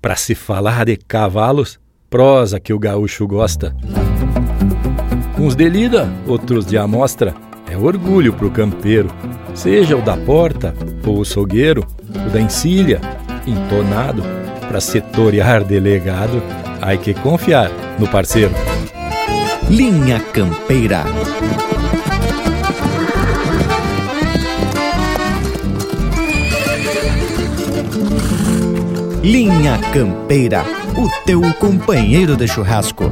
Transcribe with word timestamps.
Para 0.00 0.16
se 0.16 0.34
falar 0.34 0.86
de 0.86 0.96
cavalos, 0.96 1.78
prosa 2.08 2.58
que 2.58 2.72
o 2.72 2.78
gaúcho 2.78 3.26
gosta. 3.26 3.76
Uns 5.38 5.54
de 5.54 5.68
lida, 5.68 6.10
outros 6.26 6.64
de 6.64 6.78
amostra, 6.78 7.34
é 7.70 7.76
orgulho 7.76 8.32
pro 8.32 8.50
campeiro, 8.50 9.10
seja 9.54 9.96
o 9.96 10.02
da 10.02 10.16
porta 10.16 10.74
ou 11.06 11.20
o 11.20 11.24
sogueiro, 11.24 11.86
o 12.26 12.30
da 12.30 12.40
encilha, 12.40 13.00
entonado, 13.46 14.22
para 14.68 14.80
setoriar 14.80 15.64
delegado, 15.64 16.42
há 16.80 16.96
que 16.96 17.12
confiar 17.12 17.70
no 17.98 18.08
parceiro. 18.08 18.52
Linha 19.68 20.18
Campeira. 20.32 21.04
Linha 29.22 29.78
Campeira, 29.92 30.64
o 30.96 31.06
teu 31.26 31.42
companheiro 31.58 32.34
de 32.38 32.48
churrasco. 32.48 33.04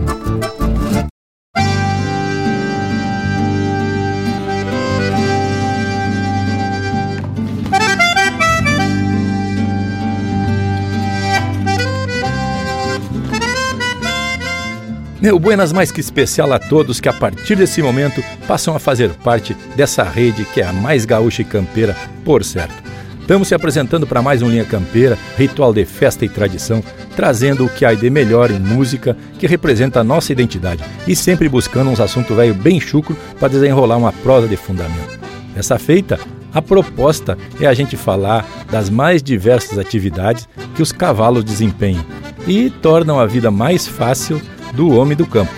Meu 15.20 15.38
buenas 15.38 15.74
mais 15.74 15.92
que 15.92 16.00
especial 16.00 16.50
a 16.54 16.58
todos 16.58 17.00
que 17.00 17.08
a 17.10 17.12
partir 17.12 17.54
desse 17.54 17.82
momento 17.82 18.24
passam 18.46 18.74
a 18.74 18.78
fazer 18.78 19.10
parte 19.16 19.54
dessa 19.76 20.04
rede 20.04 20.46
que 20.46 20.62
é 20.62 20.64
a 20.64 20.72
mais 20.72 21.04
gaúcha 21.04 21.42
e 21.42 21.44
campeira, 21.44 21.94
por 22.24 22.42
certo. 22.42 22.87
Estamos 23.28 23.48
se 23.48 23.54
apresentando 23.54 24.06
para 24.06 24.22
mais 24.22 24.40
um 24.40 24.48
Linha 24.48 24.64
Campeira, 24.64 25.18
ritual 25.36 25.70
de 25.74 25.84
festa 25.84 26.24
e 26.24 26.30
tradição, 26.30 26.82
trazendo 27.14 27.66
o 27.66 27.68
que 27.68 27.84
há 27.84 27.92
de 27.92 28.08
melhor 28.08 28.50
em 28.50 28.58
música 28.58 29.14
que 29.38 29.46
representa 29.46 30.00
a 30.00 30.02
nossa 30.02 30.32
identidade 30.32 30.82
e 31.06 31.14
sempre 31.14 31.46
buscando 31.46 31.90
uns 31.90 32.00
assuntos 32.00 32.34
velho 32.34 32.54
bem 32.54 32.80
chucro 32.80 33.14
para 33.38 33.48
desenrolar 33.48 33.98
uma 33.98 34.14
prosa 34.14 34.48
de 34.48 34.56
fundamento. 34.56 35.20
Dessa 35.54 35.78
feita, 35.78 36.18
a 36.54 36.62
proposta 36.62 37.36
é 37.60 37.66
a 37.66 37.74
gente 37.74 37.98
falar 37.98 38.48
das 38.70 38.88
mais 38.88 39.22
diversas 39.22 39.78
atividades 39.78 40.48
que 40.74 40.80
os 40.80 40.90
cavalos 40.90 41.44
desempenham 41.44 42.06
e 42.46 42.70
tornam 42.70 43.20
a 43.20 43.26
vida 43.26 43.50
mais 43.50 43.86
fácil 43.86 44.40
do 44.72 44.96
homem 44.96 45.14
do 45.14 45.26
campo. 45.26 45.52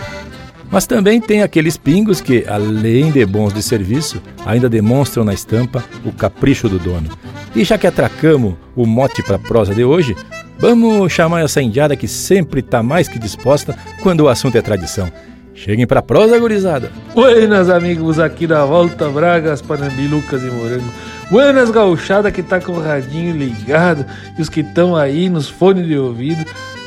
Mas 0.70 0.86
também 0.86 1.20
tem 1.20 1.42
aqueles 1.42 1.76
pingos 1.76 2.20
que, 2.20 2.44
além 2.48 3.10
de 3.10 3.26
bons 3.26 3.52
de 3.52 3.62
serviço, 3.62 4.22
ainda 4.46 4.68
demonstram 4.68 5.24
na 5.24 5.34
estampa 5.34 5.84
o 6.04 6.12
capricho 6.12 6.68
do 6.68 6.78
dono. 6.78 7.08
E 7.54 7.64
já 7.64 7.76
que 7.76 7.86
atracamos 7.86 8.54
o 8.76 8.86
mote 8.86 9.22
para 9.22 9.36
a 9.36 9.38
prosa 9.38 9.74
de 9.74 9.84
hoje, 9.84 10.16
vamos 10.58 11.12
chamar 11.12 11.42
essa 11.42 11.60
indiada 11.60 11.96
que 11.96 12.06
sempre 12.06 12.60
está 12.60 12.82
mais 12.82 13.08
que 13.08 13.18
disposta 13.18 13.76
quando 14.02 14.20
o 14.20 14.28
assunto 14.28 14.56
é 14.56 14.62
tradição. 14.62 15.10
Cheguem 15.52 15.86
para 15.86 15.98
a 15.98 16.02
prosa, 16.02 16.38
gurizada! 16.38 16.92
Buenas, 17.14 17.68
amigos, 17.68 18.20
aqui 18.20 18.46
da 18.46 18.64
Volta 18.64 19.08
Bragas, 19.08 19.60
Panambi, 19.60 20.06
Lucas 20.06 20.42
e 20.42 20.46
Morango. 20.46 20.90
Buenas, 21.30 21.70
gauchada 21.70 22.30
que 22.30 22.42
tá 22.42 22.60
com 22.60 22.72
o 22.72 22.82
radinho 22.82 23.36
ligado 23.36 24.06
e 24.38 24.40
os 24.42 24.48
que 24.48 24.60
estão 24.60 24.96
aí 24.96 25.28
nos 25.28 25.48
fones 25.48 25.86
de 25.86 25.98
ouvido 25.98 26.44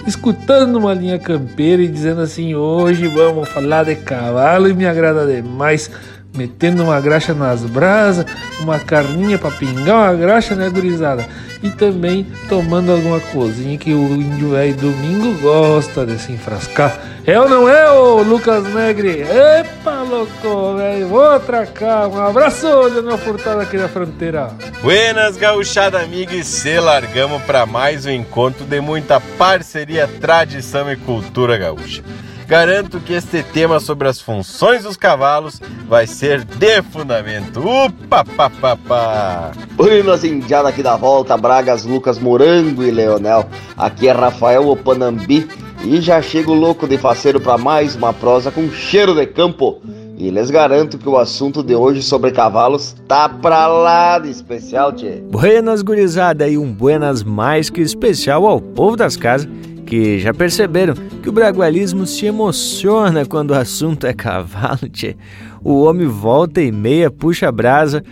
escutando 0.07 0.77
uma 0.77 0.93
linha 0.93 1.19
campeira 1.19 1.81
e 1.81 1.87
dizendo 1.87 2.21
assim: 2.21 2.55
hoje 2.55 3.07
vamos 3.07 3.49
falar 3.49 3.83
de 3.83 3.95
cavalo 3.95 4.69
e 4.69 4.73
me 4.73 4.85
agrada 4.85 5.25
demais. 5.25 5.89
Metendo 6.35 6.83
uma 6.83 6.99
graxa 6.99 7.33
nas 7.33 7.61
brasas, 7.61 8.25
uma 8.59 8.79
carninha 8.79 9.37
para 9.37 9.51
pingar 9.51 9.95
uma 9.97 10.13
graxa, 10.15 10.55
né, 10.55 10.67
gurizada? 10.67 11.27
E 11.61 11.69
também 11.69 12.25
tomando 12.49 12.91
alguma 12.91 13.19
coisinha 13.19 13.77
que 13.77 13.93
o 13.93 14.15
índio 14.15 14.49
velho 14.49 14.75
domingo 14.75 15.39
gosta 15.39 16.05
de 16.05 16.17
se 16.19 16.31
enfrascar. 16.31 16.99
É 17.25 17.39
ou 17.39 17.47
não 17.47 17.69
é, 17.69 17.89
ô 17.91 18.21
Lucas 18.21 18.65
Negre? 18.73 19.21
Epa, 19.21 20.01
louco, 20.01 20.75
velho, 20.75 21.07
vou 21.07 21.23
atracar. 21.23 22.09
Um 22.09 22.21
abraço, 22.21 22.67
Leonel 22.67 23.17
Furtado 23.17 23.61
aqui 23.61 23.77
da 23.77 23.87
fronteira. 23.87 24.51
Buenas, 24.81 25.37
gauchada 25.37 26.01
amiga, 26.01 26.33
e 26.33 26.43
se 26.43 26.79
largamos 26.79 27.41
para 27.43 27.65
mais 27.65 28.05
um 28.05 28.11
encontro 28.11 28.65
de 28.65 28.81
muita 28.81 29.21
parceria, 29.21 30.09
tradição 30.19 30.91
e 30.91 30.97
cultura 30.97 31.57
gaúcha. 31.57 32.03
Garanto 32.47 32.99
que 32.99 33.13
este 33.13 33.41
tema 33.41 33.79
sobre 33.79 34.07
as 34.07 34.19
funções 34.19 34.83
dos 34.83 34.97
cavalos 34.97 35.61
vai 35.87 36.05
ser 36.05 36.43
de 36.43 36.81
fundamento. 36.81 37.59
Upa, 37.59 38.23
pa, 38.25 38.49
pa, 38.49 38.75
pa. 38.75 39.51
Buenas, 39.75 40.23
indiada 40.23 40.69
aqui 40.69 40.83
da 40.83 40.97
volta, 40.97 41.37
Bragas, 41.37 41.85
Lucas 41.85 42.19
Morango 42.19 42.83
e 42.83 42.91
Leonel. 42.91 43.45
Aqui 43.77 44.07
é 44.07 44.11
Rafael 44.11 44.67
Opanambi 44.67 45.47
e 45.83 46.01
já 46.01 46.21
chego 46.21 46.53
louco 46.53 46.87
de 46.87 46.97
faceiro 46.97 47.39
para 47.39 47.57
mais 47.57 47.95
uma 47.95 48.13
prosa 48.13 48.51
com 48.51 48.69
cheiro 48.69 49.15
de 49.15 49.25
campo. 49.25 49.81
E 50.17 50.29
lhes 50.29 50.51
garanto 50.51 50.97
que 50.97 51.09
o 51.09 51.17
assunto 51.17 51.63
de 51.63 51.75
hoje 51.75 52.01
sobre 52.03 52.31
cavalos 52.31 52.95
tá 53.07 53.27
pra 53.27 53.67
lá 53.67 54.19
de 54.19 54.29
especial, 54.29 54.93
tchê. 54.93 55.23
Buenas, 55.29 55.81
gurizada, 55.81 56.47
e 56.47 56.57
um 56.57 56.71
buenas 56.71 57.23
mais 57.23 57.69
que 57.69 57.81
especial 57.81 58.45
ao 58.45 58.61
povo 58.61 58.95
das 58.95 59.17
casas 59.17 59.49
que 59.93 60.17
já 60.17 60.33
perceberam 60.33 60.95
que 61.21 61.29
o 61.29 61.31
bragualismo 61.31 62.07
se 62.07 62.25
emociona 62.25 63.27
quando 63.27 63.51
o 63.51 63.53
assunto 63.53 64.07
é 64.07 64.13
cavalo, 64.13 64.89
tchê. 64.91 65.15
O 65.63 65.83
homem 65.83 66.07
volta 66.07 66.59
e 66.63 66.71
meia 66.71 67.11
puxa 67.11 67.47
a 67.47 67.51
brasa 67.51 68.03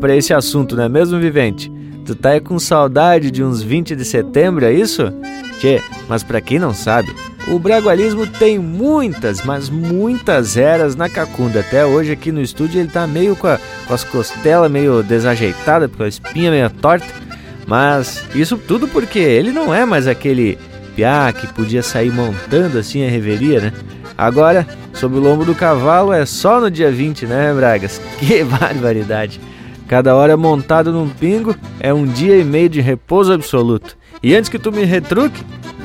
para 0.00 0.16
esse 0.16 0.34
assunto, 0.34 0.74
não 0.74 0.82
é 0.82 0.88
mesmo, 0.88 1.20
Vivente? 1.20 1.70
Tu 2.04 2.16
tá 2.16 2.30
aí 2.30 2.40
com 2.40 2.58
saudade 2.58 3.30
de 3.30 3.44
uns 3.44 3.62
20 3.62 3.94
de 3.94 4.04
setembro, 4.04 4.64
é 4.64 4.72
isso? 4.72 5.04
Tchê, 5.60 5.80
mas 6.08 6.24
para 6.24 6.40
quem 6.40 6.58
não 6.58 6.74
sabe, 6.74 7.14
o 7.46 7.60
bragualismo 7.60 8.26
tem 8.26 8.58
muitas, 8.58 9.40
mas 9.44 9.70
muitas 9.70 10.56
eras 10.56 10.96
na 10.96 11.08
cacunda. 11.08 11.60
Até 11.60 11.86
hoje 11.86 12.10
aqui 12.10 12.32
no 12.32 12.42
estúdio 12.42 12.80
ele 12.80 12.88
tá 12.88 13.06
meio 13.06 13.36
com, 13.36 13.46
a, 13.46 13.60
com 13.86 13.94
as 13.94 14.02
costelas 14.02 14.68
meio 14.68 15.00
desajeitadas, 15.00 15.88
com 15.96 16.02
a 16.02 16.08
espinha 16.08 16.50
meio 16.50 16.68
torta. 16.70 17.06
Mas 17.68 18.22
isso 18.34 18.58
tudo 18.58 18.88
porque 18.88 19.20
ele 19.20 19.52
não 19.52 19.72
é 19.72 19.86
mais 19.86 20.08
aquele 20.08 20.58
que 21.32 21.52
podia 21.52 21.82
sair 21.82 22.10
montando 22.10 22.78
assim 22.78 23.04
a 23.04 23.10
reveria, 23.10 23.60
né? 23.60 23.72
Agora, 24.16 24.66
sob 24.92 25.16
o 25.16 25.20
lombo 25.20 25.44
do 25.44 25.54
cavalo 25.54 26.12
é 26.12 26.24
só 26.24 26.60
no 26.60 26.70
dia 26.70 26.90
20, 26.90 27.26
né, 27.26 27.52
Bragas? 27.52 28.00
Que 28.18 28.44
barbaridade! 28.44 29.40
Cada 29.88 30.14
hora 30.14 30.36
montado 30.36 30.92
num 30.92 31.08
pingo 31.08 31.54
é 31.78 31.92
um 31.92 32.06
dia 32.06 32.36
e 32.38 32.44
meio 32.44 32.68
de 32.68 32.80
repouso 32.80 33.32
absoluto. 33.32 33.96
E 34.22 34.34
antes 34.34 34.48
que 34.48 34.58
tu 34.58 34.72
me 34.72 34.84
retruque 34.84 35.44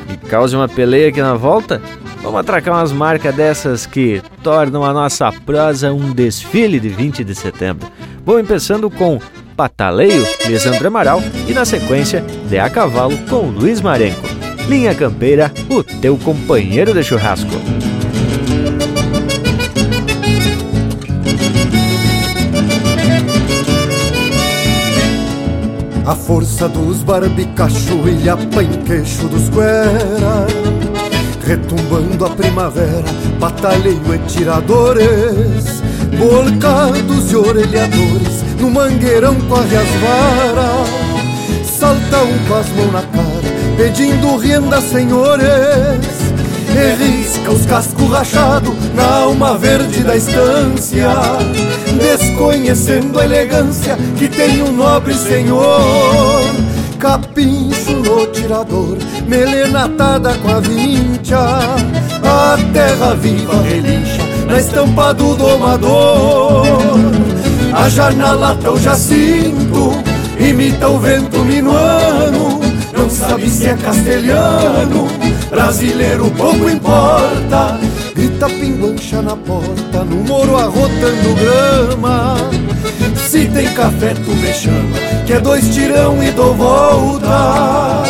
e 0.09 0.27
cause 0.29 0.55
uma 0.55 0.69
peleia 0.69 1.09
aqui 1.09 1.21
na 1.21 1.33
volta, 1.33 1.81
vamos 2.21 2.39
atracar 2.39 2.75
umas 2.75 2.91
marcas 2.91 3.35
dessas 3.35 3.85
que 3.85 4.21
tornam 4.41 4.85
a 4.85 4.93
nossa 4.93 5.31
prosa 5.31 5.91
um 5.91 6.13
desfile 6.13 6.79
de 6.79 6.87
20 6.87 7.23
de 7.23 7.35
setembro. 7.35 7.89
Vou 8.23 8.41
começando 8.41 8.89
com 8.89 9.19
Pataleio, 9.57 10.25
Lisandro 10.45 10.87
Amaral 10.87 11.21
e 11.47 11.53
na 11.53 11.65
sequência 11.65 12.23
De 12.47 12.57
A 12.57 12.69
Cavalo 12.69 13.17
com 13.29 13.47
Luiz 13.47 13.81
Marenco. 13.81 14.28
Linha 14.69 14.93
Campeira, 14.93 15.51
o 15.67 15.83
teu 15.83 16.15
companheiro 16.15 16.93
de 16.93 17.03
churrasco. 17.03 17.49
A 26.05 26.13
força 26.13 26.69
dos 26.69 27.01
barbicacho 27.01 28.07
e 28.07 28.29
a 28.29 28.37
queixo 28.85 29.27
dos 29.27 29.49
guera 29.49 30.45
Retumbando 31.43 32.25
a 32.25 32.29
primavera, 32.29 33.05
batalheio 33.39 34.13
e 34.13 34.19
tiradores 34.27 35.81
Bolcados 36.15 37.31
e 37.31 37.35
orelhadores, 37.35 38.43
no 38.59 38.69
mangueirão 38.69 39.33
corre 39.49 39.77
as 39.77 39.89
varas 39.99 40.89
Salta 41.63 42.23
um 42.23 42.47
com 42.47 42.53
as 42.53 42.69
mãos 42.69 42.93
na 42.93 43.01
cara 43.01 43.38
pedindo 43.79 44.35
renda, 44.35 44.81
senhores. 44.81 45.47
E 46.69 47.03
risca 47.03 47.51
os 47.51 47.65
cascos 47.65 48.09
rachados 48.09 48.75
na 48.93 49.21
alma 49.23 49.57
verde 49.57 50.03
da 50.03 50.15
estância, 50.15 51.09
desconhecendo 51.97 53.19
a 53.19 53.25
elegância 53.25 53.97
que 54.17 54.27
tem 54.27 54.61
um 54.61 54.73
nobre 54.73 55.13
senhor. 55.13 56.43
Capincho 56.99 57.93
no 57.93 58.27
tirador, 58.27 58.97
melena 59.25 59.85
atada 59.85 60.33
com 60.35 60.49
a 60.49 60.59
vincha, 60.59 61.39
a 61.39 62.57
terra 62.73 63.15
viva 63.15 63.61
relincha 63.61 64.21
na 64.45 64.59
estampa 64.59 65.13
do 65.13 65.35
domador. 65.35 66.65
A 67.73 67.89
jarnalata 67.89 68.71
o 68.71 68.79
jacinto 68.79 69.93
imita 70.37 70.89
o 70.89 70.99
vento 70.99 71.39
minuano 71.39 72.48
não 73.09 73.15
sabe 73.15 73.49
se 73.49 73.65
é 73.65 73.73
castelhano, 73.73 75.07
brasileiro 75.49 76.29
pouco 76.37 76.69
importa. 76.69 77.79
Grita 78.15 78.47
pinguancha 78.47 79.19
na 79.19 79.35
porta, 79.35 80.03
no 80.03 80.17
moro 80.17 80.55
arrotando 80.55 81.35
grama. 81.35 82.37
Se 83.17 83.47
tem 83.47 83.67
café, 83.73 84.13
tu 84.13 84.31
me 84.35 84.53
chama, 84.53 84.95
que 85.25 85.33
é 85.33 85.39
dois 85.39 85.73
tirão 85.73 86.21
e 86.23 86.29
dou 86.31 86.53
volta. 86.53 88.03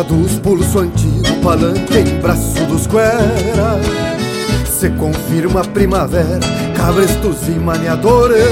Dos 0.00 0.38
pulso 0.40 0.80
antigo, 0.80 1.22
palanque 1.42 1.98
em 1.98 2.18
braço 2.20 2.64
dos 2.66 2.86
guera 2.86 3.78
Se 4.66 4.90
confirma 4.90 5.60
a 5.60 5.64
primavera, 5.64 6.40
cabrestos 6.76 7.46
e 7.46 7.52
maniadores 7.52 8.42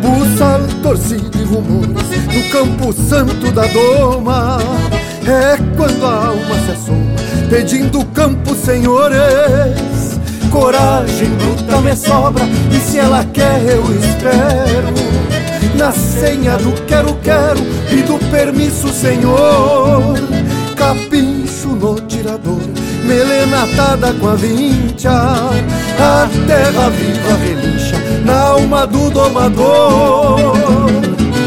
Buçal, 0.00 0.60
torcido 0.82 1.38
e 1.38 1.44
rumores 1.44 2.26
no 2.26 2.42
campo 2.50 2.92
santo 2.92 3.52
da 3.52 3.66
doma. 3.66 4.58
É 5.26 5.56
quando 5.76 6.06
a 6.06 6.28
alma 6.28 6.54
se 6.64 6.70
assoma, 6.72 7.50
pedindo 7.50 8.04
campo, 8.06 8.54
senhores. 8.54 10.18
Coragem 10.50 11.28
bruta 11.36 11.80
me 11.82 11.94
sobra, 11.94 12.44
e 12.72 12.80
se 12.80 12.98
ela 12.98 13.24
quer 13.26 13.62
eu 13.68 13.84
espero. 13.98 14.94
Na 15.76 15.92
senha 15.92 16.56
do 16.56 16.72
quero-quero 16.86 17.79
e 17.92 18.02
do 18.02 18.18
permisso, 18.30 18.88
senhor 18.88 20.14
Capincho 20.76 21.68
no 21.68 21.94
tirador, 22.00 22.60
melena 23.04 23.64
atada 23.64 24.12
com 24.14 24.28
a 24.28 24.34
vincha 24.34 25.10
A 25.10 26.28
terra 26.46 26.88
viva 26.90 27.36
relincha 27.36 28.10
na 28.24 28.40
alma 28.40 28.86
do 28.86 29.10
domador. 29.10 30.56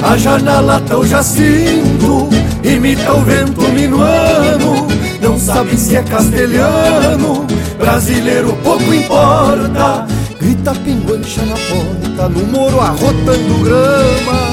A 0.03 0.17
janela 0.17 0.81
tão 0.87 1.05
jacinto 1.05 2.29
imita 2.63 3.13
o 3.13 3.21
vento 3.21 3.61
minuano. 3.69 4.87
Não 5.21 5.39
sabe 5.39 5.77
se 5.77 5.95
é 5.95 6.03
castelhano, 6.03 7.45
brasileiro 7.77 8.53
pouco 8.63 8.93
importa. 8.93 10.05
Grita 10.39 10.73
pinguancha 10.75 11.41
na 11.45 11.55
porta, 11.55 12.29
no 12.29 12.45
moro 12.47 12.81
arrotando 12.81 13.63
grama. 13.63 14.52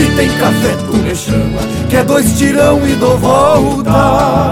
Se 0.00 0.06
tem 0.16 0.30
café, 0.38 0.76
tu 0.86 0.96
me 0.96 1.14
chama, 1.14 1.60
que 1.90 1.96
é 1.96 2.02
dois 2.02 2.38
tirão 2.38 2.80
e 2.88 2.94
dou 2.94 3.18
volta. 3.18 4.50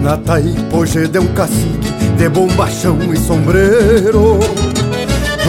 Na 0.00 0.16
Taipoje 0.16 1.08
de 1.08 1.18
um 1.18 1.26
cacique 1.34 1.90
de 2.16 2.28
bombachão 2.28 2.96
e 3.12 3.16
sombreiro 3.16 4.38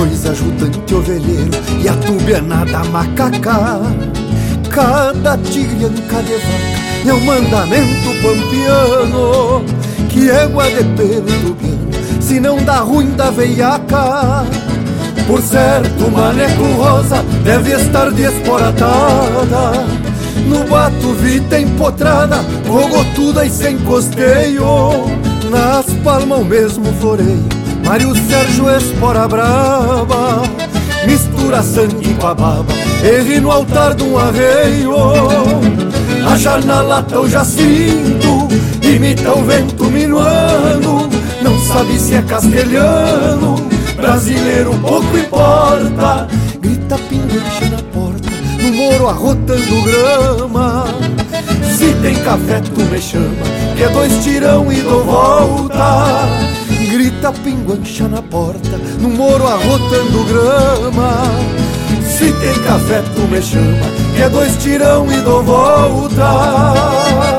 Dois 0.02 0.26
ajudantes 0.26 0.96
ovelheiro 0.96 1.52
e 1.80 1.88
a 1.88 1.94
tubianada 1.94 2.84
macaca. 2.86 3.82
Cada 4.72 5.38
tigrianca 5.38 6.24
de 6.24 6.38
vaca 6.38 7.08
é 7.08 7.14
um 7.14 7.24
mandamento 7.24 8.10
pampiano 8.24 9.64
Que 10.10 10.32
égua 10.32 10.64
de 10.72 10.84
pelo 10.96 11.28
tubiano, 11.42 11.92
se 12.20 12.40
não 12.40 12.58
dá 12.64 12.80
ruim 12.80 13.12
da 13.12 13.30
veiaca. 13.30 14.44
Por 15.28 15.40
certo, 15.40 16.10
maneco 16.10 16.64
rosa 16.78 17.24
deve 17.44 17.74
estar 17.74 18.10
desporatada 18.10 19.86
no 20.48 20.64
bato 20.64 21.14
vita 21.14 21.60
empotrada, 21.60 22.38
rogotuda 22.68 23.46
e 23.46 23.52
sem 23.52 23.78
costeio. 23.78 24.66
Nas 25.52 25.86
palmas 26.04 26.40
o 26.40 26.46
mesmo 26.46 26.92
floreio, 26.94 27.51
Mário 27.92 28.16
Sérgio 28.16 28.70
Espora 28.70 29.28
Brava 29.28 30.44
Mistura 31.06 31.62
sangue 31.62 32.14
com 32.14 32.28
a 32.28 32.34
baba, 32.34 32.74
erre 33.04 33.42
no 33.42 33.52
altar 33.52 33.94
de 33.94 34.04
um 34.04 34.18
arreio 34.18 34.96
A 36.26 36.38
janela 36.38 37.04
tão 37.04 37.28
jacinto, 37.28 38.48
imita 38.82 39.34
o 39.34 39.44
vento 39.44 39.84
minuano 39.88 41.10
Não 41.42 41.60
sabe 41.66 42.00
se 42.00 42.16
é 42.16 42.22
castelhano, 42.22 43.58
brasileiro 43.98 44.74
pouco 44.76 45.18
importa 45.18 46.30
Grita 46.62 46.98
pinguiche 46.98 47.66
na 47.72 47.84
porta 47.92 48.32
no 48.62 48.72
moro 48.74 49.08
arrotando 49.08 49.82
grama. 49.82 50.86
Se 51.76 51.92
tem 51.96 52.14
café, 52.18 52.60
tu 52.60 52.80
me 52.80 53.02
chama, 53.02 53.26
que 53.76 53.84
é 53.84 53.90
dois 53.90 54.24
tirão 54.24 54.72
e 54.72 54.82
dou 54.82 55.04
volta. 55.04 56.28
Grita 56.92 57.32
pinguancha 57.32 58.06
na 58.10 58.22
porta, 58.22 58.78
no 59.00 59.08
moro 59.08 59.48
arrotando 59.48 60.26
grama. 60.26 61.24
Se 62.06 62.34
tem 62.34 62.54
café, 62.66 63.02
tu 63.16 63.22
me 63.22 63.42
chama, 63.42 63.88
que 64.14 64.22
é 64.22 64.30
dois 64.30 64.58
tirão 64.58 65.10
e 65.10 65.22
dou 65.22 65.42
volta. 65.42 67.31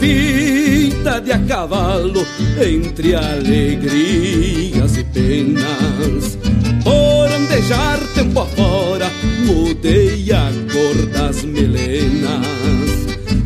Vida 0.00 1.20
de 1.20 1.32
a 1.32 1.38
cavalo 1.46 2.24
entre 2.60 3.14
alegrias 3.14 4.96
e 4.96 5.04
penas. 5.04 6.38
Por 6.82 7.32
andejar 7.32 7.98
tempo 8.14 8.40
afora, 8.40 9.10
mudei 9.44 10.30
a 10.32 10.50
cor 10.72 11.06
das 11.06 11.42
melenas. 11.44 12.46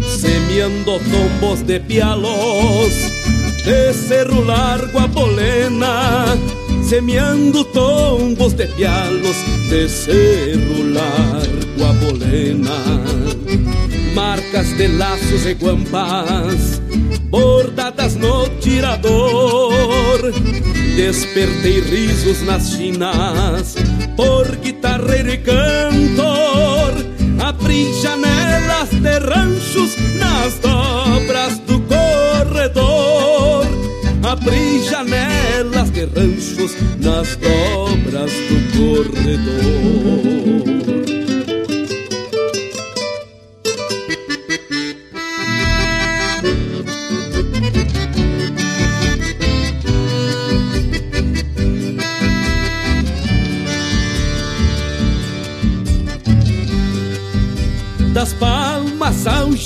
Semeando 0.04 1.00
tombos 1.11 1.62
de 1.66 1.80
pialos, 1.80 2.92
de 3.64 3.92
cerro 3.95 4.45
largo 4.45 4.99
a 4.99 5.09
polena. 5.09 6.37
Semeando 6.87 7.64
tombos 7.66 8.54
de 8.54 8.66
pialos, 8.66 9.37
de 9.71 9.88
cerro 9.88 10.85
largo 10.92 11.85
a 11.87 11.95
polena 11.95 13.21
marcas 14.14 14.76
de 14.76 14.88
laços 14.88 15.47
e 15.47 15.55
guampas, 15.55 16.81
bordadas 17.29 18.17
no 18.17 18.49
tirador. 18.61 20.33
Despertei 20.97 21.81
risos 21.81 22.43
nas 22.43 22.71
chinas, 22.71 23.75
por 24.17 24.57
guitarreiro 24.57 25.31
e 25.31 25.38
cantor. 25.38 27.11
Abri 27.40 27.93
janelas 28.02 28.90
de 28.90 29.19
ranchos 29.19 29.97
nas 30.19 30.59
dobras 30.59 31.59
do 31.61 31.81
corredor. 31.81 33.67
Abri 34.23 34.83
janelas 34.88 35.90
de 35.90 36.05
ranchos 36.05 36.76
nas 36.99 37.37
dobras 37.37 38.31
do 38.31 38.59
corredor. 38.76 40.60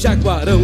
Jaguarão. 0.05 0.61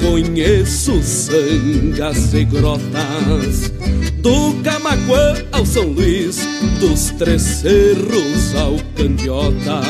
Conheço 0.00 1.02
sangas 1.02 2.32
e 2.32 2.44
grotas, 2.44 3.70
do 4.16 4.54
Camaquã 4.64 5.44
ao 5.52 5.66
São 5.66 5.88
Luís, 5.88 6.38
dos 6.80 7.10
Três 7.18 7.42
Cerros 7.42 8.54
ao 8.56 8.76
Candiota. 8.96 9.82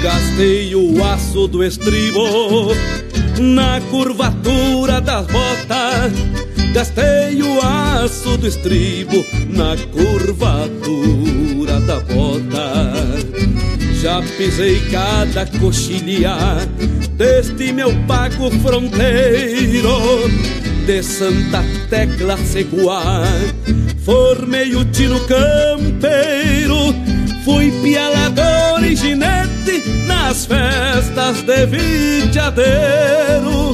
Gastei 0.00 0.72
o 0.76 1.04
aço 1.04 1.48
do 1.48 1.64
estribo 1.64 2.72
na 3.40 3.80
curvatura 3.90 5.00
das 5.00 5.26
botas. 5.26 6.12
Gastei 6.72 7.42
o 7.42 7.60
aço 7.60 8.38
do 8.38 8.46
estribo 8.46 9.24
na 9.48 9.76
curvatura 9.92 11.80
da 11.80 11.98
bota. 11.98 12.63
Já 14.04 14.20
pisei 14.36 14.78
cada 14.90 15.46
coxilha 15.58 16.36
deste 17.12 17.72
meu 17.72 17.90
pago 18.06 18.50
fronteiro 18.60 20.28
de 20.84 21.02
Santa 21.02 21.64
Tecla 21.88 22.36
Seguá. 22.36 23.22
Formei 24.04 24.76
o 24.76 24.84
tino 24.84 25.18
campeiro, 25.20 26.94
fui 27.46 27.70
pialador 27.82 28.84
e 28.84 28.94
ginete 28.94 29.82
na 30.06 30.28
nas 30.28 30.44
festas 30.44 31.40
de 31.40 31.64
vitiadeiro. 31.64 33.72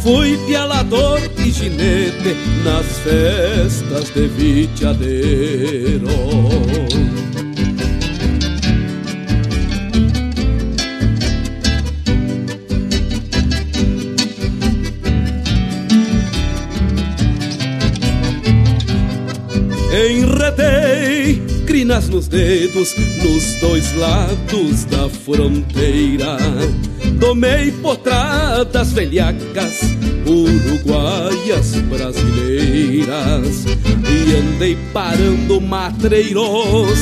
Fui 0.00 0.36
pialador 0.48 1.20
e 1.38 1.52
ginete 1.52 2.34
nas 2.64 2.84
festas 3.04 4.10
de 4.12 4.26
vitiadeiro. 4.26 6.08
Nos 22.06 22.28
dedos 22.28 22.94
nos 23.22 23.54
dois 23.54 23.92
lados 23.96 24.84
da 24.84 25.08
fronteira. 25.08 26.36
Tomei 27.18 27.72
potradas 27.72 28.92
velhacas, 28.92 29.80
uruguaias 30.24 31.74
brasileiras. 31.90 33.64
E 33.66 34.36
andei 34.36 34.78
parando 34.92 35.60
matreiros 35.60 37.00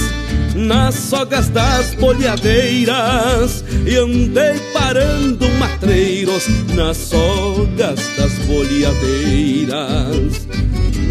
nas 0.55 0.95
sogas 0.95 1.51
das 1.51 1.93
bolhadeiras 1.95 3.63
e 3.87 3.97
andei 3.97 4.59
parando 4.73 5.47
matreiros 5.59 6.49
nas 6.75 6.97
sogas 6.97 8.01
das 8.17 8.33
bolhadeiras 8.47 10.46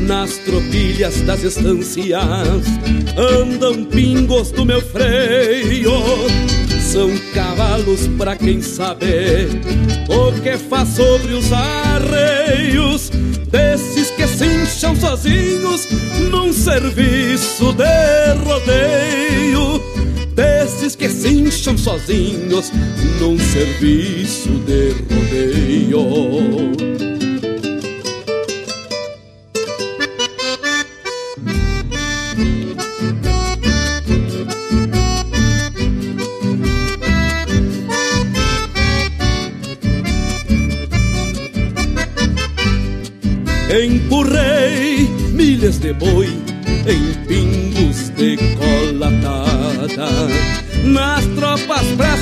nas 0.06 0.38
tropilhas 0.38 1.22
das 1.22 1.44
estâncias 1.44 2.64
andam 3.18 3.84
pingos 3.86 4.52
do 4.52 4.66
meu 4.66 4.82
freio. 4.82 5.92
São 6.80 7.10
cavalos 7.34 8.08
para 8.18 8.36
quem 8.36 8.62
sabe 8.62 9.48
o 10.08 10.32
que 10.42 10.58
faz 10.58 10.90
sobre 10.90 11.34
os 11.34 11.52
arreios 11.52 13.10
desses 13.50 14.12
que 14.12 14.28
se 14.28 14.46
incham 14.46 14.96
sozinhos 14.96 15.88
num 16.30 16.54
serviço 16.54 17.74
de 17.74 18.34
rodeio. 18.46 19.82
Desses 20.34 20.96
que 20.96 21.10
se 21.10 21.30
incham 21.30 21.78
sozinhos 21.78 22.72
num 23.20 23.38
serviço 23.40 24.50
de 24.66 24.92
rodeio. 25.14 27.05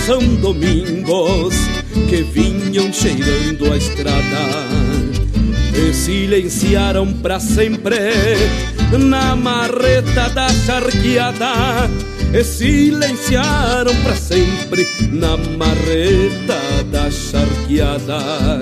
São 0.06 0.20
Domingos 0.36 1.56
que 2.10 2.24
vinham 2.24 2.92
cheirando 2.92 3.72
a 3.72 3.78
estrada 3.78 4.68
E 5.74 5.94
silenciaram 5.94 7.14
pra 7.14 7.40
sempre 7.40 7.96
na 9.00 9.34
marreta 9.34 10.28
da 10.30 10.50
charqueada 10.50 11.90
E 12.34 12.44
silenciaram 12.44 13.96
pra 14.04 14.18
sempre 14.18 14.86
na 15.10 15.38
marreta 15.38 16.60
da 16.92 17.10
charqueada 17.10 18.60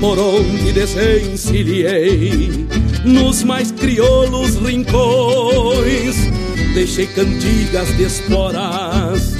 por 0.00 0.18
onde 0.18 0.72
desencilhei 0.72 2.66
nos 3.04 3.42
mais 3.42 3.70
crioulos 3.70 4.56
rincões. 4.56 6.16
Deixei 6.72 7.06
cantigas 7.06 7.94
de 7.98 8.04
esporas 8.04 9.39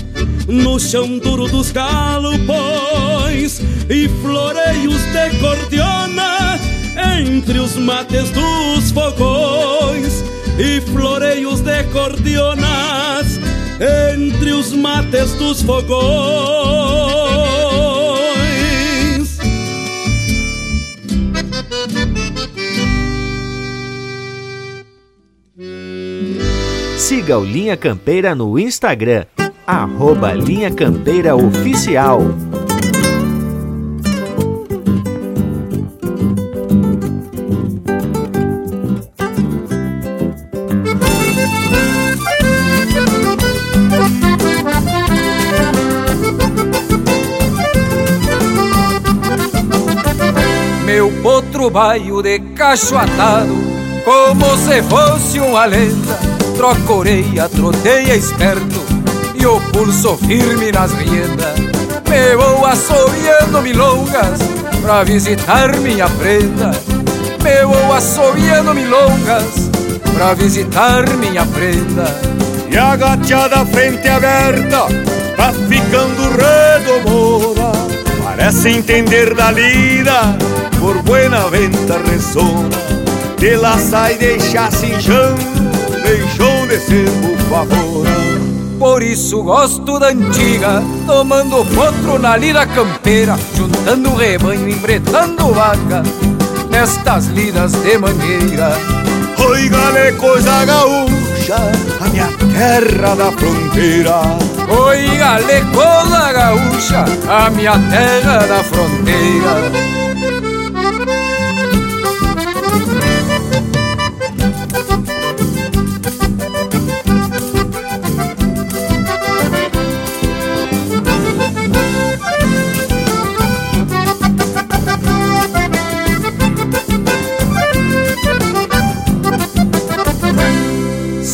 no 0.50 0.78
chão 0.80 1.18
duro 1.18 1.46
dos 1.48 1.70
galopões 1.70 3.60
e 3.88 4.08
floreios 4.20 5.00
de 5.12 5.30
cordiona 5.38 6.58
entre 7.22 7.58
os 7.60 7.76
mates 7.76 8.30
dos 8.30 8.90
fogões 8.90 10.24
e 10.58 10.80
floreios 10.92 11.60
de 11.60 11.84
cordionas 11.84 13.38
entre 13.80 14.52
os 14.52 14.72
mates 14.72 15.32
dos 15.34 15.62
fogões. 15.62 16.90
Siga 26.98 27.38
o 27.38 27.44
Linha 27.44 27.76
Campeira 27.76 28.34
no 28.34 28.58
Instagram, 28.58 29.24
arroba 29.70 30.32
Linha 30.32 30.70
Campeira 30.70 31.36
Oficial. 31.36 32.22
Meu 50.84 51.12
potro 51.22 51.70
baio 51.70 52.20
de 52.20 52.40
cacho 52.56 52.96
atado, 52.96 53.54
como 54.04 54.56
se 54.56 54.82
fosse 54.82 55.38
uma 55.38 55.64
lenda 55.64 56.18
troco 56.56 56.94
orelha, 56.94 57.48
troteia 57.48 58.14
esperto 58.14 58.89
E 59.40 59.46
o 59.46 59.60
pulso 59.72 60.16
firme 60.18 60.70
nas 60.70 60.92
riendas. 60.92 61.58
Me 62.08 62.36
vou 62.36 62.66
assobiando 62.66 63.62
milongas 63.62 64.40
Pra 64.82 65.02
visitar 65.04 65.74
minha 65.78 66.08
prenda. 66.10 66.72
Me 67.42 67.64
vou 67.64 67.92
assobiando 67.92 68.74
milongas 68.74 69.70
Pra 70.14 70.34
visitar 70.34 71.08
minha 71.16 71.46
prenda. 71.46 72.04
E 72.70 72.76
a 72.76 72.94
gateada 72.96 73.64
frente 73.64 74.08
aberta 74.08 74.86
Tá 75.36 75.52
ficando 75.68 76.22
redomora 76.36 77.72
Parece 78.22 78.68
entender 78.68 79.34
da 79.34 79.50
lida 79.50 80.36
Por 80.78 81.02
buena 81.02 81.48
venta 81.48 81.98
ressona 82.10 82.68
De 83.38 83.56
lá 83.56 83.78
sai 83.78 84.16
deixar 84.16 84.70
cinchando 84.70 85.60
deixou 86.10 86.66
de 86.66 86.78
ser 86.80 87.10
por 87.20 87.38
favor. 87.48 88.09
Por 88.80 89.02
isso 89.02 89.42
gosto 89.42 89.98
da 89.98 90.08
antiga, 90.08 90.82
tomando 91.06 91.66
potro 91.66 92.18
na 92.18 92.34
lida 92.38 92.66
campeira, 92.66 93.36
juntando 93.54 94.14
rebanho, 94.14 94.70
embretando 94.70 95.52
vaca, 95.52 96.02
nestas 96.70 97.26
lidas 97.26 97.72
de 97.72 97.98
mangueira. 97.98 98.72
Oi, 99.50 99.68
gale, 99.68 100.12
coisa 100.12 100.64
gaúcha, 100.64 101.56
a 102.00 102.08
minha 102.08 102.28
terra 102.54 103.14
da 103.16 103.30
fronteira. 103.32 104.22
Oi, 104.66 105.18
gale, 105.18 105.60
coisa 105.74 106.32
gaúcha, 106.32 107.04
a 107.28 107.50
minha 107.50 107.72
terra 107.72 108.46
da 108.46 108.64
fronteira. 108.64 109.89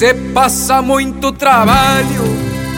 Se 0.06 0.14
passa 0.32 0.80
muito 0.80 1.32
trabalho 1.32 2.22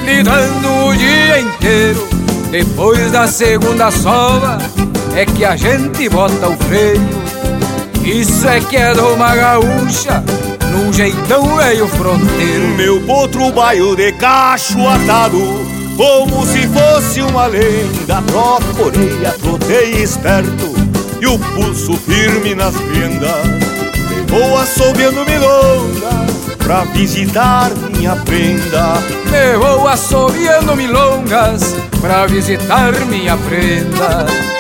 lidando 0.07 0.87
o 0.87 0.97
dia 0.97 1.41
inteiro. 1.41 2.09
Depois 2.51 3.13
da 3.13 3.27
segunda 3.27 3.91
sova 3.91 4.57
é 5.15 5.27
que 5.27 5.45
a 5.45 5.55
gente 5.55 6.09
bota 6.09 6.49
o 6.49 6.57
freio. 6.57 7.07
Isso 8.03 8.49
é 8.49 8.61
que 8.61 8.79
é 8.79 8.95
uma 8.95 9.37
gaúcha, 9.37 10.25
num 10.73 10.91
jeitão 10.91 11.55
velho 11.57 11.87
fronteiro. 11.87 12.69
Meu 12.79 12.99
potro 13.03 13.53
baio 13.53 13.95
de 13.95 14.11
cacho 14.13 14.79
atado, 14.89 15.39
como 15.99 16.47
se 16.47 16.67
fosse 16.69 17.21
uma 17.21 17.45
lenda. 17.45 18.25
Orelha, 18.83 19.35
trotei 19.39 20.03
esperto, 20.03 20.75
e 21.21 21.27
o 21.27 21.39
pulso 21.39 21.93
firme 21.93 22.55
nas 22.55 22.75
prendas. 22.75 23.45
Levou 24.09 24.57
assobiando 24.57 25.27
milongas 25.27 26.48
pra 26.69 26.85
visitar 26.85 27.71
minha 27.97 28.15
prenda. 28.15 29.01
Me 29.31 29.57
vou 29.57 29.89
assobiando 29.89 30.77
milongas 30.77 31.75
pra 31.99 32.27
visitar 32.27 32.93
minha 33.07 33.39
prenda. 33.39 34.58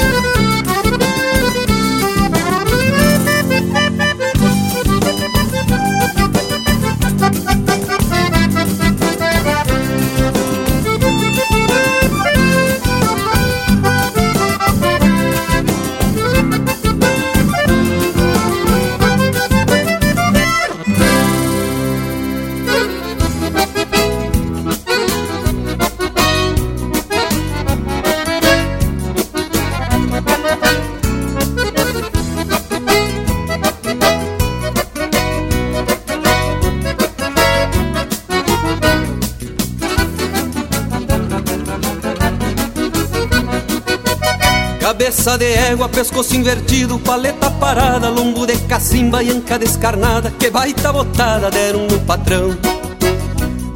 Cabeça 45.28 45.38
de 45.38 45.52
égua, 45.52 45.88
pescoço 45.90 46.34
invertido, 46.34 46.98
paleta 47.00 47.50
parada, 47.50 48.08
lombo 48.08 48.46
de 48.46 48.56
cacimba 48.60 49.22
e 49.22 49.30
anca 49.30 49.58
descarnada, 49.58 50.30
que 50.30 50.48
baita 50.48 50.90
botada 50.90 51.50
deram 51.50 51.86
no 51.86 52.00
patrão. 52.00 52.56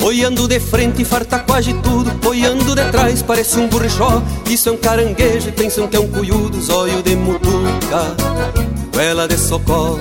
Olhando 0.02 0.49
de 0.49 0.59
frente, 0.59 1.04
farta 1.04 1.40
quase 1.40 1.75
tudo, 1.75 2.11
olhando 2.26 2.75
de 2.75 2.90
trás, 2.90 3.21
parece 3.21 3.59
um 3.59 3.68
burrichó. 3.68 4.23
Isso 4.49 4.71
é 4.71 4.73
um 4.73 4.78
caranguejo 4.78 5.50
e 5.50 5.52
pensam 5.52 5.87
que 5.87 5.97
é 5.97 6.00
um 6.00 6.09
cuiudo, 6.09 6.59
zóio 6.59 7.02
de 7.02 7.14
mutuca, 7.16 8.16
goela 8.90 9.28
de 9.28 9.37
socorro. 9.37 10.00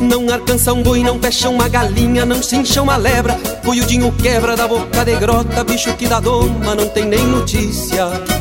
Não 0.00 0.32
alcança 0.32 0.72
um 0.72 0.80
boi, 0.80 1.02
não 1.02 1.18
fecha 1.18 1.48
uma 1.48 1.66
galinha, 1.66 2.24
não 2.24 2.40
se 2.40 2.54
incha 2.54 2.80
uma 2.80 2.96
lebra. 2.96 3.34
Cuiudinho 3.64 4.12
quebra 4.12 4.54
da 4.54 4.68
boca 4.68 5.04
de 5.04 5.16
grota, 5.16 5.64
bicho 5.64 5.92
que 5.94 6.06
dá 6.06 6.20
doma, 6.20 6.76
não 6.76 6.88
tem 6.88 7.04
nem 7.04 7.26
notícia. 7.26 8.35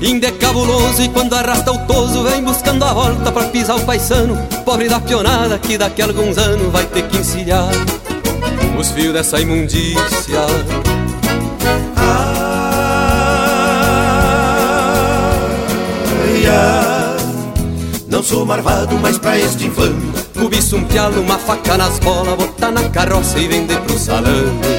Indecabuloso 0.00 1.02
e 1.02 1.08
quando 1.08 1.34
arrasta 1.34 1.72
o 1.72 1.78
toso 1.86 2.22
Vem 2.22 2.42
buscando 2.42 2.84
a 2.84 2.92
volta 2.92 3.32
pra 3.32 3.44
pisar 3.44 3.76
o 3.76 3.84
paisano. 3.84 4.36
Pobre 4.64 4.88
da 4.88 5.00
pionada 5.00 5.58
que 5.58 5.76
daqui 5.76 6.02
a 6.02 6.06
alguns 6.06 6.38
anos 6.38 6.72
Vai 6.72 6.84
ter 6.86 7.02
que 7.08 7.18
encilhar 7.18 7.68
os 8.78 8.92
fios 8.92 9.12
dessa 9.12 9.40
imundícia. 9.40 10.46
Ai, 16.16 16.46
ai, 16.46 17.16
não 18.06 18.22
sou 18.22 18.46
marvado, 18.46 18.96
mas 18.98 19.18
pra 19.18 19.36
este 19.36 19.66
infame 19.66 20.12
Cobiço 20.38 20.76
um 20.76 20.84
pialo, 20.84 21.20
uma 21.20 21.38
faca 21.38 21.76
nas 21.76 21.98
bolas 21.98 22.36
Botar 22.36 22.70
na 22.70 22.88
carroça 22.88 23.38
e 23.38 23.48
vender 23.48 23.80
pro 23.80 23.98
salame 23.98 24.77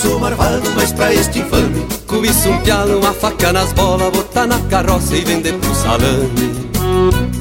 sou 0.00 0.18
marvado, 0.18 0.70
mas 0.74 0.92
pra 0.92 1.12
este 1.12 1.40
infame 1.40 1.86
Cobiço 2.06 2.48
um 2.48 2.60
pialo, 2.60 2.98
uma 2.98 3.12
faca 3.12 3.52
nas 3.52 3.72
bolas 3.72 4.10
Botar 4.10 4.46
na 4.46 4.58
carroça 4.60 5.14
e 5.14 5.24
vender 5.24 5.54
pro 5.58 5.74
salame 5.74 7.39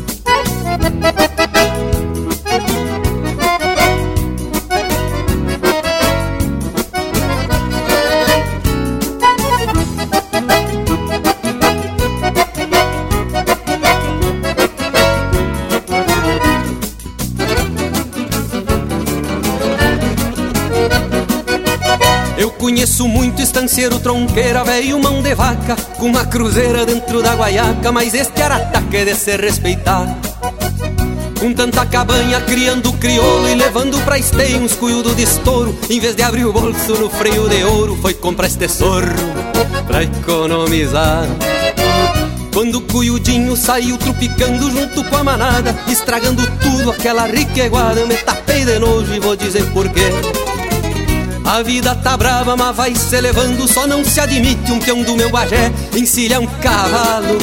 estanceiro, 23.70 24.00
tronqueira, 24.00 24.64
velho, 24.64 25.00
mão 25.00 25.22
de 25.22 25.36
vaca 25.36 25.76
Com 25.98 26.08
uma 26.08 26.26
cruzeira 26.26 26.86
dentro 26.86 27.22
da 27.22 27.36
guaiaca 27.36 27.92
Mas 27.92 28.16
este 28.16 28.42
arataca 28.42 28.98
é 28.98 29.06
de 29.06 29.16
se 29.16 29.38
respeitar 29.38 30.18
Com 31.40 31.54
tanta 31.54 31.86
cabanha, 31.86 32.42
criando 32.42 32.92
crioulo 32.94 33.48
E 33.48 33.54
levando 33.54 34.04
pra 34.04 34.18
esteio 34.18 34.58
uns 34.58 34.74
cuiudo 34.74 35.14
de 35.14 35.22
estouro 35.22 35.78
Em 35.88 36.00
vez 36.00 36.16
de 36.16 36.24
abrir 36.24 36.46
o 36.46 36.52
bolso 36.52 36.94
no 36.94 37.10
freio 37.10 37.48
de 37.48 37.64
ouro 37.64 37.96
Foi 38.02 38.16
comprar 38.16 38.48
este 38.48 38.68
sorro 38.68 39.14
pra 39.86 40.04
economizar. 40.04 41.26
Quando 42.54 42.76
o 42.76 42.82
cuiudinho 42.82 43.56
saiu 43.56 43.98
trupicando 43.98 44.72
junto 44.72 45.04
com 45.04 45.16
a 45.16 45.24
manada 45.24 45.76
Estragando 45.88 46.46
tudo 46.60 46.92
aquela 46.92 47.28
riqueguada 47.28 48.00
Eu 48.00 48.08
me 48.08 48.18
tapei 48.18 48.66
de 48.66 48.80
nojo 48.80 49.14
e 49.14 49.20
vou 49.20 49.36
dizer 49.36 49.64
porquê 49.72 50.10
a 51.50 51.64
vida 51.64 51.96
tá 51.96 52.16
brava, 52.16 52.56
mas 52.56 52.76
vai 52.76 52.94
se 52.96 53.20
levando. 53.20 53.68
Só 53.68 53.88
não 53.88 54.06
se 54.06 54.20
admite 54.20 54.72
um 54.72 54.80
peão 54.80 55.02
do 55.02 55.16
meu 55.16 55.32
bagé 55.32 55.72
encilhar 55.96 56.40
um 56.40 56.46
cavalo, 56.46 57.40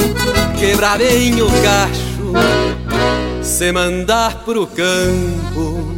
quebrar 0.57 0.97
bem 0.97 1.41
o 1.41 1.47
cacho, 1.61 2.31
se 3.43 3.69
mandar 3.73 4.43
pro 4.45 4.65
campo 4.65 5.93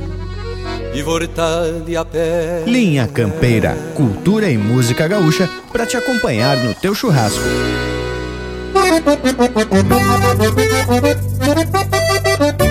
e 0.92 1.04
voltar 1.04 1.72
de 1.86 1.96
a 1.96 2.04
pé. 2.04 2.64
Linha 2.66 3.08
Campeira, 3.08 3.78
cultura 3.94 4.50
e 4.50 4.58
música 4.58 5.08
gaúcha 5.08 5.48
para 5.72 5.86
te 5.86 5.96
acompanhar 5.96 6.58
no 6.58 6.74
teu 6.74 6.96
churrasco. 6.96 7.40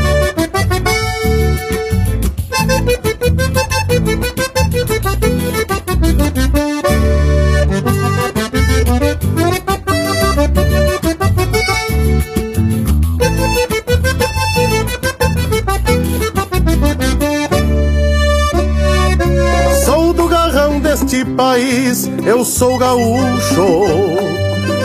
país, 21.36 22.10
eu 22.24 22.44
sou 22.44 22.78
gaúcho. 22.78 23.66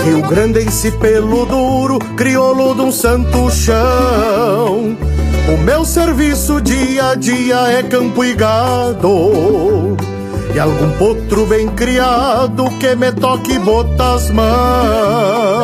Rio 0.05 0.21
Grande 0.27 0.61
em 0.61 0.69
si 0.69 0.91
pelo 0.91 1.45
duro, 1.45 1.99
crioulo 2.17 2.75
de 2.75 2.81
um 2.81 2.91
santo 2.91 3.49
chão. 3.51 4.97
O 5.47 5.57
meu 5.63 5.83
serviço 5.85 6.61
dia 6.61 7.09
a 7.11 7.15
dia 7.15 7.57
é 7.71 7.83
campo 7.83 8.23
e 8.23 8.33
gado. 8.33 9.97
E 10.53 10.59
algum 10.59 10.91
potro 10.97 11.45
bem 11.45 11.67
criado 11.69 12.69
que 12.79 12.95
me 12.95 13.11
toque 13.11 13.57
botas 13.59 14.25
as 14.25 14.31
mãos. 14.31 15.63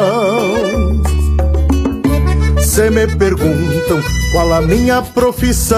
Se 2.61 2.89
me 2.89 3.07
perguntam 3.07 4.01
qual 4.31 4.53
a 4.53 4.61
minha 4.61 5.01
profissão, 5.01 5.77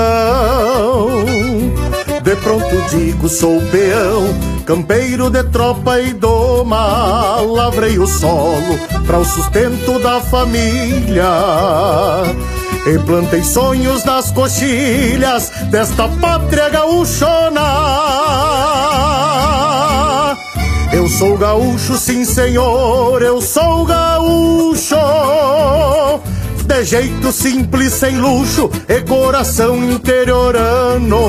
de 2.22 2.36
pronto 2.38 2.76
digo 2.90 3.28
sou 3.28 3.60
peão, 3.72 4.28
campeiro 4.62 5.30
de 5.30 5.43
tropa 5.43 6.00
e 6.00 6.13
doma. 6.13 7.41
Lavrei 7.41 8.00
o 8.00 8.08
solo 8.08 8.78
para 9.06 9.19
o 9.19 9.26
sustento 9.26 10.00
da 10.00 10.19
família. 10.21 11.26
E 12.86 12.97
plantei 13.00 13.43
sonhos 13.43 14.04
nas 14.04 14.32
coxilhas 14.32 15.52
desta 15.69 16.08
pátria 16.08 16.69
gaúchona. 16.69 17.62
Eu 20.91 21.08
sou 21.08 21.38
gaúcho, 21.38 21.95
sim 21.97 22.26
senhor, 22.26 23.21
eu 23.21 23.41
sou 23.41 23.86
gaúcho. 23.86 24.95
De 26.72 26.86
jeito 26.86 27.34
simples, 27.34 27.92
sem 27.92 28.18
luxo 28.18 28.72
e 28.88 29.02
coração 29.02 29.84
interiorano. 29.84 31.20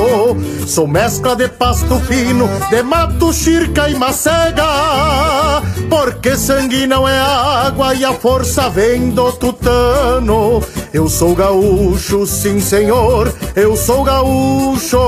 Sou 0.69 0.87
mescla 0.87 1.35
de 1.35 1.49
pasto 1.49 1.99
fino, 2.03 2.49
de 2.71 2.81
mato, 2.85 3.33
chirca 3.33 3.89
e 3.89 3.97
macega. 3.97 4.63
Porque 5.91 6.37
sangue 6.37 6.87
não 6.87 7.09
é 7.09 7.19
água 7.19 7.93
e 7.93 8.05
a 8.05 8.13
força 8.13 8.71
vem 8.71 9.11
do 9.11 9.33
tutano. 9.33 10.63
Eu 10.93 11.09
sou 11.09 11.35
gaúcho, 11.35 12.25
sim 12.25 12.61
senhor, 12.61 13.35
eu 13.57 13.77
sou 13.77 14.05
gaúcho. 14.05 15.01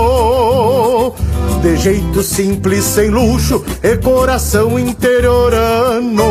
De 1.62 1.77
jeito 1.77 2.25
simples, 2.25 2.83
sem 2.83 3.09
luxo 3.09 3.64
e 3.85 3.97
coração 3.99 4.77
interiorano. 4.81 6.25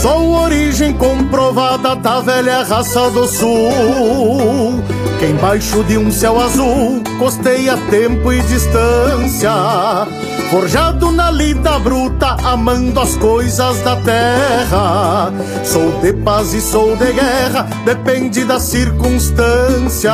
Sou 0.00 0.42
origem 0.42 0.92
comprovada 0.94 1.94
da 1.94 2.20
velha 2.20 2.64
raça 2.64 3.08
do 3.12 3.28
sul. 3.28 4.82
Que 5.20 5.26
embaixo 5.26 5.84
de 5.84 5.96
um 5.96 6.10
céu 6.10 6.40
azul 6.40 7.00
costeia 7.20 7.76
tempo 7.88 8.32
e 8.32 8.42
distância 8.42 9.52
Forjado 10.52 11.10
na 11.10 11.30
lida 11.30 11.78
bruta, 11.78 12.36
amando 12.44 13.00
as 13.00 13.16
coisas 13.16 13.80
da 13.80 13.96
terra. 13.96 15.32
Sou 15.64 15.98
de 16.02 16.12
paz 16.12 16.52
e 16.52 16.60
sou 16.60 16.94
de 16.94 17.10
guerra, 17.10 17.66
depende 17.86 18.44
das 18.44 18.64
circunstâncias. 18.64 20.12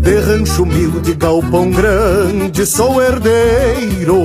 De 0.00 0.18
rancho 0.18 0.62
humilde, 0.62 1.12
galpão 1.12 1.70
grande, 1.70 2.64
sou 2.64 3.02
herdeiro 3.02 4.24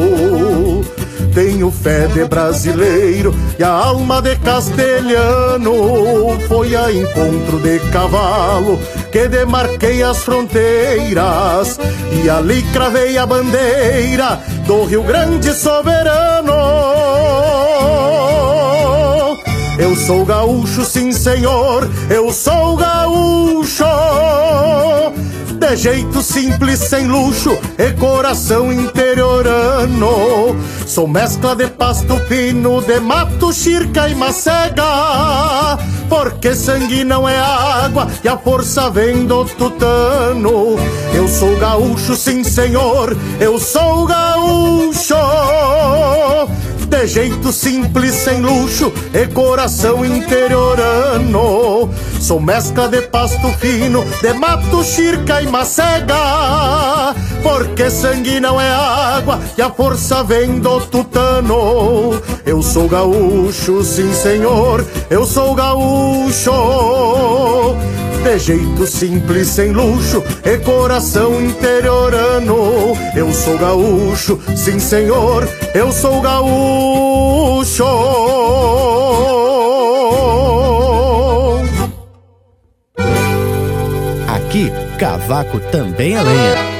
tenho 1.35 1.69
fé 1.69 2.07
de 2.07 2.23
brasileiro 2.23 3.35
e 3.59 3.63
a 3.63 3.69
alma 3.69 4.21
de 4.21 4.37
castelhano. 4.37 6.39
Foi 6.47 6.73
a 6.73 6.89
encontro 6.89 7.59
de 7.59 7.77
cavalo 7.91 8.79
que 9.15 9.29
demarquei 9.29 10.03
as 10.03 10.25
fronteiras 10.25 11.79
e 12.21 12.29
ali 12.29 12.61
cravei 12.73 13.17
a 13.17 13.25
bandeira 13.25 14.41
do 14.67 14.83
Rio 14.83 15.03
Grande 15.03 15.53
soberano. 15.53 16.51
Eu 19.79 19.95
sou 19.95 20.25
gaúcho, 20.25 20.83
sim 20.83 21.13
senhor, 21.13 21.89
eu 22.09 22.29
sou 22.33 22.75
gaúcho 22.75 23.85
de 25.55 25.75
jeito 25.77 26.21
simples, 26.21 26.79
sem 26.79 27.07
luxo 27.07 27.57
e 27.77 27.93
coração 27.93 28.71
interiorano. 28.71 30.55
Sou 30.85 31.07
mescla 31.07 31.55
de 31.55 31.67
pasto 31.67 32.17
fino, 32.27 32.81
de 32.81 32.99
mato, 32.99 33.53
chirca 33.53 34.09
e 34.09 34.15
macega. 34.15 34.83
Porque 36.09 36.55
sangue 36.55 37.03
não 37.03 37.27
é 37.27 37.37
água 37.37 38.07
e 38.23 38.27
a 38.27 38.37
força 38.37 38.89
vem 38.89 39.25
do 39.25 39.45
tutano. 39.45 40.77
Eu 41.13 41.27
sou 41.27 41.55
gaúcho, 41.57 42.15
sim 42.15 42.43
senhor, 42.43 43.15
eu 43.39 43.59
sou 43.59 44.05
gaúcho 44.05 45.15
jeito 47.07 47.51
simples, 47.51 48.13
sem 48.13 48.41
luxo 48.41 48.91
e 49.13 49.27
coração 49.27 50.03
interiorano. 50.05 51.89
Sou 52.19 52.39
mescla 52.39 52.87
de 52.87 53.01
pasto 53.03 53.47
fino, 53.59 54.03
de 54.21 54.33
mato, 54.33 54.83
chirca 54.83 55.41
e 55.41 55.47
macega. 55.47 57.13
Porque 57.43 57.89
sangue 57.89 58.39
não 58.39 58.59
é 58.59 58.69
água 58.69 59.39
e 59.57 59.61
a 59.61 59.69
força 59.69 60.23
vem 60.23 60.59
do 60.59 60.81
tutano. 60.81 62.21
Eu 62.45 62.61
sou 62.61 62.87
gaúcho, 62.87 63.83
sim 63.83 64.11
senhor, 64.13 64.85
eu 65.09 65.25
sou 65.25 65.53
gaúcho 65.53 66.51
de 68.25 68.39
jeito 68.39 68.87
simples, 68.87 69.49
sem 69.49 69.71
luxo 69.71 70.23
e 70.43 70.57
coração 70.57 71.39
interiorano. 71.39 72.97
Eu 73.15 73.31
sou 73.31 73.55
gaúcho, 73.55 74.41
sim 74.55 74.79
senhor, 74.79 75.47
eu 75.75 75.91
sou 75.91 76.21
gaúcho. 76.21 77.85
Aqui, 84.27 84.71
cavaco 84.97 85.59
também 85.71 86.15
é 86.15 86.21
lenha. 86.23 86.74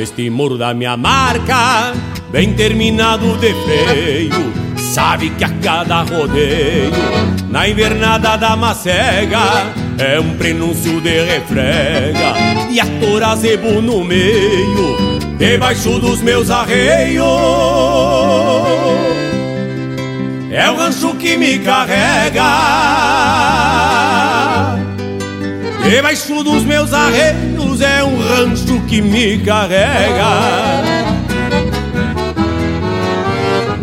Este 0.00 0.30
muro 0.30 0.56
da 0.56 0.72
minha 0.72 0.96
marca, 0.96 1.92
bem 2.32 2.54
terminado 2.54 3.36
de 3.36 3.52
freio, 3.52 4.50
sabe 4.78 5.28
que 5.28 5.44
a 5.44 5.50
cada 5.62 6.00
rodeio, 6.04 6.90
na 7.50 7.68
invernada 7.68 8.34
da 8.38 8.56
macega, 8.56 9.74
é 9.98 10.18
um 10.18 10.38
prenúncio 10.38 11.02
de 11.02 11.22
refrega, 11.24 12.32
e 12.70 12.80
a 12.80 12.86
torazebu 12.98 13.82
no 13.82 14.02
meio, 14.02 14.96
debaixo 15.36 15.98
dos 15.98 16.22
meus 16.22 16.48
arreios. 16.48 17.26
É 20.50 20.70
o 20.70 20.76
rancho 20.76 21.14
que 21.16 21.36
me 21.36 21.58
carrega 21.58 22.42
Debaixo 25.82 26.44
dos 26.44 26.62
meus 26.62 26.92
arreios 26.92 27.80
é 27.80 28.04
um 28.04 28.16
rancho 28.20 28.69
que 28.90 29.00
me 29.00 29.38
carrega. 29.38 30.82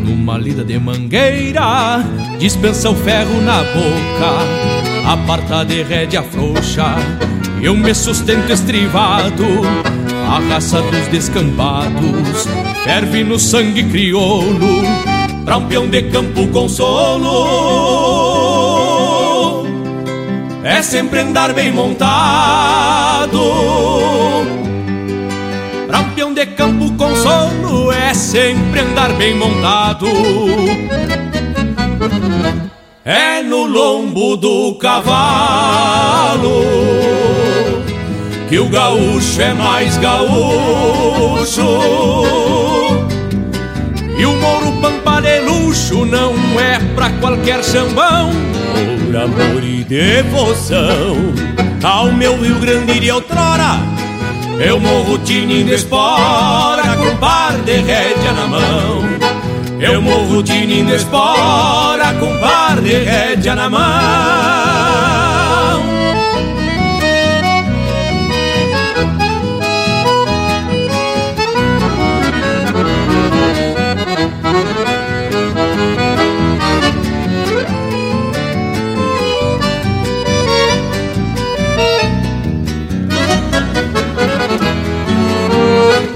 Numa 0.04 0.38
lida 0.38 0.66
de 0.66 0.78
mangueira, 0.78 2.04
dispensa 2.38 2.90
o 2.90 2.96
ferro 2.96 3.42
na 3.42 3.64
boca, 3.64 4.44
aparta 5.10 5.64
de 5.64 5.82
rédea 5.84 6.22
frouxa. 6.22 6.98
Eu 7.62 7.74
me 7.74 7.96
sustento 7.96 8.52
estrivado, 8.52 9.46
a 10.30 10.40
raça 10.50 10.82
dos 10.82 11.08
descampados, 11.08 12.46
ferve 12.84 13.24
no 13.24 13.40
sangue 13.40 13.84
crioulo, 13.86 14.84
pra 15.46 15.56
um 15.56 15.68
peão 15.68 15.88
de 15.88 16.02
campo 16.04 16.46
consolo 16.48 17.48
é 20.68 20.82
sempre 20.82 21.22
andar 21.22 21.54
bem 21.54 21.72
montado. 21.72 23.40
De 26.38 26.46
campo 26.46 26.94
com 26.94 27.16
sono 27.16 27.92
é 27.92 28.14
sempre 28.14 28.82
andar 28.82 29.12
bem 29.14 29.34
montado. 29.34 30.06
É 33.04 33.42
no 33.42 33.66
lombo 33.66 34.38
do 34.38 34.76
cavalo 34.76 36.62
que 38.48 38.60
o 38.60 38.70
gaúcho 38.70 39.42
é 39.42 39.52
mais 39.56 39.98
gaúcho. 39.98 41.64
E 44.16 44.24
o 44.24 44.34
Mouro 44.34 44.74
Pampa 44.80 45.20
de 45.20 45.40
luxo 45.40 46.06
não 46.06 46.36
é 46.60 46.78
pra 46.94 47.10
qualquer 47.14 47.64
chambão 47.64 48.30
por 49.08 49.16
amor 49.16 49.64
e 49.64 49.84
devoção 49.84 51.34
ao 51.82 52.14
meu 52.14 52.40
Rio 52.40 52.60
Grande 52.60 53.00
de 53.00 53.10
outrora. 53.10 54.07
Eu 54.60 54.80
morro 54.80 55.20
tinindo 55.20 55.74
espora 55.74 56.98
com 56.98 57.16
par 57.18 57.54
de 57.64 57.74
rédea 57.74 58.32
na 58.34 58.48
mão. 58.48 59.02
Eu 59.80 60.02
morro 60.02 60.42
tinindo 60.42 60.94
espora 60.94 62.14
com 62.20 62.40
par 62.40 62.82
de 62.82 62.94
rédea 62.94 63.56
na 63.56 63.70
mão. 63.70 64.87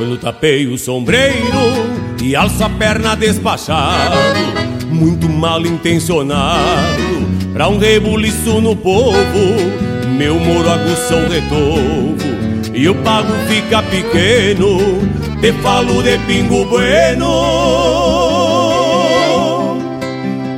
Quando 0.02 0.18
tapei 0.18 0.66
o 0.66 0.80
sombreiro 0.80 1.86
e 2.20 2.36
alça 2.36 2.66
a 2.66 2.70
perna 2.72 3.16
despachado, 3.16 4.18
muito 4.90 5.30
mal 5.30 5.62
intencionado, 5.62 7.04
pra 7.54 7.68
um 7.70 7.78
rebuliço 7.78 8.60
no 8.62 8.76
povo, 8.76 9.14
meu 10.18 10.40
moro 10.40 10.72
aguça 10.72 11.16
o 11.16 11.30
retovo, 11.30 12.18
e 12.74 12.90
o 12.90 12.96
pago 12.96 13.32
fica 13.48 13.84
pequeno, 13.84 14.80
te 15.40 15.54
falo 15.62 16.02
de 16.02 16.18
pingo 16.26 16.66
bueno. 16.66 17.28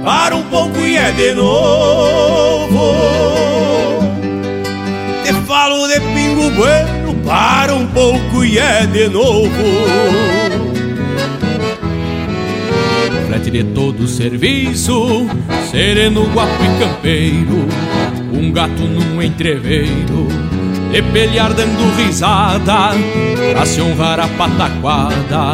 Para 0.06 0.38
um 0.38 0.44
pouco 0.44 0.80
e 0.80 0.96
é 0.96 1.12
de 1.12 1.34
novo, 1.34 2.94
te 5.22 5.34
falo 5.46 5.86
de 5.90 6.00
pingo 6.00 6.50
bueno 6.52 6.93
para 7.26 7.74
um 7.74 7.88
pouco 7.88 8.44
e 8.44 8.60
é 8.60 8.86
de 8.86 9.08
novo. 9.08 9.50
Frete 13.28 13.50
de 13.50 13.64
todo 13.64 14.08
serviço, 14.08 15.28
sereno, 15.72 16.26
guapo 16.34 16.64
e 16.64 16.80
campeiro, 16.80 17.68
um 18.34 18.52
gato 18.52 18.84
num 18.84 19.22
entreveiro, 19.22 20.28
de 20.92 21.02
pelear 21.02 21.54
dando 21.54 21.96
risada 21.98 22.92
pra 23.54 23.66
se 23.66 23.82
honrar 23.82 24.20
a 24.20 24.28
pataquada. 24.28 25.54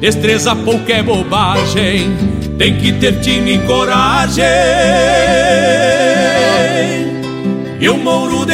Destreza 0.00 0.56
pouca 0.56 0.92
é 0.94 1.02
bobagem, 1.02 2.10
tem 2.56 2.76
que 2.76 2.92
ter 2.92 3.20
time 3.20 3.56
e 3.56 3.58
coragem. 3.66 4.44
E 7.80 7.88
o 7.88 7.96
mouro 7.96 8.46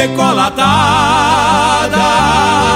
decolatada 1.86 2.66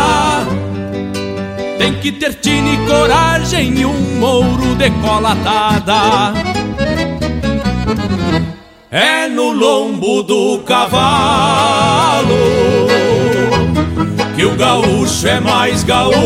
tem 1.81 1.95
que 1.95 2.13
ter 2.13 2.35
tino 2.35 2.75
e 2.75 2.87
coragem 2.87 3.73
e 3.79 3.87
um 3.87 4.19
mouro 4.19 4.75
decolatada. 4.75 6.35
É 8.91 9.29
no 9.29 9.53
lombo 9.53 10.23
do 10.23 10.59
cavalo 10.59 12.29
que 14.37 14.45
o 14.45 14.55
gaúcho 14.57 15.27
é 15.27 15.41
mais 15.41 15.83
gaúcho. 15.85 16.19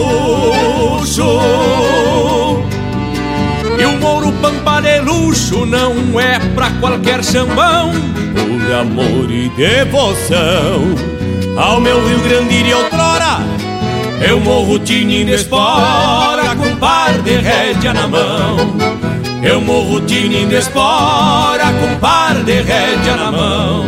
E 3.79 3.85
o 3.85 3.93
mouro 4.01 4.33
pampa 4.43 4.81
de 4.81 5.01
luxo 5.01 5.65
não 5.65 6.19
é 6.19 6.41
pra 6.55 6.71
qualquer 6.81 7.23
chambão. 7.23 7.93
Por 8.35 8.75
amor 8.75 9.31
e 9.31 9.49
devoção 9.51 11.14
ao 11.57 11.81
meu 11.81 12.07
Rio 12.07 12.21
Grande 12.21 12.69
e 12.69 12.75
outrora 12.75 13.55
eu 14.27 14.41
morro 14.41 14.79
tinindo 14.79 15.33
espora 15.33 16.57
com 16.57 16.77
par 16.77 17.13
de 17.23 17.37
rédea 17.37 17.93
na 17.93 18.09
mão. 18.09 18.57
Eu 19.43 19.61
morro 19.61 20.01
tinindo 20.01 20.55
espora 20.57 21.67
com 21.79 22.01
par 22.01 22.43
de 22.43 22.63
rédea 22.63 23.17
na 23.17 23.31
mão. 23.31 23.85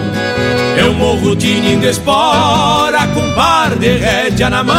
Eu 0.76 0.92
morro 0.92 1.34
tinindo 1.34 1.86
espora 1.86 3.06
com 3.14 3.34
par 3.34 3.76
de 3.76 3.96
rédea 3.96 4.50
na 4.50 4.62
mão. 4.62 4.76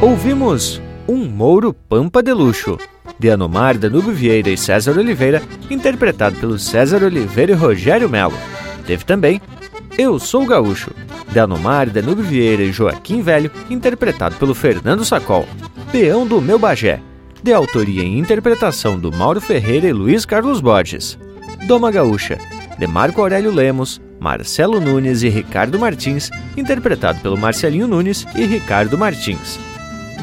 Ouvimos 0.00 0.80
Um 1.06 1.28
Mouro 1.28 1.74
Pampa 1.74 2.22
de 2.22 2.32
Luxo 2.32 2.78
de 3.22 3.30
Anomar, 3.30 3.78
Danúbio 3.78 4.10
Vieira 4.10 4.50
e 4.50 4.56
César 4.56 4.98
Oliveira, 4.98 5.40
interpretado 5.70 6.34
pelo 6.40 6.58
César 6.58 7.04
Oliveira 7.04 7.52
e 7.52 7.54
Rogério 7.54 8.08
Melo. 8.08 8.34
Teve 8.84 9.04
também 9.04 9.40
Eu 9.96 10.18
Sou 10.18 10.44
Gaúcho, 10.44 10.90
de 11.30 11.38
Anomar, 11.38 11.88
Danúbio 11.88 12.24
Vieira 12.24 12.64
e 12.64 12.72
Joaquim 12.72 13.22
Velho, 13.22 13.48
interpretado 13.70 14.34
pelo 14.34 14.56
Fernando 14.56 15.04
Sacol. 15.04 15.46
Peão 15.92 16.26
do 16.26 16.40
Meu 16.40 16.58
Bagé, 16.58 16.98
de 17.40 17.52
autoria 17.52 18.02
e 18.02 18.18
interpretação 18.18 18.98
do 18.98 19.12
Mauro 19.12 19.40
Ferreira 19.40 19.86
e 19.86 19.92
Luiz 19.92 20.26
Carlos 20.26 20.60
Borges. 20.60 21.16
Doma 21.68 21.92
Gaúcha, 21.92 22.38
de 22.76 22.88
Marco 22.88 23.20
Aurélio 23.20 23.52
Lemos, 23.52 24.00
Marcelo 24.18 24.80
Nunes 24.80 25.22
e 25.22 25.28
Ricardo 25.28 25.78
Martins, 25.78 26.28
interpretado 26.56 27.20
pelo 27.20 27.38
Marcelinho 27.38 27.86
Nunes 27.86 28.26
e 28.34 28.44
Ricardo 28.44 28.98
Martins. 28.98 29.60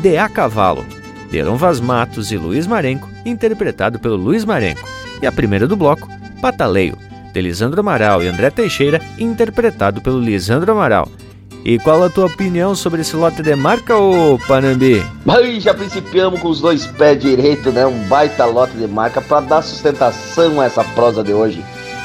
De 0.02 0.18
A 0.18 0.28
Cavalo, 0.28 0.86
de 1.32 1.44
Vaz 1.44 1.80
Matos 1.80 2.32
e 2.32 2.38
Luiz 2.38 2.66
Marenco, 2.66 3.10
interpretado 3.26 4.00
pelo 4.00 4.16
Luiz 4.16 4.44
Marenco, 4.44 4.88
e 5.22 5.28
a 5.28 5.32
primeira 5.32 5.68
do 5.68 5.76
bloco, 5.76 6.08
Pataleio, 6.42 6.98
de 7.34 7.42
Lisandro 7.42 7.82
Amaral 7.82 8.24
e 8.24 8.28
André 8.28 8.50
Teixeira, 8.50 9.02
interpretado 9.18 10.02
pelo 10.02 10.20
Lisandro 10.20 10.72
Amaral. 10.72 11.08
E 11.64 11.78
qual 11.78 12.04
a 12.04 12.10
tua 12.10 12.26
opinião 12.26 12.74
sobre 12.74 13.02
esse 13.02 13.16
lote 13.16 13.44
de 13.44 13.54
marca, 13.54 13.96
ô 13.96 14.40
Panambi? 14.48 15.06
Mas 15.26 15.62
já 15.62 15.74
principiamos 15.74 16.40
com 16.40 16.48
os 16.48 16.62
dois 16.62 16.86
pés 16.86 17.20
direitos, 17.20 17.74
né? 17.74 17.86
Um 17.86 18.08
baita 18.08 18.46
lote 18.46 18.78
de 18.78 18.88
marca 18.88 19.22
para 19.22 19.42
dar 19.42 19.62
sustentação 19.62 20.62
a 20.62 20.66
essa 20.66 20.84
prosa 20.84 21.22
de 21.22 21.34
hoje. 21.34 21.64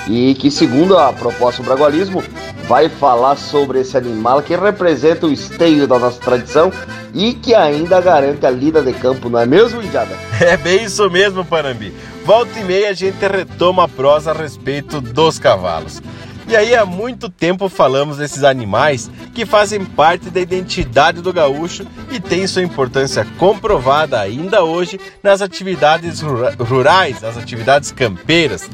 E 0.09 0.35
que, 0.35 0.51
segundo 0.51 0.99
a 0.99 1.13
proposta 1.13 1.63
do 1.63 1.67
Bragualismo, 1.67 2.23
vai 2.69 2.89
falar 2.89 3.37
sobre 3.37 3.81
esse 3.81 3.97
animal 3.97 4.43
que 4.43 4.55
representa 4.55 5.27
o 5.27 5.33
esteio 5.33 5.87
da 5.87 5.99
nossa 5.99 6.21
tradição 6.21 6.73
e 7.15 7.35
que 7.35 7.55
ainda 7.55 8.01
garante 8.01 8.45
a 8.45 8.51
lida 8.51 8.83
de 8.83 8.93
campo, 8.93 9.29
não 9.29 9.39
é 9.39 9.47
mesmo, 9.47 9.83
Indiada? 9.83 10.17
É 10.41 10.57
bem 10.57 10.85
isso 10.85 11.09
mesmo, 11.11 11.45
Panambi. 11.45 11.95
Volta 12.25 12.59
e 12.59 12.65
meia 12.65 12.91
a 12.91 12.93
gente 12.93 13.27
retoma 13.27 13.85
a 13.85 13.89
prosa 13.89 14.33
a 14.33 14.35
respeito 14.35 15.01
dos 15.01 15.39
cavalos. 15.39 16.03
E 16.47 16.57
aí 16.57 16.75
há 16.75 16.85
muito 16.85 17.29
tempo 17.29 17.69
falamos 17.69 18.19
desses 18.19 18.45
animais 18.45 19.11
que 19.35 19.47
fazem 19.47 19.85
parte 19.85 20.29
da 20.31 20.41
identidade 20.41 21.23
do 21.23 21.33
gaúcho 21.33 21.87
e 22.11 22.21
têm 22.21 22.47
sua 22.47 22.63
importância 22.63 23.27
comprovada 23.39 24.21
ainda 24.21 24.63
hoje 24.63 25.01
nas 25.23 25.41
atividades 25.41 26.21
rurais, 26.21 27.21
nas 27.23 27.37
atividades 27.37 27.91
campeiras. 27.91 28.69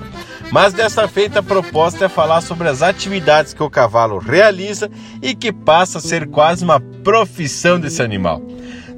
Mas 0.50 0.72
dessa 0.72 1.06
feita 1.06 1.38
a 1.38 1.42
proposta 1.42 2.06
é 2.06 2.08
falar 2.08 2.40
sobre 2.40 2.68
as 2.68 2.82
atividades 2.82 3.54
que 3.54 3.62
o 3.62 3.70
cavalo 3.70 4.18
realiza 4.18 4.90
e 5.22 5.32
que 5.32 5.52
passa 5.52 5.98
a 5.98 6.00
ser 6.00 6.28
quase 6.28 6.64
uma 6.64 6.80
profissão 6.80 7.78
desse 7.78 8.02
animal. 8.02 8.42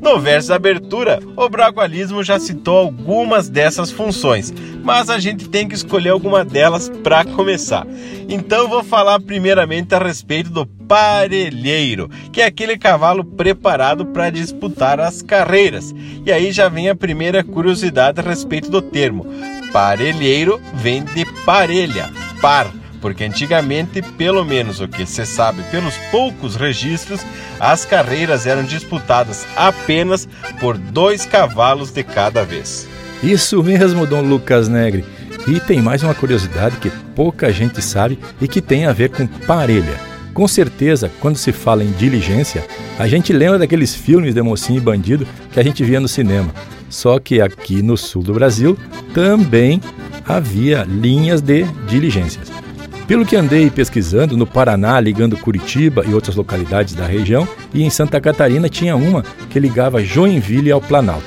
No 0.02 0.18
verso 0.18 0.48
da 0.48 0.56
abertura, 0.56 1.20
o 1.36 1.48
bragualismo 1.48 2.24
já 2.24 2.36
citou 2.36 2.76
algumas 2.76 3.48
dessas 3.48 3.92
funções, 3.92 4.52
mas 4.82 5.08
a 5.08 5.20
gente 5.20 5.48
tem 5.48 5.68
que 5.68 5.76
escolher 5.76 6.10
alguma 6.10 6.44
delas 6.44 6.88
para 7.04 7.24
começar. 7.24 7.86
Então 8.28 8.68
vou 8.68 8.82
falar 8.82 9.20
primeiramente 9.20 9.94
a 9.94 10.00
respeito 10.00 10.50
do 10.50 10.66
parelheiro, 10.66 12.10
que 12.32 12.42
é 12.42 12.46
aquele 12.46 12.76
cavalo 12.76 13.24
preparado 13.24 14.04
para 14.06 14.28
disputar 14.28 14.98
as 14.98 15.22
carreiras. 15.22 15.94
E 16.26 16.32
aí 16.32 16.50
já 16.50 16.68
vem 16.68 16.90
a 16.90 16.96
primeira 16.96 17.44
curiosidade 17.44 18.18
a 18.18 18.24
respeito 18.24 18.68
do 18.68 18.82
termo. 18.82 19.24
Parelheiro 19.72 20.60
vem 20.74 21.04
de 21.04 21.24
parelha, 21.44 22.10
par 22.40 22.81
porque 23.02 23.24
antigamente, 23.24 24.00
pelo 24.00 24.44
menos 24.44 24.80
o 24.80 24.86
que 24.86 25.04
se 25.04 25.26
sabe 25.26 25.62
pelos 25.64 25.94
poucos 26.12 26.54
registros, 26.54 27.20
as 27.58 27.84
carreiras 27.84 28.46
eram 28.46 28.62
disputadas 28.62 29.44
apenas 29.56 30.28
por 30.60 30.78
dois 30.78 31.26
cavalos 31.26 31.90
de 31.90 32.04
cada 32.04 32.44
vez. 32.44 32.88
Isso 33.22 33.62
mesmo, 33.62 34.06
Dom 34.06 34.22
Lucas 34.22 34.68
Negre. 34.68 35.04
E 35.46 35.58
tem 35.58 35.82
mais 35.82 36.04
uma 36.04 36.14
curiosidade 36.14 36.76
que 36.76 36.90
pouca 37.16 37.52
gente 37.52 37.82
sabe 37.82 38.18
e 38.40 38.46
que 38.46 38.60
tem 38.60 38.86
a 38.86 38.92
ver 38.92 39.10
com 39.10 39.26
parelha. 39.26 39.98
Com 40.32 40.46
certeza, 40.46 41.10
quando 41.20 41.36
se 41.36 41.52
fala 41.52 41.84
em 41.84 41.90
diligência, 41.90 42.64
a 42.98 43.06
gente 43.08 43.32
lembra 43.32 43.58
daqueles 43.58 43.94
filmes 43.94 44.34
de 44.34 44.40
mocinho 44.40 44.78
e 44.78 44.80
bandido 44.80 45.26
que 45.52 45.58
a 45.58 45.62
gente 45.62 45.84
via 45.84 46.00
no 46.00 46.08
cinema. 46.08 46.54
Só 46.88 47.18
que 47.18 47.40
aqui 47.40 47.82
no 47.82 47.96
sul 47.96 48.22
do 48.22 48.32
Brasil 48.32 48.78
também 49.12 49.80
havia 50.26 50.84
linhas 50.84 51.40
de 51.40 51.64
diligências. 51.88 52.61
Pelo 53.06 53.26
que 53.26 53.36
andei 53.36 53.68
pesquisando, 53.68 54.36
no 54.36 54.46
Paraná, 54.46 54.98
ligando 55.00 55.36
Curitiba 55.36 56.04
e 56.06 56.14
outras 56.14 56.36
localidades 56.36 56.94
da 56.94 57.06
região, 57.06 57.46
e 57.74 57.82
em 57.82 57.90
Santa 57.90 58.20
Catarina 58.20 58.68
tinha 58.68 58.96
uma 58.96 59.22
que 59.50 59.58
ligava 59.58 60.02
Joinville 60.02 60.70
ao 60.70 60.80
Planalto. 60.80 61.26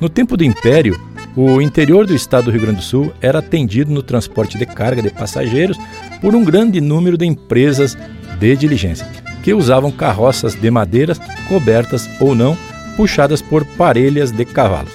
No 0.00 0.08
tempo 0.08 0.36
do 0.36 0.44
Império, 0.44 0.98
o 1.36 1.60
interior 1.60 2.06
do 2.06 2.14
estado 2.14 2.44
do 2.44 2.50
Rio 2.50 2.60
Grande 2.60 2.78
do 2.78 2.82
Sul 2.82 3.12
era 3.20 3.38
atendido 3.38 3.90
no 3.90 4.02
transporte 4.02 4.58
de 4.58 4.66
carga 4.66 5.02
de 5.02 5.10
passageiros 5.10 5.78
por 6.20 6.34
um 6.34 6.44
grande 6.44 6.80
número 6.80 7.16
de 7.16 7.26
empresas 7.26 7.96
de 8.38 8.56
diligência, 8.56 9.06
que 9.42 9.54
usavam 9.54 9.90
carroças 9.90 10.54
de 10.54 10.70
madeiras 10.70 11.18
cobertas 11.48 12.08
ou 12.20 12.34
não, 12.34 12.56
puxadas 12.96 13.40
por 13.40 13.64
parelhas 13.64 14.30
de 14.30 14.44
cavalos. 14.44 14.92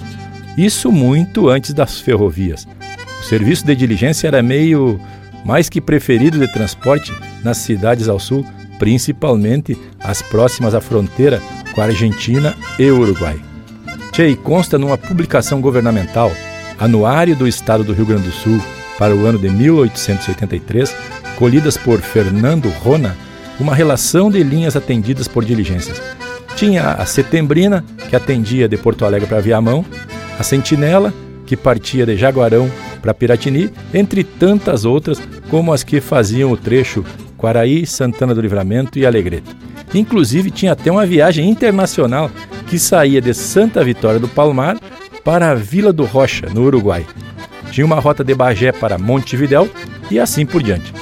Isso 0.58 0.91
muito 0.91 1.50
antes 1.50 1.74
das 1.74 2.00
ferrovias. 2.00 2.67
O 3.20 3.24
serviço 3.24 3.65
de 3.65 3.76
diligência 3.76 4.28
era 4.28 4.43
meio 4.43 5.00
mais 5.45 5.69
que 5.69 5.82
preferido 5.82 6.39
de 6.39 6.52
transporte 6.52 7.13
nas 7.43 7.58
cidades 7.58 8.10
ao 8.10 8.19
sul, 8.19 8.45
principalmente 8.80 9.78
as 10.00 10.21
próximas 10.21 10.76
à 10.76 10.82
fronteira 10.82 11.41
com 11.73 11.82
a 11.82 11.86
Argentina 11.86 12.56
e 12.78 12.89
Uruguai. 12.89 13.39
Chey 14.13 14.36
consta 14.36 14.78
numa 14.78 14.97
publicação 14.97 15.62
governamental, 15.62 16.32
Anuário 16.80 17.36
do 17.36 17.47
Estado 17.47 17.84
do 17.84 17.93
Rio 17.93 18.06
Grande 18.06 18.23
do 18.23 18.32
Sul, 18.32 18.62
para 18.97 19.15
o 19.15 19.26
ano 19.26 19.38
de 19.38 19.50
1883, 19.50 20.95
colhidas 21.38 21.78
por 21.78 22.02
Fernando 22.02 22.69
Rona, 22.69 23.15
uma 23.60 23.76
relação 23.76 24.30
de 24.32 24.41
linhas 24.43 24.76
atendidas 24.76 25.28
por 25.28 25.45
diligências. 25.45 26.02
Tinha 26.56 26.93
a 26.93 27.06
Setembrina, 27.06 27.86
que 28.10 28.15
atendia 28.15 28.67
de 28.67 28.78
Porto 28.78 29.06
Alegre 29.06 29.28
para 29.28 29.39
Viamão, 29.39 29.86
a 30.39 30.43
Sentinela, 30.43 31.13
que 31.45 31.56
partia 31.56 32.06
de 32.06 32.17
Jaguarão 32.17 32.69
para 32.98 33.14
Piratini, 33.14 33.70
entre 33.94 34.24
tantas 34.24 34.86
outras, 34.86 35.22
como 35.50 35.72
as 35.74 35.84
que 35.84 36.02
faziam 36.02 36.52
o 36.52 36.58
trecho 36.58 37.06
Quaraí, 37.38 37.86
Santana 37.86 38.34
do 38.34 38.42
Livramento 38.42 38.98
e 38.98 39.06
Alegrete. 39.06 39.56
Inclusive, 39.94 40.52
tinha 40.52 40.74
até 40.74 40.92
uma 40.92 41.06
viagem 41.06 41.50
internacional 41.50 42.30
que 42.68 42.78
saía 42.78 43.22
de 43.22 43.34
Santa 43.34 43.84
Vitória 43.84 44.20
do 44.20 44.28
Palmar 44.28 44.78
para 45.24 45.52
a 45.52 45.56
Vila 45.56 45.94
do 45.94 46.04
Rocha, 46.04 46.48
no 46.54 46.64
Uruguai. 46.64 47.06
Tinha 47.72 47.86
uma 47.86 48.00
rota 48.00 48.24
de 48.24 48.34
Bagé 48.34 48.72
para 48.72 48.98
Montevidéu 48.98 49.70
e 50.10 50.20
assim 50.20 50.46
por 50.46 50.64
diante. 50.64 50.94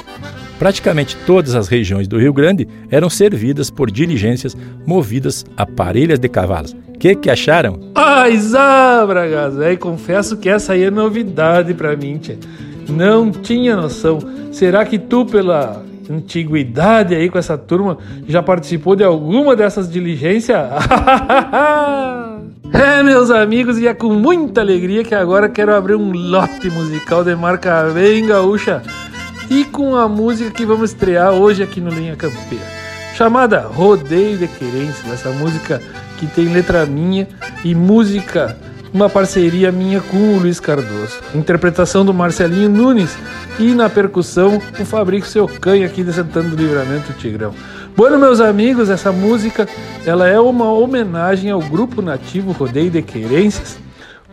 Praticamente 0.58 1.16
todas 1.26 1.54
as 1.54 1.68
regiões 1.68 2.08
do 2.08 2.18
Rio 2.18 2.32
Grande 2.32 2.66
eram 2.90 3.10
servidas 3.10 3.70
por 3.70 3.90
diligências 3.90 4.56
movidas 4.86 5.44
a 5.56 5.66
parelhas 5.66 6.18
de 6.18 6.28
cavalos, 6.28 6.74
que 6.98 7.14
que 7.14 7.30
acharam? 7.30 7.78
Ai, 7.94 8.36
Zabra, 8.36 9.50
velho, 9.50 9.78
confesso 9.78 10.36
que 10.36 10.48
essa 10.48 10.72
aí 10.72 10.84
é 10.84 10.90
novidade 10.90 11.74
pra 11.74 11.96
mim. 11.96 12.20
Não 12.88 13.30
tinha 13.30 13.76
noção. 13.76 14.18
Será 14.52 14.84
que 14.84 14.98
tu, 14.98 15.24
pela 15.26 15.82
antiguidade 16.10 17.14
aí 17.14 17.28
com 17.28 17.38
essa 17.38 17.58
turma, 17.58 17.98
já 18.26 18.42
participou 18.42 18.96
de 18.96 19.04
alguma 19.04 19.54
dessas 19.54 19.90
diligências? 19.90 20.58
é, 22.72 23.02
meus 23.02 23.30
amigos, 23.30 23.78
e 23.78 23.86
é 23.86 23.94
com 23.94 24.12
muita 24.14 24.60
alegria 24.60 25.04
que 25.04 25.14
agora 25.14 25.48
quero 25.48 25.74
abrir 25.74 25.96
um 25.96 26.12
lote 26.12 26.70
musical 26.70 27.22
de 27.24 27.34
marca 27.34 27.90
bem 27.92 28.26
gaúcha 28.26 28.82
e 29.50 29.64
com 29.64 29.94
a 29.96 30.08
música 30.08 30.50
que 30.50 30.66
vamos 30.66 30.90
estrear 30.90 31.32
hoje 31.32 31.62
aqui 31.62 31.80
no 31.80 31.90
Linha 31.90 32.16
Campeira, 32.16 32.64
chamada 33.14 33.60
Rodeio 33.60 34.38
de 34.38 34.48
Querência, 34.48 35.12
essa 35.12 35.30
música 35.30 35.80
que 36.16 36.26
tem 36.26 36.52
letra 36.52 36.86
minha 36.86 37.28
e 37.64 37.74
música 37.74 38.56
uma 38.92 39.10
parceria 39.10 39.70
minha 39.70 40.00
com 40.00 40.16
o 40.16 40.38
Luiz 40.38 40.58
Cardoso. 40.58 41.18
Interpretação 41.34 42.04
do 42.04 42.14
Marcelinho 42.14 42.70
Nunes 42.70 43.16
e 43.58 43.74
na 43.74 43.90
percussão 43.90 44.60
o 44.80 44.84
Fabrício 44.84 45.30
Seu 45.30 45.46
Canha 45.46 45.86
aqui 45.86 46.02
de 46.02 46.12
Santana 46.12 46.48
do 46.48 46.56
Livramento 46.56 47.12
Tigrão. 47.12 47.54
Bueno, 47.96 48.18
meus 48.18 48.40
amigos, 48.40 48.88
essa 48.88 49.12
música 49.12 49.68
ela 50.04 50.28
é 50.28 50.40
uma 50.40 50.72
homenagem 50.72 51.50
ao 51.50 51.60
grupo 51.60 52.00
nativo 52.00 52.52
Rodeio 52.52 52.90
de 52.90 53.02
Querências, 53.02 53.78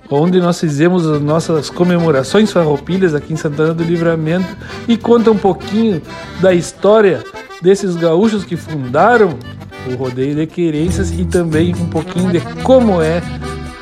onde 0.10 0.40
nós 0.40 0.60
fizemos 0.60 1.06
as 1.08 1.22
nossas 1.22 1.70
comemorações 1.70 2.52
farroupilhas 2.52 3.14
aqui 3.14 3.34
em 3.34 3.38
Santana 3.38 3.74
do 3.74 3.84
Livramento 3.84 4.56
e 4.88 4.98
conta 4.98 5.32
um 5.32 5.38
pouquinho 5.38 6.02
da 6.40 6.54
história 6.54 7.24
desses 7.62 7.96
gaúchos 7.96 8.44
que 8.44 8.56
fundaram 8.56 9.38
o 9.88 9.96
Rodeio 9.96 10.36
de 10.36 10.48
Querências 10.48 11.12
e 11.12 11.26
também 11.26 11.74
um 11.76 11.88
pouquinho 11.88 12.32
de 12.32 12.40
como 12.64 13.02
é 13.02 13.22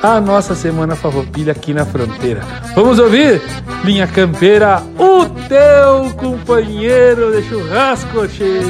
a 0.02 0.20
nossa 0.20 0.56
Semana 0.56 0.96
Farroupilha 0.96 1.52
aqui 1.52 1.74
na 1.74 1.86
fronteira. 1.86 2.42
Vamos 2.76 2.98
ouvir? 2.98 3.42
Linha 3.84 4.08
Campeira, 4.08 4.82
o 4.98 5.26
teu 5.48 6.12
companheiro 6.16 7.32
de 7.32 7.48
churrasco, 7.48 8.28
che. 8.28 8.62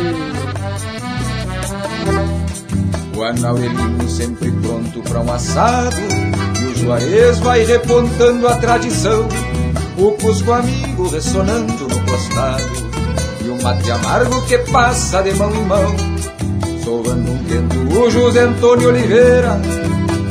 O 3.16 3.24
anauelinho 3.24 4.10
sempre 4.10 4.52
pronto 4.52 5.00
para 5.02 5.20
um 5.20 5.32
assado 5.32 5.96
E 6.60 6.66
o 6.66 6.76
Juarez 6.76 7.38
vai 7.38 7.64
repontando 7.64 8.48
a 8.48 8.56
tradição 8.56 9.28
O 9.96 10.14
Cusco 10.14 10.52
amigo 10.52 11.08
ressonando 11.08 11.88
no 11.88 12.02
costado 12.04 12.64
E 13.46 13.50
o 13.50 13.62
mate 13.62 13.92
amargo 13.92 14.42
que 14.48 14.58
passa 14.72 15.22
de 15.22 15.36
mão 15.36 15.54
em 15.54 15.66
mão 15.66 15.96
Sovando 16.84 17.32
um 17.32 17.44
vento 17.44 18.00
o 18.00 18.10
José 18.10 18.42
Antônio 18.42 18.90
Oliveira 18.90 19.60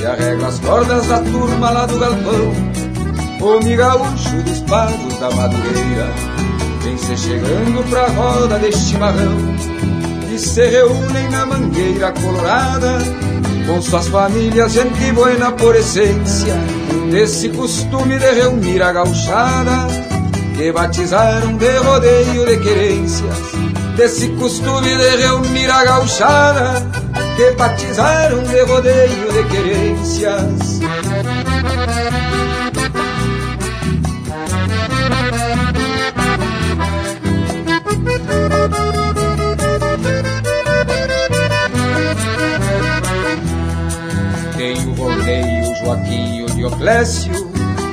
e 0.00 0.06
arregla 0.06 0.48
as 0.48 0.58
cordas 0.58 1.06
da 1.06 1.18
turma 1.18 1.70
lá 1.70 1.86
do 1.86 1.98
galpão. 1.98 2.52
O 3.40 3.64
migaúcho 3.64 4.42
dos 4.44 4.60
pagos 4.60 5.18
da 5.18 5.30
madureira 5.30 6.08
vem 6.82 6.98
se 6.98 7.16
chegando 7.16 7.88
pra 7.88 8.08
roda 8.08 8.58
de 8.58 8.72
chimarrão 8.72 9.36
e 10.34 10.38
se 10.38 10.66
reúnem 10.66 11.28
na 11.30 11.46
mangueira 11.46 12.12
colorada 12.12 12.98
com 13.66 13.80
suas 13.80 14.08
famílias, 14.08 14.72
gente 14.72 15.12
buena 15.12 15.52
por 15.52 15.76
essência, 15.76 16.54
desse 17.10 17.48
costume 17.50 18.18
de 18.18 18.30
reunir 18.32 18.82
a 18.82 18.92
gauchada 18.92 19.86
que 20.56 20.72
batizaram 20.72 21.56
de 21.56 21.76
rodeio 21.78 22.44
de 22.46 22.56
querências, 22.58 23.38
desse 23.96 24.28
costume 24.30 24.96
de 24.96 25.16
reunir 25.16 25.70
a 25.70 25.84
gauchada 25.84 26.74
que 27.36 27.50
batizaram 27.52 28.42
de 28.42 28.62
rodeio 28.62 29.32
de 29.32 29.44
querências. 29.44 30.80
Tem 44.56 44.86
o 44.86 44.94
rodeio 44.94 45.74
Joaquim 45.76 46.36
e 46.36 46.42
o 46.42 46.46
Dioclésio 46.46 47.32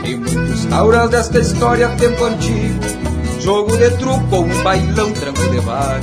e 0.03 0.15
muitos 0.15 0.65
tauras 0.65 1.10
desta 1.10 1.39
história 1.39 1.89
tempo 1.97 2.23
antigo. 2.25 2.96
Jogo 3.47 3.77
de 3.77 3.89
truco, 3.91 4.39
um 4.39 4.62
bailão 4.62 5.13
tranco 5.13 5.49
de 5.49 5.60
vaca. 5.62 6.01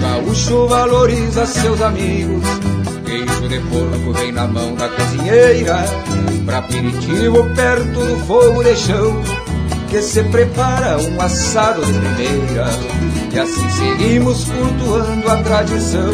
Gaúcho 0.00 0.68
valoriza 0.68 1.44
seus 1.44 1.82
amigos. 1.82 2.44
Queijo 3.04 3.48
de 3.48 3.58
porco 3.58 4.12
vem 4.12 4.30
na 4.30 4.46
mão 4.46 4.72
da 4.76 4.88
cozinheira, 4.88 5.84
pra 6.46 6.58
aperitivo 6.58 7.44
perto 7.56 7.98
do 7.98 8.16
fogo 8.24 8.62
de 8.62 8.76
chão, 8.76 9.20
que 9.90 10.00
se 10.00 10.22
prepara 10.22 10.96
um 10.96 11.20
assado 11.20 11.84
de 11.84 11.92
primeira. 11.92 12.70
E 13.32 13.40
assim 13.40 13.70
seguimos 13.70 14.44
cultuando 14.44 15.28
a 15.28 15.36
tradição, 15.38 16.12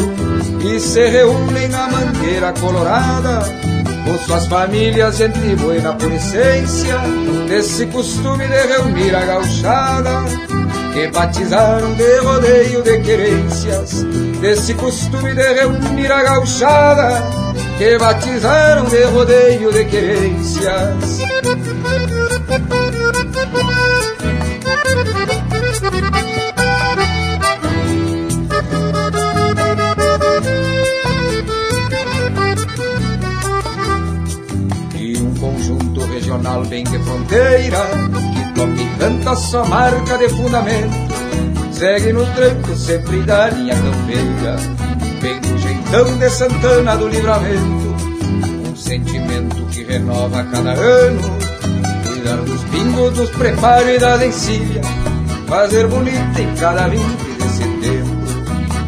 e 0.65 0.81
se 0.81 1.07
reúnem 1.07 1.69
na 1.69 1.91
mangueira 1.91 2.55
colorada, 2.55 3.41
com 4.09 4.19
suas 4.21 4.47
famílias, 4.47 5.19
gente 5.19 5.39
buena 5.57 5.93
por 5.93 6.11
essência, 6.11 6.97
desse 7.47 7.87
costume 7.87 8.47
de 8.47 8.67
reunir 8.67 9.15
a 9.15 9.21
gauchada 9.21 10.25
que 10.95 11.09
batizaram 11.09 11.95
de 11.95 12.19
rodeio 12.19 12.83
de 12.83 13.01
querências, 13.01 14.03
desse 14.41 14.73
costume 14.75 15.35
de 15.35 15.43
reunir 15.43 16.11
a 16.11 16.23
gauchada, 16.23 17.23
que 17.77 17.99
batizaram 17.99 18.85
de 18.87 19.05
rodeio 19.05 19.73
de 19.73 19.85
querências. 19.85 21.19
Bem 36.69 36.85
de 36.85 36.99
fronteira 36.99 37.79
toca 38.55 38.83
e 38.83 38.99
canta 38.99 39.37
sua 39.37 39.65
marca 39.65 40.19
de 40.19 40.29
fundamento. 40.29 41.09
Segue 41.73 42.13
no 42.13 42.27
tranco 42.35 42.75
sempre 42.75 43.23
da 43.23 43.49
linha 43.51 43.75
campeira, 43.75 44.57
vem 45.21 45.41
do 45.41 45.59
jeitão 45.59 46.19
de 46.19 46.31
Santana 46.31 46.97
do 46.97 47.09
Livramento. 47.09 47.97
Um 48.69 48.77
sentimento 48.77 49.57
que 49.71 49.85
renova 49.85 50.43
cada 50.45 50.73
ano, 50.73 51.21
cuidar 52.07 52.37
dos 52.39 52.63
pingos, 52.65 53.13
dos 53.13 53.31
preparos 53.31 53.89
e 53.89 53.99
das 53.99 54.23
encilhas, 54.23 54.87
fazer 55.47 55.87
bonito 55.87 56.39
em 56.39 56.55
cada 56.57 56.89
20 56.89 57.01
de 57.01 57.49
setembro, 57.49 58.29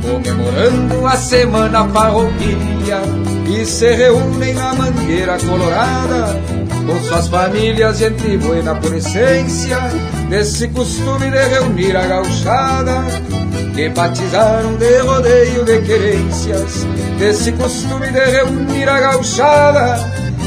comemorando 0.02 1.06
a 1.06 1.16
semana 1.16 1.88
farroupilha 1.88 3.00
e 3.46 3.64
se 3.64 3.94
reúnem 3.94 4.54
na 4.54 4.74
mangueira 4.74 5.38
colorada 5.38 6.59
com 6.90 7.00
suas 7.04 7.28
famílias, 7.28 7.98
gente 7.98 8.36
buena 8.38 8.74
por 8.74 8.92
essência, 8.94 9.78
desse 10.28 10.66
costume 10.68 11.30
de 11.30 11.38
reunir 11.38 11.96
a 11.96 12.04
gauchada, 12.06 13.04
que 13.74 13.88
batizaram 13.90 14.74
de 14.76 14.98
rodeio 14.98 15.64
de 15.64 15.80
querências, 15.82 16.84
desse 17.18 17.52
costume 17.52 18.08
de 18.08 18.18
reunir 18.18 18.88
a 18.88 19.00
gauchada, 19.00 19.98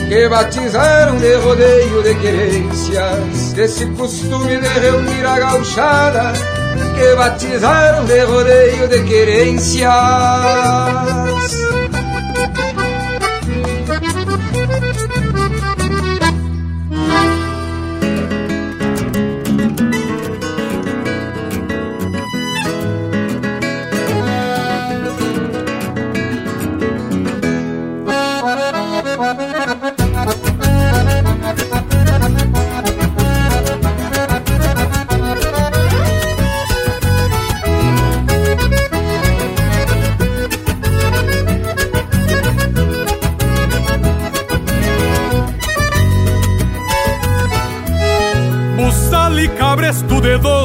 que 0.09 0.27
batizaram 0.27 1.15
de 1.17 1.33
rodeio 1.35 2.03
de 2.03 2.15
querências, 2.15 3.53
desse 3.53 3.85
costume 3.87 4.57
de 4.57 4.67
reunir 4.67 5.25
a 5.25 5.39
gauchada, 5.39 6.33
que 6.95 7.15
batizaram 7.15 8.03
de 8.05 8.19
rodeio 8.19 8.87
de 8.89 9.01
querências. 9.03 9.93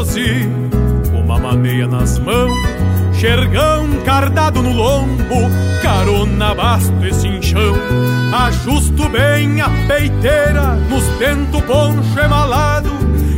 De 0.09 0.45
doze, 0.45 0.49
uma 1.13 1.39
maneia 1.39 1.87
nas 1.87 2.19
mãos, 2.19 2.57
Xergão 3.15 3.87
cardado 4.05 4.63
no 4.63 4.73
lombo, 4.73 5.51
carona 5.83 6.55
basto 6.55 7.05
e 7.05 7.13
cinchão. 7.13 7.75
Ajusto 8.33 9.09
bem 9.09 9.61
a 9.61 9.69
peiteira, 9.87 10.77
nos 10.89 11.05
tento 11.19 11.61
poncho 11.63 12.19
emalado. 12.19 12.91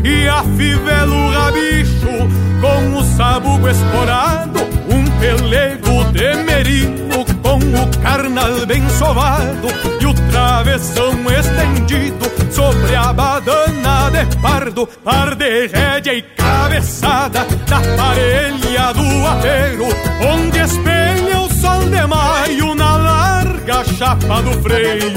E 0.05 0.29
afivelo 0.29 1.15
o 1.15 1.31
rabicho 1.31 2.29
com 2.61 2.99
o 2.99 3.05
sabugo 3.17 3.69
esporado. 3.69 4.61
Um 4.91 5.05
pelego 5.19 6.05
de 6.13 6.35
merino 6.45 7.25
com 7.43 7.59
o 7.59 8.03
carnal 8.03 8.67
bem 8.67 8.87
sovado. 8.91 9.69
E 10.01 10.07
o 10.07 10.15
travessão 10.31 11.15
estendido 11.31 12.31
sobre 12.51 12.95
a 12.95 13.13
badana 13.13 14.11
de 14.11 14.37
pardo, 14.37 14.87
par 14.87 15.35
de 15.35 15.69
rédea 15.69 16.15
e 16.15 16.40
cabeçada 16.71 17.45
da 17.69 17.81
parelha 17.97 18.93
do 18.95 19.27
apeiro, 19.27 19.89
onde 20.33 20.59
espelha 20.61 21.41
o 21.41 21.53
sol 21.53 21.81
de 21.89 22.07
maio 22.07 22.75
na 22.77 22.97
larga 22.97 23.85
chapa 23.85 24.41
do 24.43 24.53
freio. 24.63 25.11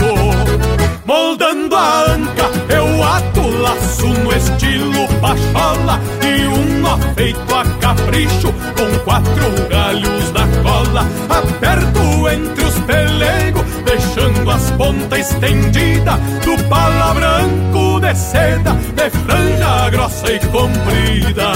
Moldando 1.05 1.75
a 1.75 2.05
anca, 2.11 2.49
eu 2.69 3.03
ato 3.03 3.47
laço 3.61 4.07
no 4.07 4.33
estilo 4.35 5.07
pachola 5.21 5.99
e 6.25 6.47
um 6.47 6.79
nó 6.79 6.97
feito 7.15 7.53
a 7.53 7.65
capricho 7.79 8.51
com 8.75 8.99
quatro 9.03 9.67
galhos 9.69 10.31
na 10.31 10.47
cola. 10.63 11.05
Aperto 11.29 12.29
entre 12.29 12.63
os 12.63 12.79
pelegos, 12.79 13.63
deixando 13.85 14.49
as 14.49 14.71
pontas 14.71 15.19
estendidas 15.19 16.19
do 16.43 16.63
pala 16.67 17.13
branco 17.13 17.82
de 18.03 18.13
seda, 18.15 18.73
de 18.95 19.09
franja 19.09 19.89
grossa 19.89 20.33
e 20.33 20.39
comprida. 20.39 21.53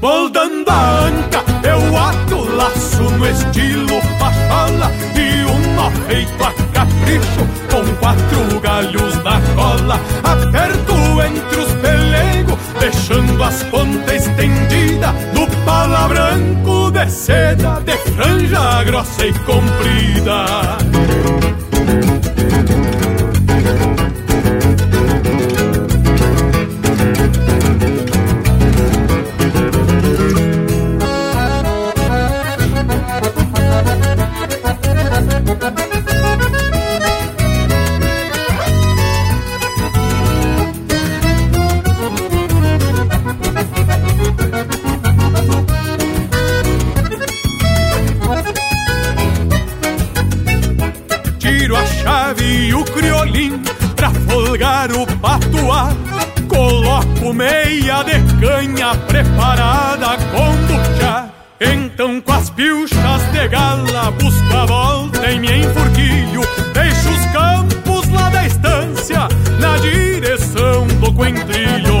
Moldando 0.00 0.70
a 0.70 1.00
anca, 1.06 1.42
eu 1.64 1.98
ato 1.98 2.48
laço 2.54 3.02
no 3.02 3.26
estilo 3.26 4.00
pachola 4.20 4.92
e 5.16 5.44
um 5.44 5.74
nó 5.74 5.90
feito 6.06 6.44
a 6.44 6.52
capricho 6.72 7.44
com 7.70 7.84
quatro 7.96 8.60
galhos 8.60 9.16
na 9.24 9.40
cola. 9.56 10.00
Aperto 10.22 10.94
entre 11.20 11.58
os 11.58 11.72
pelegos, 11.82 12.58
deixando 12.78 13.42
as 13.42 13.64
pontas 13.64 14.26
estendidas 14.26 15.12
do 15.34 15.64
pala 15.64 16.06
branco 16.06 16.92
de 16.92 17.10
seda, 17.10 17.80
de 17.84 17.96
franja 18.12 18.84
grossa 18.84 19.26
e 19.26 19.32
comprida. 19.40 20.76
Então 62.06 62.20
com 62.20 62.32
as 62.34 62.50
pilchas 62.50 63.32
de 63.32 63.48
gala 63.48 64.12
busco 64.12 64.56
a 64.56 64.64
volta 64.64 65.28
em 65.28 65.40
me 65.40 65.48
enfurquilho. 65.58 66.40
Deixo 66.72 67.10
os 67.10 67.26
campos 67.32 68.08
lá 68.12 68.30
da 68.30 68.46
estância 68.46 69.26
na 69.58 69.76
direção 69.78 70.86
do 71.00 71.12
coentrilho. 71.12 71.98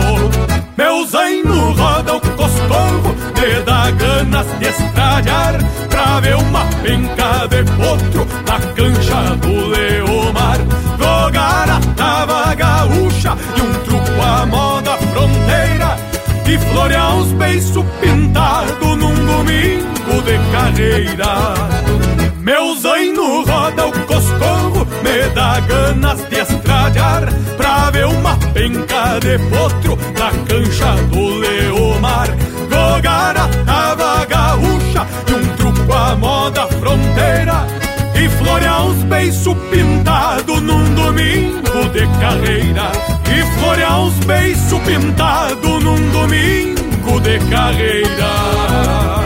Meu 0.76 1.04
zaino 1.08 1.72
roda 1.72 2.14
o 2.14 2.20
coscorro, 2.20 3.16
me 3.34 3.62
dá 3.64 3.90
ganas 3.90 4.46
de 4.60 4.66
estralhar 4.66 5.58
Pra 5.90 6.20
ver 6.20 6.36
uma 6.36 6.64
penca 6.84 7.48
de 7.48 7.64
potro 7.72 8.28
na 8.46 8.60
cancha 8.74 9.36
do 9.38 9.66
Leomar. 9.70 10.58
Jogar 11.00 11.68
a 11.68 11.80
tava 11.96 12.54
gaúcha 12.54 13.36
e 13.56 13.60
um 13.60 13.72
truco 13.82 14.22
a 14.22 14.46
moda 14.46 14.96
fronteira 14.98 15.96
e 16.48 16.58
florear 16.58 17.16
uns 17.16 17.32
beiços 17.32 17.84
pintados 18.00 18.55
de 20.26 20.38
carreira. 20.50 21.54
Meu 22.40 22.76
zaino 22.80 23.44
roda 23.44 23.86
o 23.86 23.92
coscorro, 24.06 24.86
me 25.02 25.28
dá 25.34 25.60
ganas 25.60 26.18
de 26.28 26.40
estralhar 26.40 27.32
pra 27.56 27.90
ver 27.90 28.06
uma 28.06 28.36
penca 28.52 29.20
de 29.20 29.38
potro 29.48 29.96
na 30.18 30.30
cancha 30.46 30.94
do 31.10 31.38
Leomar. 31.38 32.28
Jogar 32.68 33.36
a 33.36 33.48
tava 33.64 34.24
gaúcha 34.26 35.06
e 35.28 35.32
um 35.32 35.56
truco 35.56 35.92
à 35.92 36.16
moda 36.16 36.66
fronteira 36.66 37.64
e 38.16 38.28
florear 38.28 38.84
uns 38.86 39.02
beiços 39.04 39.56
pintados 39.70 40.60
num 40.60 40.94
domingo 40.94 41.88
de 41.92 42.06
carreira 42.20 42.90
e 43.32 43.60
florear 43.60 44.00
uns 44.00 44.18
beiços 44.24 44.80
pintados 44.80 45.84
num 45.84 46.10
domingo 46.10 47.20
de 47.20 47.38
carreira. 47.48 49.25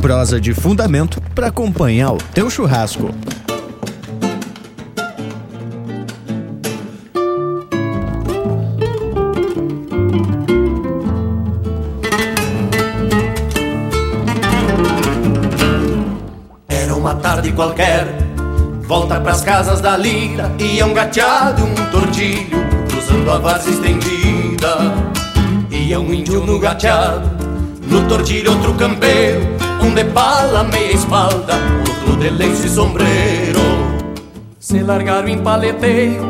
Prosa 0.00 0.40
de 0.40 0.54
fundamento 0.54 1.20
para 1.34 1.48
acompanhar 1.48 2.12
o 2.12 2.18
teu 2.32 2.48
churrasco. 2.48 3.12
tarde 17.18 17.52
qualquer 17.52 18.06
Volta 18.86 19.20
pras 19.20 19.42
casas 19.42 19.80
da 19.80 19.96
lira 19.96 20.50
E 20.58 20.80
é 20.80 20.84
um 20.84 20.94
gateado, 20.94 21.64
um 21.64 21.74
tordilho 21.90 22.58
Cruzando 22.88 23.30
a 23.30 23.38
vaza 23.38 23.68
estendida 23.70 24.76
E 25.70 25.92
é 25.92 25.98
um 25.98 26.12
índio 26.12 26.44
no 26.46 26.58
gateado 26.58 27.28
No 27.86 28.08
tordilho 28.08 28.52
outro 28.52 28.74
campeiro 28.74 29.57
Um 29.88 29.94
de 29.94 30.04
pala, 30.04 30.64
meia 30.64 30.92
espalda 30.92 31.54
Outro 31.80 32.16
de 32.18 32.28
lenço 32.28 32.66
e 32.66 32.68
sombreiro 32.68 33.58
Se 34.60 34.80
largaram 34.80 35.28
em 35.28 35.38
paleteio 35.38 36.22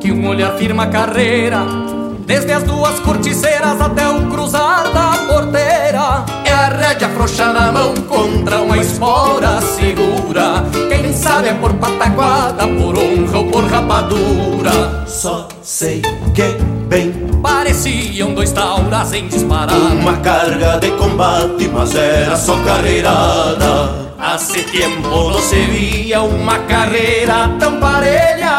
Que 0.00 0.10
um 0.10 0.26
olhar 0.26 0.58
firma 0.58 0.82
a 0.82 0.86
carreira 0.88 1.64
Desde 2.26 2.52
as 2.52 2.64
duas 2.64 2.98
corticeiras 3.00 3.80
até 3.80 4.06
o 4.06 4.28
cruzar 4.28 4.92
da 4.92 5.16
porteira. 5.26 6.26
É 6.44 6.52
a 6.52 6.68
rédea 6.68 7.08
frouxa 7.08 7.54
na 7.54 7.72
mão 7.72 7.94
contra 8.06 8.60
uma 8.60 8.76
espora 8.76 9.62
segura. 9.62 10.62
Quem 10.90 11.10
sabe 11.10 11.48
é 11.48 11.54
por 11.54 11.72
pataquada, 11.72 12.68
por 12.68 12.98
honra 12.98 13.38
ou 13.38 13.46
por 13.46 13.64
rapadura. 13.64 15.06
Só 15.06 15.48
sei 15.62 16.02
que 16.34 16.62
bem 16.86 17.27
Pareciam 17.58 18.34
dois 18.34 18.52
tauras 18.52 19.12
em 19.12 19.26
disparar 19.26 19.74
Uma 19.74 20.18
carga 20.18 20.78
de 20.78 20.92
combate, 20.92 21.66
mas 21.66 21.92
era 21.92 22.36
só 22.36 22.56
carreirada. 22.62 24.12
Hace 24.16 24.62
tempo 24.62 25.08
não 25.08 25.40
se 25.40 25.56
via 25.56 26.22
uma 26.22 26.56
carreira 26.60 27.48
tão 27.58 27.80
parelha 27.80 28.54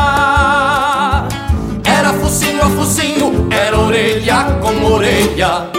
Era 1.85 2.11
focinho 2.11 2.61
a 2.61 2.69
focinho, 2.71 3.47
era 3.49 3.79
orelha 3.79 4.43
com 4.61 4.91
orelha 4.91 5.69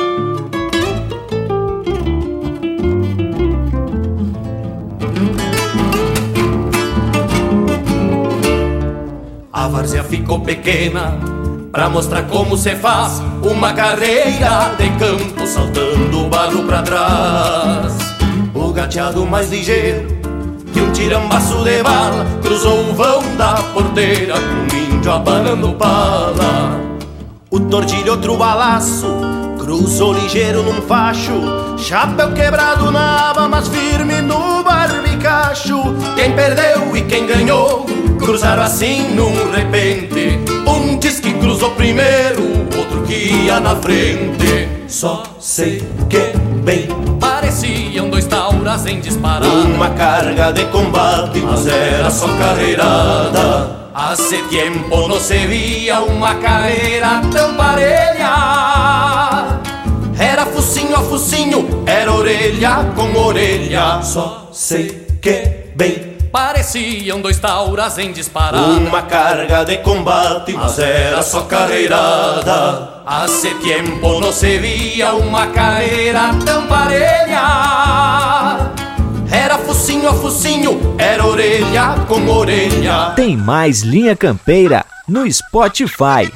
A 9.53 9.69
várzea 9.69 10.03
ficou 10.05 10.41
pequena 10.41 11.30
Pra 11.81 11.89
mostrar 11.89 12.25
como 12.25 12.59
se 12.59 12.77
faz 12.77 13.23
Uma 13.43 13.73
carreira 13.73 14.75
de 14.77 14.91
campo 14.99 15.47
Saltando 15.47 16.27
o 16.27 16.29
barro 16.29 16.63
pra 16.65 16.83
trás. 16.83 17.97
O 18.55 18.71
gateado 18.71 19.25
mais 19.25 19.51
ligeiro 19.51 20.07
Que 20.75 20.79
um 20.83 20.93
tirambaço 20.93 21.65
de 21.65 21.83
bala 21.83 22.27
Cruzou 22.43 22.81
o 22.81 22.93
vão 22.93 23.35
da 23.39 23.55
porteira 23.73 24.35
Com 24.35 24.77
o 24.77 24.79
índio 24.95 25.11
abanando 25.11 25.73
pala. 25.73 26.79
O 27.51 27.59
tordilho 27.59 28.13
outro 28.13 28.37
balaço 28.37 29.07
Cruzou 29.59 30.13
ligeiro 30.13 30.63
num 30.63 30.83
facho, 30.83 31.33
chapéu 31.79 32.33
quebrado 32.33 32.91
na 32.91 33.31
aba, 33.31 33.49
mas 33.49 33.69
firme 33.69 34.21
no 34.21 34.65
barbicacho. 34.65 35.81
Quem 36.17 36.33
perdeu 36.33 36.97
e 36.97 37.03
quem 37.03 37.27
ganhou, 37.27 37.87
cruzaram 38.21 38.63
assim 38.63 39.15
num 39.15 39.51
repente. 39.51 40.39
Um 40.67 40.99
diz 40.99 41.19
que 41.19 41.33
cruzou 41.35 41.71
primeiro, 41.73 42.43
outro 42.77 43.03
que 43.03 43.15
ia 43.15 43.59
na 43.59 43.75
frente. 43.77 44.69
Só 44.87 45.23
sei 45.41 45.83
que 46.09 46.39
bem 46.63 46.87
pareciam 47.19 48.09
dois 48.11 48.27
tauras 48.27 48.87
em 48.87 49.01
disparada. 49.01 49.49
Uma 49.49 49.91
carga 49.91 50.53
de 50.53 50.65
combate, 50.67 51.41
mas 51.41 51.67
era 51.67 52.11
só 52.11 52.29
carreirada. 52.37 53.81
Hace 53.95 54.43
tiempo 54.49 55.09
no 55.09 55.19
se 55.19 55.47
via 55.47 56.01
uma 56.01 56.35
carreira 56.37 57.23
tão 57.33 57.55
parelha. 57.55 58.31
Era 60.19 60.45
focinho 60.47 60.95
a 60.95 61.01
focinho, 61.01 61.83
era 61.87 62.13
orelha 62.13 62.93
com 62.95 63.19
orelha. 63.19 64.03
Só 64.03 64.49
sei 64.53 65.07
que 65.21 65.73
bem 65.75 66.10
Pareciam 66.33 67.21
dois 67.21 67.39
tauras 67.39 67.99
em 67.99 68.13
disparada. 68.13 68.65
Uma 68.65 69.03
carga 69.03 69.65
de 69.65 69.79
combate, 69.79 70.53
mas 70.53 70.79
era 70.79 71.23
só 71.23 71.43
carreirada. 71.43 73.03
Hace 73.05 73.53
tiempo 73.57 74.21
no 74.21 74.33
se 74.33 74.59
via 74.59 75.13
uma 75.15 75.49
carreira 75.49 76.31
tão 76.45 76.69
parelha. 76.69 77.41
Era 79.33 79.59
focinho 79.59 80.09
a 80.09 80.15
focinho, 80.15 80.95
era 80.99 81.27
orelha 81.27 81.97
com 82.07 82.25
orelha. 82.29 83.13
Tem 83.17 83.37
mais 83.37 83.83
Linha 83.83 84.15
Campeira 84.15 84.85
no 85.09 85.31
Spotify. 85.33 86.31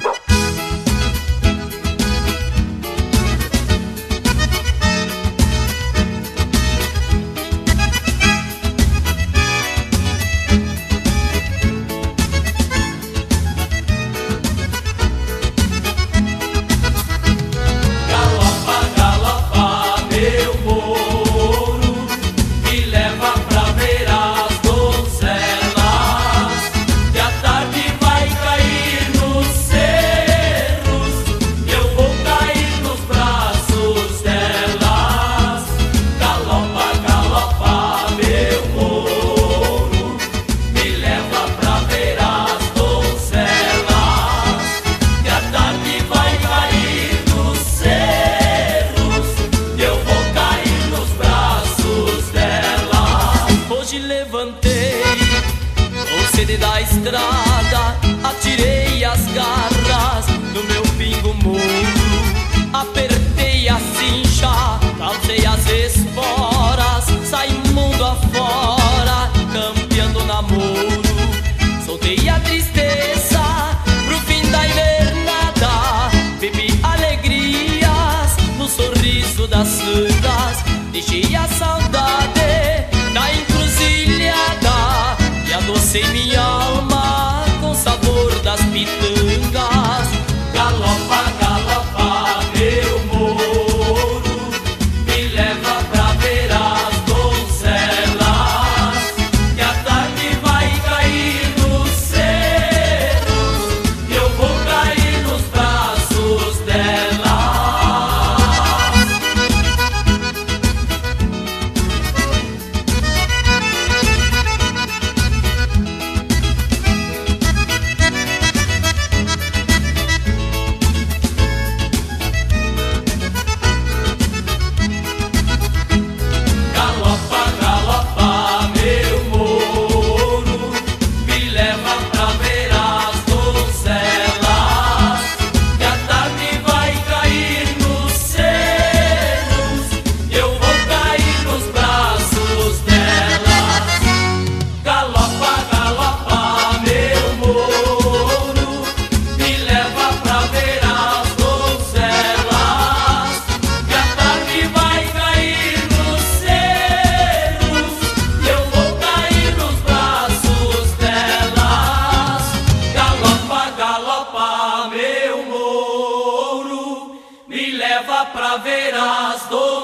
Por 168.35 168.43
bolada 168.43 169.55
ou 169.55 169.59
por 169.59 169.74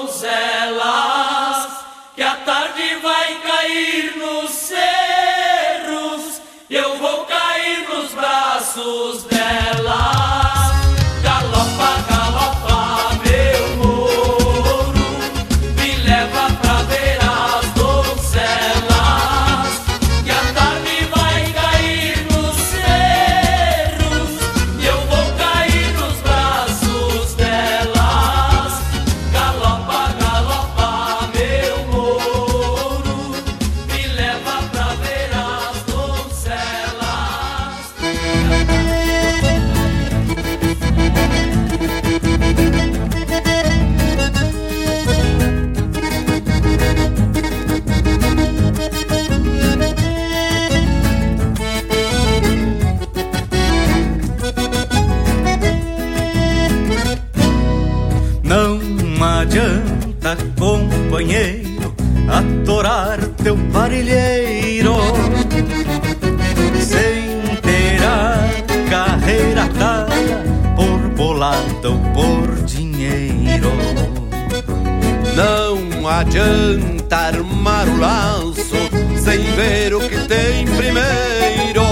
adianta 76.22 77.16
armar 77.16 77.88
o 77.88 77.98
laço 77.98 78.76
sem 79.22 79.38
ver 79.56 79.94
o 79.94 80.00
que 80.00 80.18
tem 80.28 80.66
primeiro. 80.66 81.82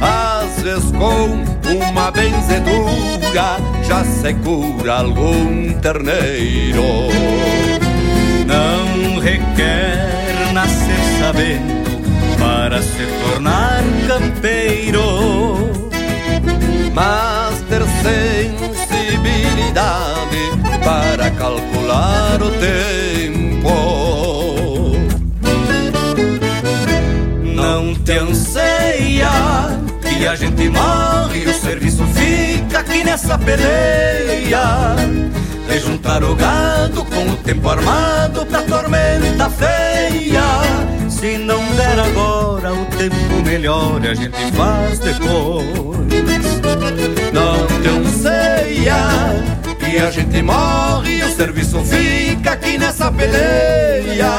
Às 0.00 0.62
vezes 0.62 0.90
com 0.92 1.44
uma 1.70 2.10
benzedura 2.10 3.58
já 3.86 4.02
se 4.04 4.32
cura 4.34 5.00
algum 5.00 5.72
terneiro. 5.80 7.08
Não 8.46 9.18
requer 9.20 10.52
nascer 10.54 11.18
sabendo 11.20 11.90
para 12.38 12.80
se 12.82 13.06
tornar 13.22 13.82
campeiro, 14.08 15.70
mas 16.94 17.60
ter 17.68 17.82
sensibilidade 18.02 20.59
para 20.84 21.30
calcular 21.30 22.40
o 22.42 22.50
tempo. 22.52 23.70
Não 27.54 27.94
te 27.94 28.12
anseia 28.12 29.30
que 30.02 30.26
a 30.26 30.34
gente 30.34 30.68
morre 30.68 31.44
e 31.44 31.48
o 31.48 31.54
serviço 31.54 32.04
fica 32.06 32.80
aqui 32.80 33.04
nessa 33.04 33.38
peleia. 33.38 34.96
De 35.68 35.78
juntar 35.78 36.24
o 36.24 36.34
gado 36.34 37.04
com 37.04 37.28
o 37.28 37.36
tempo 37.36 37.68
armado 37.68 38.44
pra 38.46 38.62
tormenta 38.62 39.48
feia. 39.50 40.42
Se 41.08 41.38
não 41.38 41.62
der 41.74 41.98
agora, 42.00 42.72
o 42.72 42.84
tempo 42.86 43.42
melhor 43.44 44.00
a 44.04 44.14
gente 44.14 44.52
faz 44.52 44.98
depois. 44.98 45.66
Não 47.32 47.66
te 47.82 47.88
anseia 47.88 49.60
que 49.90 49.98
a 49.98 50.10
gente 50.10 50.40
morre 50.42 51.18
e 51.18 51.22
o 51.22 51.34
serviço 51.34 51.82
fica 51.84 52.52
aqui 52.52 52.78
nessa 52.78 53.10
peleia. 53.10 54.30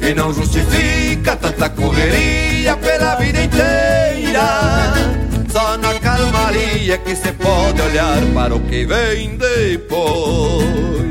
E 0.00 0.14
não 0.14 0.32
justifica 0.32 1.34
tanta 1.34 1.68
correria 1.68 2.76
pela 2.76 3.16
vida 3.16 3.42
inteira. 3.42 4.92
Só 5.50 5.76
na 5.76 5.94
calmaria 5.94 6.96
que 6.98 7.16
se 7.16 7.32
pode 7.32 7.80
olhar 7.82 8.22
para 8.34 8.54
o 8.54 8.60
que 8.60 8.86
vem 8.86 9.36
depois. 9.36 11.05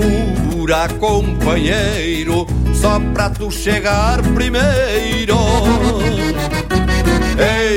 Apura, 0.00 0.88
companheiro, 0.98 2.46
só 2.74 3.00
pra 3.12 3.30
tu 3.30 3.50
chegar 3.50 4.22
primeiro. 4.34 5.36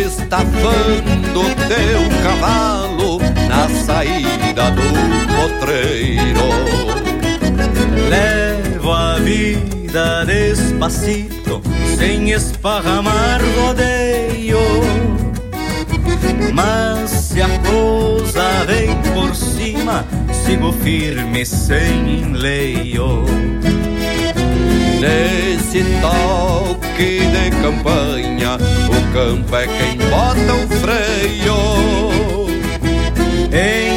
Estafando 0.06 1.44
teu 1.68 2.24
cavalo 2.24 3.20
na 3.48 3.70
saída 3.86 4.72
do 4.72 5.60
potreiro. 5.60 6.44
Levo 8.10 8.92
a 8.92 9.16
vida 9.20 10.26
despacito, 10.26 11.62
sem 11.98 12.32
esparramar 12.32 13.42
rodeio. 13.58 14.60
Mas 16.54 17.10
se 17.10 17.42
a 17.42 17.50
coisa 17.60 18.66
vem 18.68 18.96
por 19.14 19.36
cima, 19.36 20.06
sigo 20.46 20.72
firme 20.74 21.46
sem 21.46 22.20
enleio. 22.20 23.24
Nesse 25.00 25.84
toque 26.02 27.20
de 27.20 27.52
campanha, 27.62 28.58
o 28.90 29.14
campo 29.14 29.56
é 29.56 29.68
quem 29.68 29.98
bota 30.10 30.54
o 30.54 30.68
freio. 30.80 31.56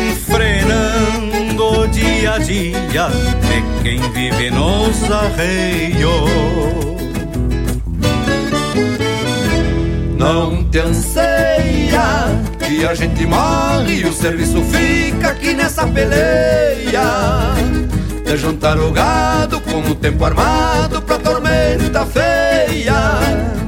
Enfrenando 0.08 1.88
dia 1.88 2.34
a 2.34 2.38
dia, 2.38 3.08
é 3.52 3.62
quem 3.82 4.00
vive 4.12 4.50
nos 4.50 5.10
arreios. 5.10 7.05
Não 10.16 10.64
te 10.64 10.78
anseia 10.78 12.00
que 12.58 12.86
a 12.86 12.94
gente 12.94 13.26
morre 13.26 13.96
e 13.96 14.06
o 14.06 14.12
serviço 14.12 14.62
fica 14.62 15.28
aqui 15.28 15.52
nessa 15.52 15.86
peleia. 15.86 17.02
De 18.24 18.36
juntar 18.36 18.78
o 18.78 18.90
gado 18.92 19.60
com 19.60 19.80
o 19.80 19.94
tempo 19.94 20.24
armado 20.24 21.02
pra 21.02 21.18
tormenta 21.18 22.06
feia. 22.06 22.94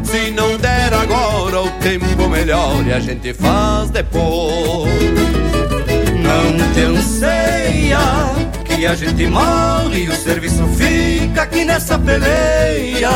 Se 0.02 0.30
não 0.30 0.56
der 0.56 0.92
agora 0.94 1.60
o 1.60 1.70
tempo 1.82 2.28
melhor 2.28 2.84
e 2.86 2.94
a 2.94 3.00
gente 3.00 3.34
faz 3.34 3.90
depois. 3.90 4.90
Não 6.22 6.72
te 6.72 6.80
anseia 6.80 7.98
que 8.64 8.86
a 8.86 8.94
gente 8.94 9.26
morre 9.26 10.04
e 10.04 10.08
o 10.08 10.16
serviço 10.16 10.66
fica 10.68 11.42
aqui 11.42 11.66
nessa 11.66 11.98
peleia 11.98 13.10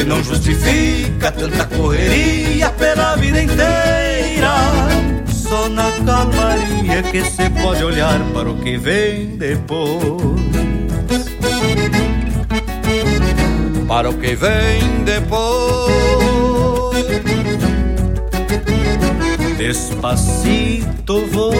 e 0.00 0.04
não 0.04 0.22
justifica 0.24 1.30
tanta 1.30 1.64
correria 1.66 2.70
pela 2.70 3.16
vida 3.16 3.42
inteira. 3.42 4.54
Só 5.26 5.68
na 5.68 5.90
calmaria 6.06 7.02
que 7.10 7.22
se 7.24 7.50
pode 7.50 7.84
olhar 7.84 8.18
para 8.32 8.50
o 8.50 8.56
que 8.58 8.78
vem 8.78 9.36
depois. 9.36 10.40
Para 13.86 14.10
o 14.10 14.14
que 14.14 14.34
vem 14.34 15.04
depois. 15.04 15.90
Despacito 19.58 21.26
vou. 21.26 21.52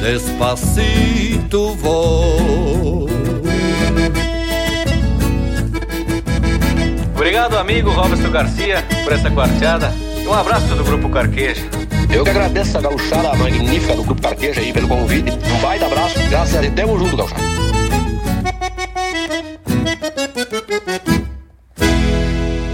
Despacito 0.00 1.74
vou. 1.74 3.17
Obrigado, 7.28 7.58
amigo 7.58 7.90
Roberto 7.90 8.30
Garcia, 8.30 8.82
por 9.04 9.12
essa 9.12 9.30
quarteada. 9.30 9.92
E 10.24 10.26
um 10.26 10.32
abraço 10.32 10.74
do 10.74 10.82
Grupo 10.82 11.10
Carqueja. 11.10 11.62
Eu 12.10 12.24
que 12.24 12.30
agradeço 12.30 12.78
a 12.78 12.80
gauchada 12.80 13.34
magnífica 13.36 13.94
do 13.94 14.02
Grupo 14.02 14.22
Carqueja 14.22 14.62
aí 14.62 14.72
pelo 14.72 14.88
convite. 14.88 15.30
Um 15.30 15.60
baita 15.60 15.84
abraço. 15.84 16.18
Graças 16.30 16.56
a 16.56 16.60
Deus, 16.62 16.74
tamo 16.74 16.98
junto, 16.98 17.18
gauchada. 17.18 17.42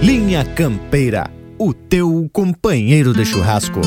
Linha 0.01 0.45
Campeira, 0.45 1.29
o 1.59 1.75
teu 1.75 2.31
companheiro 2.33 3.13
de 3.13 3.25
churrasco. 3.25 3.81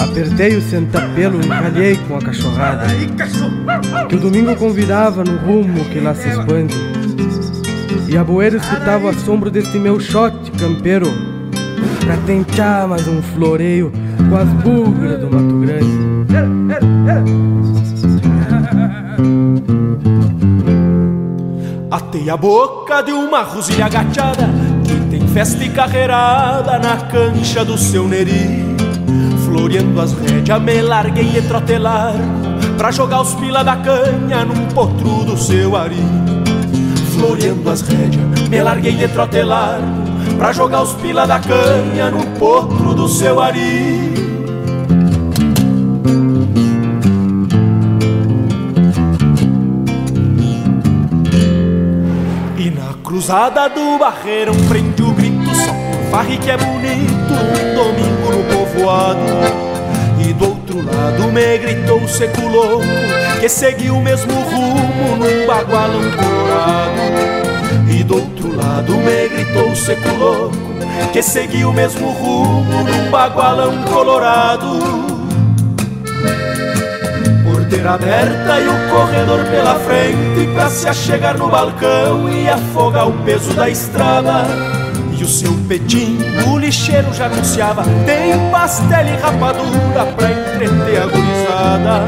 Apertei 0.00 0.56
o 0.56 0.62
sentapelo 0.62 1.38
e 1.44 1.46
calhei 1.46 1.96
com 2.08 2.16
a 2.16 2.22
cachorrada. 2.22 2.86
Que 4.08 4.16
o 4.16 4.20
domingo 4.20 4.56
convidava 4.56 5.22
no 5.22 5.36
rumo 5.36 5.84
que 5.84 6.00
lá 6.00 6.14
se 6.14 6.30
expande. 6.30 6.74
E 8.08 8.16
a 8.16 8.24
boeira 8.24 8.56
escutava 8.56 9.06
o 9.06 9.08
assombro 9.08 9.50
deste 9.50 9.78
meu 9.78 9.98
shot 9.98 10.34
campeiro. 10.58 11.06
Pra 12.04 12.16
tentar 12.26 12.86
mais 12.86 13.06
um 13.08 13.22
floreio 13.22 13.92
com 14.28 14.36
as 14.36 14.48
bugras 14.62 15.20
do 15.20 15.30
Mato 15.30 15.60
Grande. 15.60 16.14
Atei 21.90 22.28
a 22.28 22.36
boca 22.36 23.02
de 23.02 23.12
uma 23.12 23.42
rosilha 23.42 23.86
agachada 23.86 24.48
Que 24.84 24.94
tem 25.10 25.28
festa 25.28 25.62
e 25.62 25.68
carreirada 25.68 26.78
na 26.78 26.96
cancha 26.96 27.64
do 27.64 27.78
seu 27.78 28.08
neri. 28.08 28.64
Floreando 29.44 30.00
as 30.00 30.12
rédeas 30.12 30.60
me 30.60 30.82
larguei 30.82 31.30
de 31.30 31.42
trotelar 31.42 32.14
Pra 32.76 32.90
jogar 32.90 33.22
os 33.22 33.34
pila 33.34 33.62
da 33.62 33.76
canha 33.76 34.44
num 34.44 34.66
potro 34.68 35.24
do 35.24 35.36
seu 35.36 35.76
ari 35.76 36.02
floreando 37.24 37.70
as 37.70 37.80
rédeas, 37.80 38.48
me 38.48 38.62
larguei 38.62 38.92
de 38.92 39.08
trotelar 39.08 39.80
Pra 40.36 40.52
jogar 40.52 40.82
os 40.82 40.92
pila 40.94 41.26
da 41.26 41.38
canha 41.38 42.10
no 42.10 42.24
potro 42.38 42.94
do 42.94 43.08
seu 43.08 43.40
ari. 43.40 44.12
E 52.58 52.70
na 52.70 52.94
cruzada 53.02 53.68
do 53.68 53.98
barreiro 53.98 54.52
prende 54.68 55.02
o 55.02 55.12
grito 55.12 55.54
Só 55.54 55.72
por 55.72 56.10
farre 56.10 56.38
que 56.38 56.50
é 56.50 56.56
bonito 56.56 57.32
um 57.32 57.74
domingo 57.74 58.32
no 58.32 58.74
povoado 58.74 59.73
lado 60.84 61.32
me 61.32 61.58
gritou 61.58 61.98
o 62.02 62.08
seco 62.08 62.46
louco 62.46 62.84
Que 63.40 63.48
seguiu 63.48 63.96
o 63.96 64.02
mesmo 64.02 64.32
rumo 64.32 65.16
num 65.16 65.46
bagualão 65.46 66.02
colorado 66.12 67.90
E 67.90 68.02
do 68.02 68.16
outro 68.16 68.56
lado 68.56 68.92
me 68.96 69.28
gritou 69.28 69.74
seco 69.76 70.08
louco 70.18 70.56
Que 71.12 71.22
seguiu 71.22 71.70
o 71.70 71.72
mesmo 71.72 72.10
rumo 72.10 72.84
num 72.84 73.10
bagualão 73.10 73.82
colorado 73.84 74.78
Porteira 77.44 77.92
aberta 77.92 78.60
e 78.60 78.68
o 78.68 78.90
corredor 78.90 79.44
pela 79.46 79.74
frente 79.76 80.52
Pra 80.54 80.68
se 80.68 80.88
achegar 80.88 81.36
no 81.36 81.48
balcão 81.48 82.28
e 82.30 82.48
afogar 82.48 83.08
o 83.08 83.12
peso 83.24 83.52
da 83.54 83.68
estrada 83.68 84.73
o 85.24 85.26
seu 85.26 85.52
pedim, 85.66 86.18
o 86.46 86.58
lixeiro 86.58 87.12
já 87.14 87.26
anunciava 87.26 87.82
Tem 88.04 88.50
pastel 88.50 89.06
e 89.06 89.16
rapadura 89.16 90.04
pra 90.14 90.30
entreter 90.30 91.02
a 91.02 91.06
gurizada. 91.06 92.02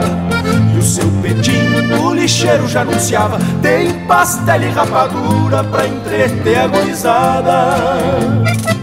E 0.75 0.79
o 0.79 0.83
seu 0.83 1.11
pedim, 1.23 1.97
o 2.05 2.13
lixeiro 2.13 2.69
já 2.69 2.83
anunciava 2.83 3.39
Tem 3.63 3.93
pastel 4.07 4.63
e 4.63 4.69
rapadura 4.69 5.65
pra 5.65 5.87
entreter 5.87 6.59
a 6.59 6.67
gurizada 6.67 8.76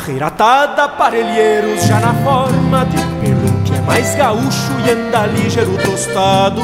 Carreira 0.00 0.28
atada, 0.28 0.90
já 1.86 2.00
na 2.00 2.14
forma 2.24 2.86
de 2.86 2.96
pelo 3.20 3.62
que 3.64 3.74
é 3.74 3.80
mais 3.82 4.14
gaúcho 4.14 4.72
e 4.86 4.90
anda 4.90 5.26
ligeiro 5.26 5.76
tostado. 5.76 6.62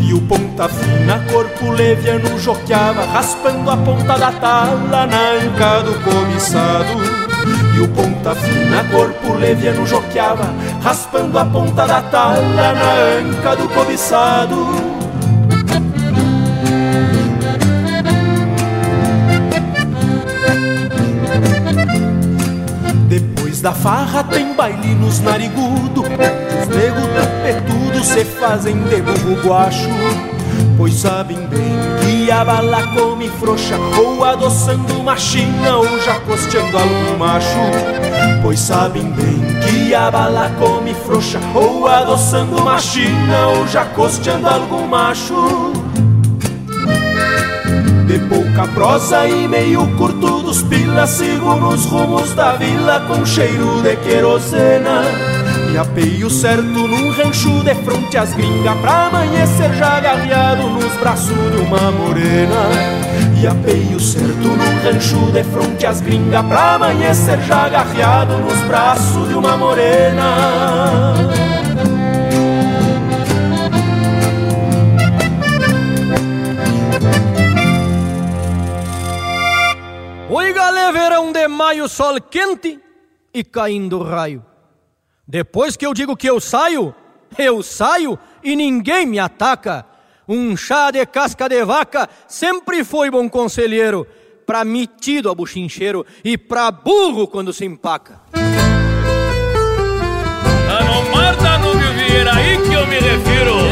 E 0.00 0.12
o 0.12 0.20
ponta 0.22 0.68
fina, 0.68 1.24
corpo 1.30 1.70
leviano, 1.70 2.36
joqueava, 2.36 3.04
raspando 3.12 3.70
a 3.70 3.76
ponta 3.76 4.18
da 4.18 4.32
tala 4.32 5.06
na 5.06 5.30
anca 5.40 5.82
do 5.84 5.94
cobiçado. 6.02 7.28
E 7.76 7.80
o 7.80 7.86
ponta 7.90 8.34
fina, 8.34 8.84
corpo 8.90 9.34
leviano, 9.34 9.86
joqueava, 9.86 10.52
raspando 10.82 11.38
a 11.38 11.44
ponta 11.44 11.86
da 11.86 12.02
tala 12.02 12.72
na 12.74 12.92
anca 13.20 13.54
do 13.54 13.68
cobiçado. 13.68 14.56
Da 23.68 23.74
farra 23.74 24.24
tem 24.24 24.54
baile 24.54 24.94
nos 24.94 25.20
narigudo. 25.20 26.00
Os 26.00 26.68
nego 26.74 27.06
tapetudo 27.14 28.02
se 28.02 28.24
fazem 28.24 28.74
de 28.84 29.02
burro 29.02 29.46
guacho. 29.46 29.90
Pois 30.78 30.94
sabem 30.94 31.36
bem 31.48 31.76
que 32.00 32.30
a 32.30 32.44
bala 32.44 32.82
come 32.94 33.28
frouxa 33.28 33.76
Ou 33.98 34.24
adoçando 34.24 34.94
uma 34.94 35.16
china 35.16 35.76
ou 35.76 36.00
já 36.00 36.18
costeando 36.20 36.78
algum 36.78 37.18
macho. 37.18 37.58
Pois 38.42 38.58
sabem 38.58 39.10
bem 39.10 39.38
que 39.60 39.94
a 39.94 40.10
bala 40.10 40.50
come 40.58 40.94
frouxa 40.94 41.38
Ou 41.54 41.86
adoçando 41.86 42.56
uma 42.56 42.78
china 42.78 43.48
ou 43.48 43.66
já 43.66 43.84
costeando 43.84 44.48
algum 44.48 44.86
macho 44.86 45.77
pouca 48.28 48.66
prosa 48.68 49.26
e 49.26 49.48
meio 49.48 49.86
curto 49.96 50.42
dos 50.42 50.62
pilas 50.62 51.10
Sigo 51.10 51.54
nos 51.56 51.86
rumos 51.86 52.32
da 52.34 52.52
vila 52.52 53.00
com 53.08 53.24
cheiro 53.24 53.82
de 53.82 53.96
querosena. 53.96 55.02
E 55.72 55.76
apeio 55.76 56.30
certo 56.30 56.62
num 56.62 57.10
rancho 57.10 57.62
de 57.62 57.74
fronte 57.74 58.16
às 58.16 58.32
gringas 58.32 58.78
Pra 58.78 59.06
amanhecer 59.06 59.72
já 59.74 59.98
agarreado 59.98 60.68
nos 60.70 60.92
braços 60.96 61.52
de 61.52 61.58
uma 61.58 61.90
morena. 61.90 62.68
E 63.40 63.46
apeio 63.46 64.00
certo 64.00 64.48
num 64.48 64.82
rancho 64.84 65.32
de 65.32 65.44
fronte 65.44 65.86
às 65.86 66.00
gringas 66.00 66.46
Pra 66.46 66.74
amanhecer 66.74 67.40
já 67.42 67.66
agarreado 67.66 68.38
nos 68.38 68.58
braços 68.62 69.28
de 69.28 69.34
uma 69.34 69.56
morena 69.56 71.47
Verão 80.92 81.32
de 81.32 81.46
maio, 81.48 81.88
sol 81.88 82.20
quente 82.20 82.80
e 83.32 83.44
caindo 83.44 84.02
raio. 84.02 84.44
Depois 85.26 85.76
que 85.76 85.86
eu 85.86 85.92
digo 85.92 86.16
que 86.16 86.28
eu 86.28 86.40
saio, 86.40 86.94
eu 87.36 87.62
saio 87.62 88.18
e 88.42 88.56
ninguém 88.56 89.06
me 89.06 89.18
ataca. 89.18 89.84
Um 90.26 90.56
chá 90.56 90.90
de 90.90 91.04
casca 91.06 91.48
de 91.48 91.64
vaca 91.64 92.08
sempre 92.26 92.84
foi 92.84 93.10
bom 93.10 93.28
conselheiro, 93.28 94.06
pra 94.46 94.64
metido 94.64 95.30
a 95.30 95.34
buchincheiro 95.34 96.06
e 96.24 96.38
pra 96.38 96.70
burro 96.70 97.28
quando 97.28 97.52
se 97.52 97.64
empaca. 97.64 98.20
A 100.70 100.84
não 100.84 101.10
Marta 101.10 101.58
no 101.58 101.72
Vieira 101.72 102.34
aí 102.34 102.56
que 102.62 102.72
eu 102.72 102.86
me 102.86 102.98
refiro. 102.98 103.67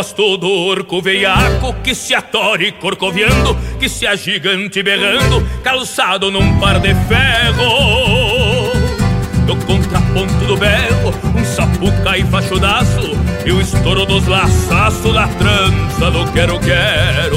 Gosto 0.00 0.38
do 0.38 0.50
orco 0.50 1.02
veiaco 1.02 1.74
que 1.84 1.94
se 1.94 2.14
atore 2.14 2.72
corcoviando, 2.72 3.54
que 3.78 3.86
se 3.86 4.06
agigante 4.06 4.82
berrando, 4.82 5.46
calçado 5.62 6.30
num 6.30 6.58
par 6.58 6.80
de 6.80 6.94
ferro. 7.06 8.72
Do 9.44 9.54
contraponto 9.66 10.46
do 10.46 10.56
berro, 10.56 11.12
um 11.38 11.44
sapuca 11.44 12.16
e 12.16 12.24
fachudaço, 12.24 13.10
e 13.44 13.52
o 13.52 13.60
estouro 13.60 14.06
dos 14.06 14.26
laçaços 14.26 15.12
da 15.12 15.28
trança 15.28 16.10
do 16.10 16.32
quero-quero. 16.32 17.36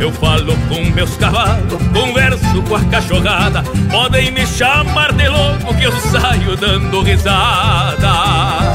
Eu 0.00 0.10
falo 0.10 0.56
com 0.68 0.84
meus 0.92 1.16
cavalos, 1.16 1.80
converso 1.92 2.62
com 2.68 2.74
a 2.74 2.84
cachorrada. 2.86 3.62
Podem 3.88 4.32
me 4.32 4.44
chamar 4.44 5.12
de 5.12 5.28
louco 5.28 5.76
que 5.76 5.84
eu 5.84 5.92
saio 5.92 6.56
dando 6.56 7.02
risada. 7.02 8.67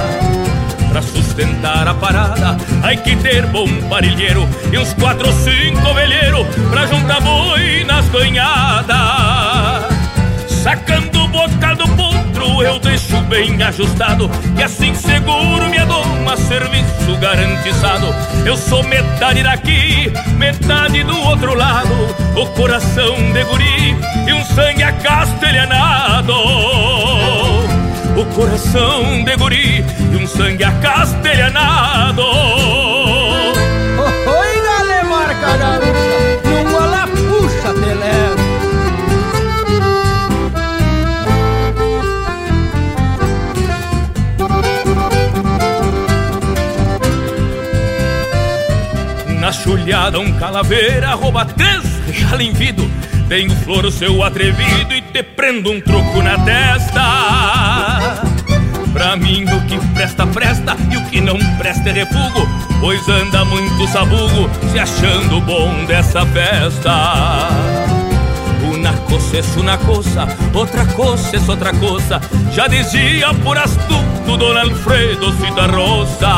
Pra 0.93 1.01
sustentar 1.01 1.87
a 1.87 1.95
parada, 1.95 2.55
hay 2.83 2.95
que 2.97 3.15
ter 3.15 3.47
bom 3.47 3.67
parilheiro 3.89 4.47
e 4.71 4.77
uns 4.77 4.93
quatro 4.93 5.25
ou 5.25 5.33
cinco 5.33 5.91
velheiro 5.91 6.45
pra 6.69 6.85
juntar 6.85 7.19
boi 7.19 7.83
nas 7.83 8.05
banhadas. 8.09 8.95
Sacando 10.61 11.23
o 11.23 11.27
bocal 11.29 11.75
do 11.77 11.87
potro, 11.95 12.61
eu 12.61 12.77
deixo 12.77 13.19
bem 13.21 13.63
ajustado, 13.63 14.29
e 14.55 14.61
assim 14.61 14.93
seguro 14.93 15.67
me 15.67 15.79
adoma 15.79 16.37
serviço 16.37 17.17
garantizado. 17.19 18.13
Eu 18.45 18.55
sou 18.55 18.83
metade 18.83 19.41
daqui, 19.41 20.13
metade 20.37 21.03
do 21.05 21.17
outro 21.21 21.55
lado, 21.55 22.15
o 22.35 22.45
coração 22.51 23.15
de 23.33 23.43
guri 23.45 23.97
e 24.27 24.33
um 24.33 24.45
sangue 24.45 24.83
acastelhanado 24.83 26.33
o 28.15 28.25
coração 28.27 29.23
de 29.23 29.35
guri 29.35 29.83
e 30.11 30.15
um 30.15 30.27
sangue 30.27 30.63
acastelhanado. 30.63 32.21
Oh, 32.21 33.53
oi, 34.29 34.61
gale 34.61 35.03
marca 35.09 35.57
gaúcha, 35.57 36.17
numa 36.45 36.85
lá 36.85 37.07
puxa 37.07 37.73
te 37.73 37.93
levo. 37.93 38.43
Na 49.39 49.51
chulhada 49.51 50.19
um 50.19 50.31
calaveira 50.39 51.15
rouba 51.15 51.45
três 51.45 51.83
em 52.39 52.53
vidro 52.53 52.89
tenho 53.33 53.49
flor 53.49 53.85
o 53.85 53.91
seu 53.91 54.21
atrevido 54.21 54.93
e 54.93 55.01
te 55.01 55.23
prendo 55.23 55.71
um 55.71 55.81
troco 55.81 56.21
na 56.21 56.37
testa. 56.39 57.92
Pra 59.03 59.17
mim 59.17 59.43
o 59.43 59.61
que 59.67 59.77
presta, 59.93 60.25
presta 60.25 60.77
e 60.89 60.95
o 60.95 61.03
que 61.07 61.19
não 61.19 61.37
presta 61.57 61.89
é 61.89 61.91
refugo, 61.91 62.47
pois 62.79 63.05
anda 63.09 63.43
muito 63.43 63.85
sabugo 63.89 64.49
se 64.71 64.79
achando 64.79 65.41
bom 65.41 65.83
dessa 65.83 66.25
festa. 66.27 67.49
Una 68.63 68.93
coisa 68.93 69.39
é 69.39 69.59
uma 69.59 69.77
coisa, 69.77 70.25
outra 70.53 70.85
coisa 70.85 71.35
é 71.35 71.51
outra 71.51 71.73
coisa, 71.73 72.21
já 72.53 72.67
dizia 72.67 73.33
por 73.43 73.57
astuto 73.57 74.37
Dona 74.37 74.61
Alfredo 74.61 75.33
Citarrosa 75.33 76.29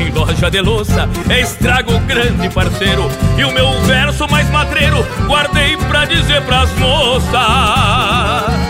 em 0.00 0.10
loja 0.10 0.50
de 0.50 0.60
louça 0.60 1.08
é 1.28 1.42
estrago 1.42 1.98
grande 2.00 2.48
parceiro 2.48 3.08
E 3.36 3.44
o 3.44 3.52
meu 3.52 3.70
verso 3.82 4.26
mais 4.26 4.48
madreiro 4.50 5.06
guardei 5.26 5.76
pra 5.76 6.06
dizer 6.06 6.42
pras 6.42 6.70
moças 6.78 8.61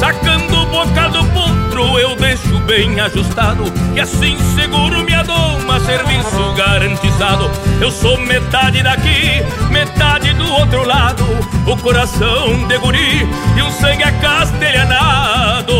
Sacando 0.00 0.62
o 0.62 0.66
boca 0.66 1.10
do 1.10 1.22
potro 1.26 1.98
eu 1.98 2.16
deixo 2.16 2.58
bem 2.60 2.98
ajustado 2.98 3.64
E 3.94 4.00
assim 4.00 4.34
seguro 4.54 5.04
me 5.04 5.12
adoma, 5.14 5.78
serviço 5.80 6.54
garantizado. 6.56 7.50
Eu 7.82 7.90
sou 7.90 8.16
metade 8.16 8.82
daqui, 8.82 9.42
metade 9.70 10.32
do 10.32 10.50
outro 10.54 10.86
lado 10.86 11.22
O 11.66 11.76
coração 11.76 12.66
de 12.66 12.78
guri 12.78 13.28
e 13.54 13.62
um 13.62 13.70
sangue 13.72 14.04
acastelhanado. 14.04 15.74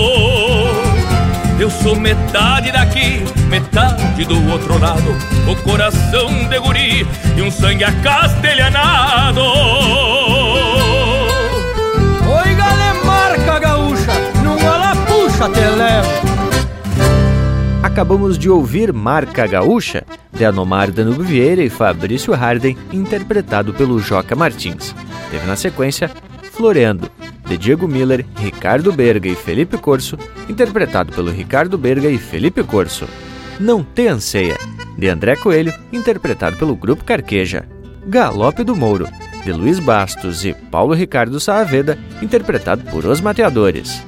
Eu 1.58 1.70
sou 1.70 1.96
metade 1.96 2.70
daqui, 2.72 3.24
metade 3.48 4.22
do 4.26 4.50
outro 4.50 4.78
lado 4.78 5.16
O 5.48 5.56
coração 5.62 6.28
de 6.46 6.58
guri 6.58 7.06
e 7.38 7.40
um 7.40 7.50
sangue 7.50 7.84
acastelhanado 7.84 9.40
levo 15.48 16.10
Acabamos 17.82 18.38
de 18.38 18.50
ouvir 18.50 18.92
Marca 18.92 19.46
Gaúcha, 19.46 20.04
de 20.30 20.44
Anomar 20.44 20.90
Danube 20.90 21.22
Vieira 21.22 21.62
e 21.62 21.70
Fabrício 21.70 22.34
Harden, 22.34 22.76
interpretado 22.92 23.72
pelo 23.72 23.98
Joca 23.98 24.36
Martins. 24.36 24.94
Teve 25.30 25.46
na 25.46 25.56
sequência 25.56 26.10
Floreando, 26.52 27.10
de 27.46 27.56
Diego 27.56 27.88
Miller, 27.88 28.24
Ricardo 28.36 28.92
Berga 28.92 29.28
e 29.28 29.34
Felipe 29.34 29.78
Corso, 29.78 30.18
interpretado 30.48 31.10
pelo 31.12 31.30
Ricardo 31.30 31.78
Berga 31.78 32.08
e 32.08 32.18
Felipe 32.18 32.62
Corso. 32.62 33.08
Não 33.58 33.82
Te 33.82 34.06
Anseia, 34.08 34.58
de 34.96 35.08
André 35.08 35.36
Coelho, 35.36 35.72
interpretado 35.90 36.58
pelo 36.58 36.76
Grupo 36.76 37.02
Carqueja. 37.02 37.66
Galope 38.06 38.62
do 38.62 38.76
Mouro, 38.76 39.08
de 39.44 39.52
Luiz 39.52 39.78
Bastos 39.78 40.44
e 40.44 40.52
Paulo 40.52 40.94
Ricardo 40.94 41.40
Saavedra, 41.40 41.98
interpretado 42.20 42.84
por 42.90 43.06
Os 43.06 43.22
Mateadores. 43.22 44.04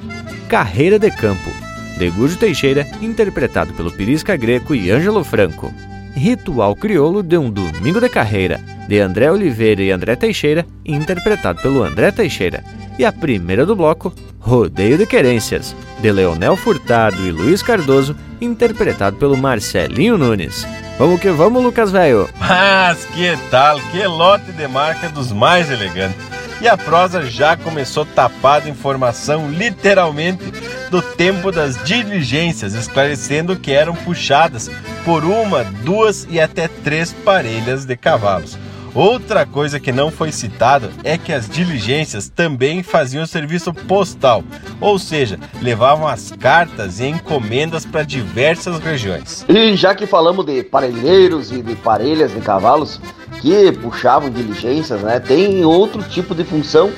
Carreira 0.53 0.99
de 0.99 1.09
Campo, 1.09 1.49
de 1.97 2.11
Gúdio 2.11 2.37
Teixeira, 2.37 2.87
interpretado 3.01 3.73
pelo 3.73 3.91
Pirisca 3.91 4.37
Greco 4.37 4.75
e 4.75 4.91
Ângelo 4.91 5.23
Franco. 5.23 5.73
Ritual 6.15 6.75
Crioulo 6.75 7.23
de 7.23 7.35
um 7.39 7.49
Domingo 7.49 7.99
de 7.99 8.07
Carreira, 8.07 8.61
de 8.87 8.99
André 8.99 9.31
Oliveira 9.31 9.81
e 9.81 9.89
André 9.89 10.15
Teixeira, 10.15 10.63
interpretado 10.85 11.59
pelo 11.59 11.83
André 11.83 12.11
Teixeira. 12.11 12.63
E 12.99 13.03
a 13.03 13.11
primeira 13.11 13.65
do 13.65 13.75
bloco, 13.75 14.13
Rodeio 14.39 14.95
de 14.95 15.07
Querências, 15.07 15.75
de 15.99 16.11
Leonel 16.11 16.55
Furtado 16.55 17.25
e 17.25 17.31
Luiz 17.31 17.63
Cardoso, 17.63 18.15
interpretado 18.39 19.17
pelo 19.17 19.35
Marcelinho 19.35 20.19
Nunes. 20.19 20.67
Vamos 20.99 21.19
que 21.19 21.31
vamos, 21.31 21.63
Lucas 21.63 21.91
Velho! 21.91 22.29
Mas 22.39 23.03
que 23.05 23.35
tal? 23.49 23.79
Que 23.91 24.05
lote 24.05 24.51
de 24.51 24.67
marca 24.67 25.09
dos 25.09 25.31
mais 25.31 25.71
elegantes! 25.71 26.32
E 26.63 26.67
a 26.69 26.77
prosa 26.77 27.25
já 27.25 27.57
começou 27.57 28.05
tapada 28.05 28.69
informação, 28.69 29.51
literalmente, 29.51 30.45
do 30.89 31.01
tempo 31.01 31.51
das 31.51 31.83
diligências, 31.83 32.73
esclarecendo 32.73 33.57
que 33.57 33.73
eram 33.73 33.93
puxadas 33.93 34.71
por 35.03 35.25
uma, 35.25 35.65
duas 35.83 36.25
e 36.29 36.39
até 36.39 36.69
três 36.69 37.11
parelhas 37.11 37.83
de 37.83 37.97
cavalos. 37.97 38.57
Outra 38.95 39.45
coisa 39.45 39.77
que 39.77 39.91
não 39.91 40.09
foi 40.09 40.31
citado 40.31 40.89
é 41.03 41.17
que 41.17 41.33
as 41.33 41.49
diligências 41.49 42.29
também 42.29 42.81
faziam 42.81 43.25
serviço 43.25 43.73
postal, 43.73 44.41
ou 44.79 44.97
seja, 44.97 45.37
levavam 45.61 46.07
as 46.07 46.31
cartas 46.31 47.01
e 47.01 47.07
encomendas 47.07 47.85
para 47.85 48.03
diversas 48.03 48.79
regiões. 48.79 49.43
E 49.49 49.75
já 49.75 49.93
que 49.93 50.05
falamos 50.05 50.45
de 50.45 50.63
parelheiros 50.63 51.51
e 51.51 51.61
de 51.61 51.75
parelhas 51.75 52.33
de 52.33 52.39
cavalos 52.39 53.01
que 53.43 53.73
puxavam 53.73 54.29
diligências, 54.29 55.01
né, 55.01 55.19
tem 55.19 55.65
outro 55.65 56.01
tipo 56.01 56.33
de 56.33 56.45
função 56.45 56.89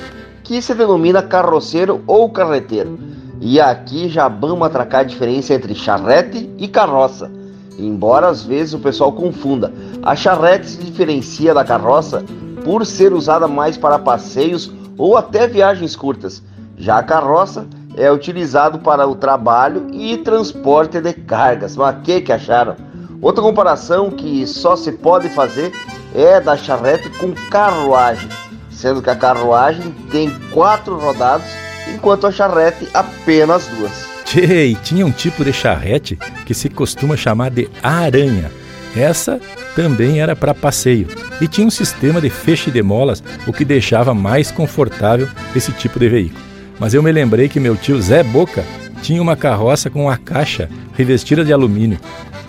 que 0.44 0.62
se 0.62 0.72
denomina 0.76 1.20
carroceiro 1.20 2.04
ou 2.06 2.30
carreteiro. 2.30 2.96
E 3.40 3.60
aqui 3.60 4.08
já 4.08 4.28
vamos 4.28 4.64
atracar 4.64 5.00
a 5.00 5.04
diferença 5.04 5.54
entre 5.54 5.74
charrete 5.74 6.48
e 6.56 6.68
carroça. 6.68 7.28
Embora 7.76 8.28
às 8.28 8.44
vezes 8.44 8.74
o 8.74 8.78
pessoal 8.78 9.12
confunda, 9.12 9.72
a 10.04 10.14
charrete 10.14 10.68
se 10.68 10.78
diferencia 10.78 11.52
da 11.52 11.64
carroça 11.64 12.24
por 12.64 12.86
ser 12.86 13.12
usada 13.12 13.48
mais 13.48 13.76
para 13.76 13.98
passeios 13.98 14.70
ou 14.96 15.16
até 15.16 15.48
viagens 15.48 15.96
curtas. 15.96 16.44
Já 16.78 16.98
a 16.98 17.02
carroça 17.02 17.66
é 17.96 18.10
utilizado 18.12 18.78
para 18.78 19.04
o 19.04 19.16
trabalho 19.16 19.88
e 19.92 20.16
transporte 20.18 21.00
de 21.00 21.12
cargas. 21.12 21.76
Mas 21.76 21.96
que 22.04 22.20
que 22.20 22.32
acharam? 22.32 22.76
Outra 23.20 23.42
comparação 23.42 24.10
que 24.10 24.46
só 24.46 24.76
se 24.76 24.92
pode 24.92 25.28
fazer 25.30 25.72
é 26.14 26.40
da 26.40 26.56
charrete 26.56 27.08
com 27.10 27.32
carruagem, 27.50 28.28
sendo 28.70 29.02
que 29.02 29.10
a 29.10 29.16
carruagem 29.16 29.94
tem 30.10 30.30
quatro 30.52 30.98
rodados 30.98 31.46
enquanto 31.92 32.26
a 32.26 32.32
charrete 32.32 32.88
apenas 32.94 33.66
duas. 33.68 34.06
Tchê, 34.24 34.76
tinha 34.82 35.06
um 35.06 35.12
tipo 35.12 35.44
de 35.44 35.52
charrete 35.52 36.18
que 36.44 36.52
se 36.52 36.68
costuma 36.68 37.16
chamar 37.16 37.50
de 37.50 37.68
aranha. 37.82 38.50
Essa 38.96 39.40
também 39.74 40.20
era 40.20 40.34
para 40.34 40.54
passeio 40.54 41.06
e 41.40 41.46
tinha 41.46 41.66
um 41.66 41.70
sistema 41.70 42.20
de 42.20 42.30
feixe 42.30 42.70
de 42.70 42.82
molas, 42.82 43.22
o 43.46 43.52
que 43.52 43.64
deixava 43.64 44.14
mais 44.14 44.50
confortável 44.50 45.28
esse 45.54 45.70
tipo 45.72 45.98
de 45.98 46.08
veículo. 46.08 46.40
Mas 46.78 46.94
eu 46.94 47.02
me 47.02 47.12
lembrei 47.12 47.48
que 47.48 47.60
meu 47.60 47.76
tio 47.76 48.00
Zé 48.00 48.22
Boca 48.22 48.64
tinha 49.02 49.20
uma 49.20 49.36
carroça 49.36 49.90
com 49.90 50.04
uma 50.04 50.16
caixa 50.16 50.68
revestida 50.94 51.44
de 51.44 51.52
alumínio. 51.52 51.98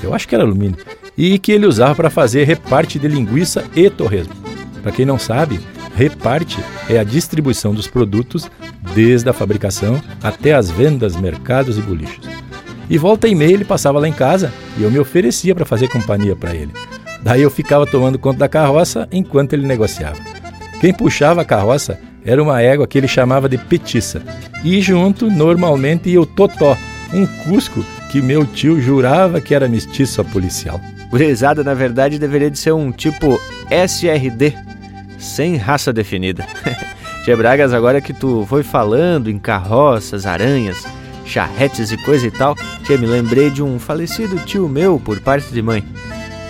Eu 0.01 0.13
acho 0.13 0.27
que 0.27 0.35
era 0.35 0.43
alumínio. 0.43 0.77
E 1.17 1.39
que 1.39 1.51
ele 1.51 1.65
usava 1.65 1.95
para 1.95 2.09
fazer 2.09 2.43
reparte 2.43 2.99
de 2.99 3.07
linguiça 3.07 3.65
e 3.75 3.89
torresmo. 3.89 4.33
Para 4.83 4.91
quem 4.91 5.05
não 5.05 5.17
sabe, 5.17 5.59
reparte 5.95 6.59
é 6.87 6.99
a 6.99 7.03
distribuição 7.03 7.73
dos 7.73 7.87
produtos 7.87 8.49
desde 8.93 9.29
a 9.29 9.33
fabricação 9.33 10.01
até 10.21 10.53
as 10.53 10.69
vendas, 10.69 11.15
mercados 11.15 11.77
e 11.77 11.81
bolichos. 11.81 12.27
E 12.89 12.97
volta 12.97 13.27
e 13.27 13.35
meia 13.35 13.53
ele 13.53 13.65
passava 13.65 13.99
lá 13.99 14.07
em 14.07 14.13
casa 14.13 14.53
e 14.77 14.83
eu 14.83 14.91
me 14.91 14.99
oferecia 14.99 15.53
para 15.53 15.65
fazer 15.65 15.89
companhia 15.89 16.35
para 16.35 16.55
ele. 16.55 16.71
Daí 17.21 17.41
eu 17.41 17.49
ficava 17.49 17.85
tomando 17.85 18.19
conta 18.19 18.39
da 18.39 18.47
carroça 18.47 19.07
enquanto 19.11 19.53
ele 19.53 19.67
negociava. 19.67 20.17
Quem 20.79 20.93
puxava 20.93 21.41
a 21.41 21.45
carroça 21.45 21.99
era 22.23 22.41
uma 22.41 22.61
égua 22.61 22.87
que 22.87 22.97
ele 22.97 23.07
chamava 23.07 23.49
de 23.49 23.57
petiça. 23.57 24.21
E 24.63 24.79
junto, 24.81 25.29
normalmente, 25.29 26.09
ia 26.09 26.21
o 26.21 26.25
Totó, 26.25 26.77
um 27.13 27.25
cusco 27.25 27.83
que 28.11 28.21
meu 28.21 28.45
tio 28.45 28.79
jurava 28.79 29.41
que 29.41 29.55
era 29.55 29.67
mestiço 29.67 30.23
policial. 30.25 30.79
Gurizada, 31.09 31.63
na 31.63 31.73
verdade, 31.73 32.19
deveria 32.19 32.51
de 32.51 32.59
ser 32.59 32.73
um 32.73 32.91
tipo 32.91 33.39
SRD, 33.71 34.53
sem 35.17 35.55
raça 35.55 35.93
definida. 35.93 36.45
Tia 37.23 37.35
Bragas, 37.35 37.73
agora 37.73 37.99
que 37.99 38.13
tu 38.13 38.45
foi 38.47 38.63
falando 38.63 39.29
em 39.29 39.37
carroças, 39.37 40.25
aranhas, 40.25 40.85
charretes 41.25 41.91
e 41.91 41.97
coisa 41.97 42.25
e 42.25 42.31
tal, 42.31 42.55
tia, 42.85 42.97
me 42.97 43.05
lembrei 43.05 43.49
de 43.49 43.61
um 43.61 43.77
falecido 43.77 44.39
tio 44.45 44.69
meu 44.69 44.97
por 44.97 45.19
parte 45.19 45.51
de 45.51 45.61
mãe. 45.61 45.83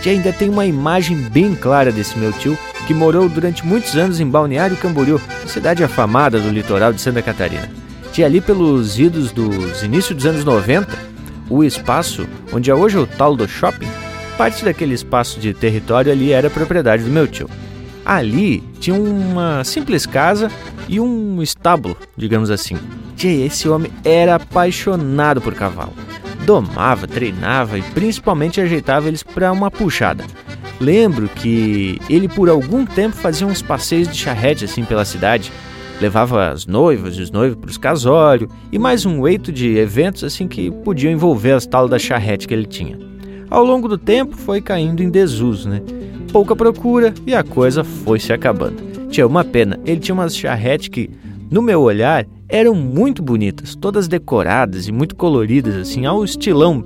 Tia, 0.04 0.12
ainda 0.12 0.32
tem 0.32 0.50
uma 0.50 0.68
imagem 0.68 1.18
bem 1.18 1.56
clara 1.56 1.92
desse 1.92 2.18
meu 2.20 2.32
tio 2.32 2.56
que 2.86 2.94
morou 2.94 3.28
durante 3.28 3.66
muitos 3.66 3.96
anos 3.96 4.20
em 4.20 4.30
Balneário 4.30 4.78
Camboriú, 4.78 5.20
cidade 5.48 5.84
afamada 5.84 6.40
do 6.40 6.50
litoral 6.50 6.94
de 6.94 7.02
Santa 7.02 7.24
Catarina. 7.24 7.70
Tia, 8.14 8.28
ali 8.28 8.40
pelos 8.40 9.00
idos 9.00 9.32
dos 9.32 9.82
inícios 9.82 10.16
dos 10.16 10.26
anos 10.28 10.46
90, 10.46 10.88
o 11.50 11.64
espaço 11.64 12.28
onde 12.54 12.70
é 12.70 12.76
hoje 12.76 12.98
o 12.98 13.08
tal 13.08 13.36
do 13.36 13.48
shopping, 13.48 13.90
parte 14.38 14.64
daquele 14.64 14.94
espaço 14.94 15.40
de 15.40 15.52
território 15.52 16.12
ali 16.12 16.32
era 16.32 16.50
propriedade 16.50 17.04
do 17.04 17.10
meu 17.10 17.28
tio. 17.28 17.50
Ali 18.06 18.64
tinha 18.80 18.96
uma 18.96 19.64
simples 19.64 20.06
casa 20.06 20.50
e 20.88 21.00
um 21.00 21.42
estábulo, 21.42 21.98
digamos 22.16 22.52
assim. 22.52 22.78
Tchê, 23.16 23.46
esse 23.46 23.68
homem 23.68 23.92
era 24.06 24.36
apaixonado 24.36 25.42
por 25.42 25.56
cavalo. 25.56 25.94
Domava, 26.46 27.08
treinava 27.08 27.80
e 27.80 27.82
principalmente 27.82 28.62
ajeitava 28.62 29.08
eles 29.08 29.24
para 29.24 29.52
uma 29.52 29.72
puxada. 29.72 30.24
Lembro 30.80 31.28
que 31.28 32.00
ele 32.08 32.30
por 32.30 32.48
algum 32.48 32.86
tempo 32.86 33.16
fazia 33.16 33.48
uns 33.48 33.64
passeios 33.64 34.08
de 34.08 34.16
charrete 34.16 34.66
assim 34.66 34.86
pela 34.86 35.04
cidade. 35.04 35.52
Levava 36.00 36.52
as 36.52 36.68
noivas 36.68 37.16
e 37.16 37.22
os 37.22 37.32
noivos 37.32 37.58
para 37.58 37.72
os 37.72 37.78
casórios 37.78 38.52
e 38.72 38.78
mais 38.78 39.04
um 39.04 39.28
eito 39.28 39.52
de 39.52 39.78
eventos 39.78 40.24
assim 40.24 40.48
que 40.48 40.70
podiam 40.70 41.12
envolver 41.12 41.54
as 41.54 41.66
tal 41.66 41.90
da 41.90 41.98
charrete 41.98 42.48
que 42.48 42.54
ele 42.54 42.68
tinha. 42.68 43.17
Ao 43.50 43.64
longo 43.64 43.88
do 43.88 43.98
tempo 43.98 44.36
foi 44.36 44.62
caindo 44.62 45.02
em 45.02 45.10
desuso, 45.10 45.70
né? 45.70 45.82
pouca 46.28 46.56
procura 46.56 47.14
e 47.26 47.34
a 47.34 47.44
coisa 47.44 47.84
foi 47.84 48.20
se 48.20 48.32
acabando. 48.32 49.08
Tinha 49.10 49.26
uma 49.26 49.44
pena, 49.44 49.80
ele 49.86 50.00
tinha 50.00 50.14
umas 50.14 50.36
charretes 50.36 50.90
que, 50.90 51.10
no 51.50 51.62
meu 51.62 51.82
olhar, 51.82 52.26
eram 52.50 52.76
muito 52.76 53.24
bonitas, 53.24 53.76
todas 53.76 54.08
decoradas 54.08 54.88
e 54.88 54.92
muito 54.92 55.16
coloridas, 55.16 55.76
assim, 55.76 56.06
ao 56.06 56.24
estilão. 56.24 56.84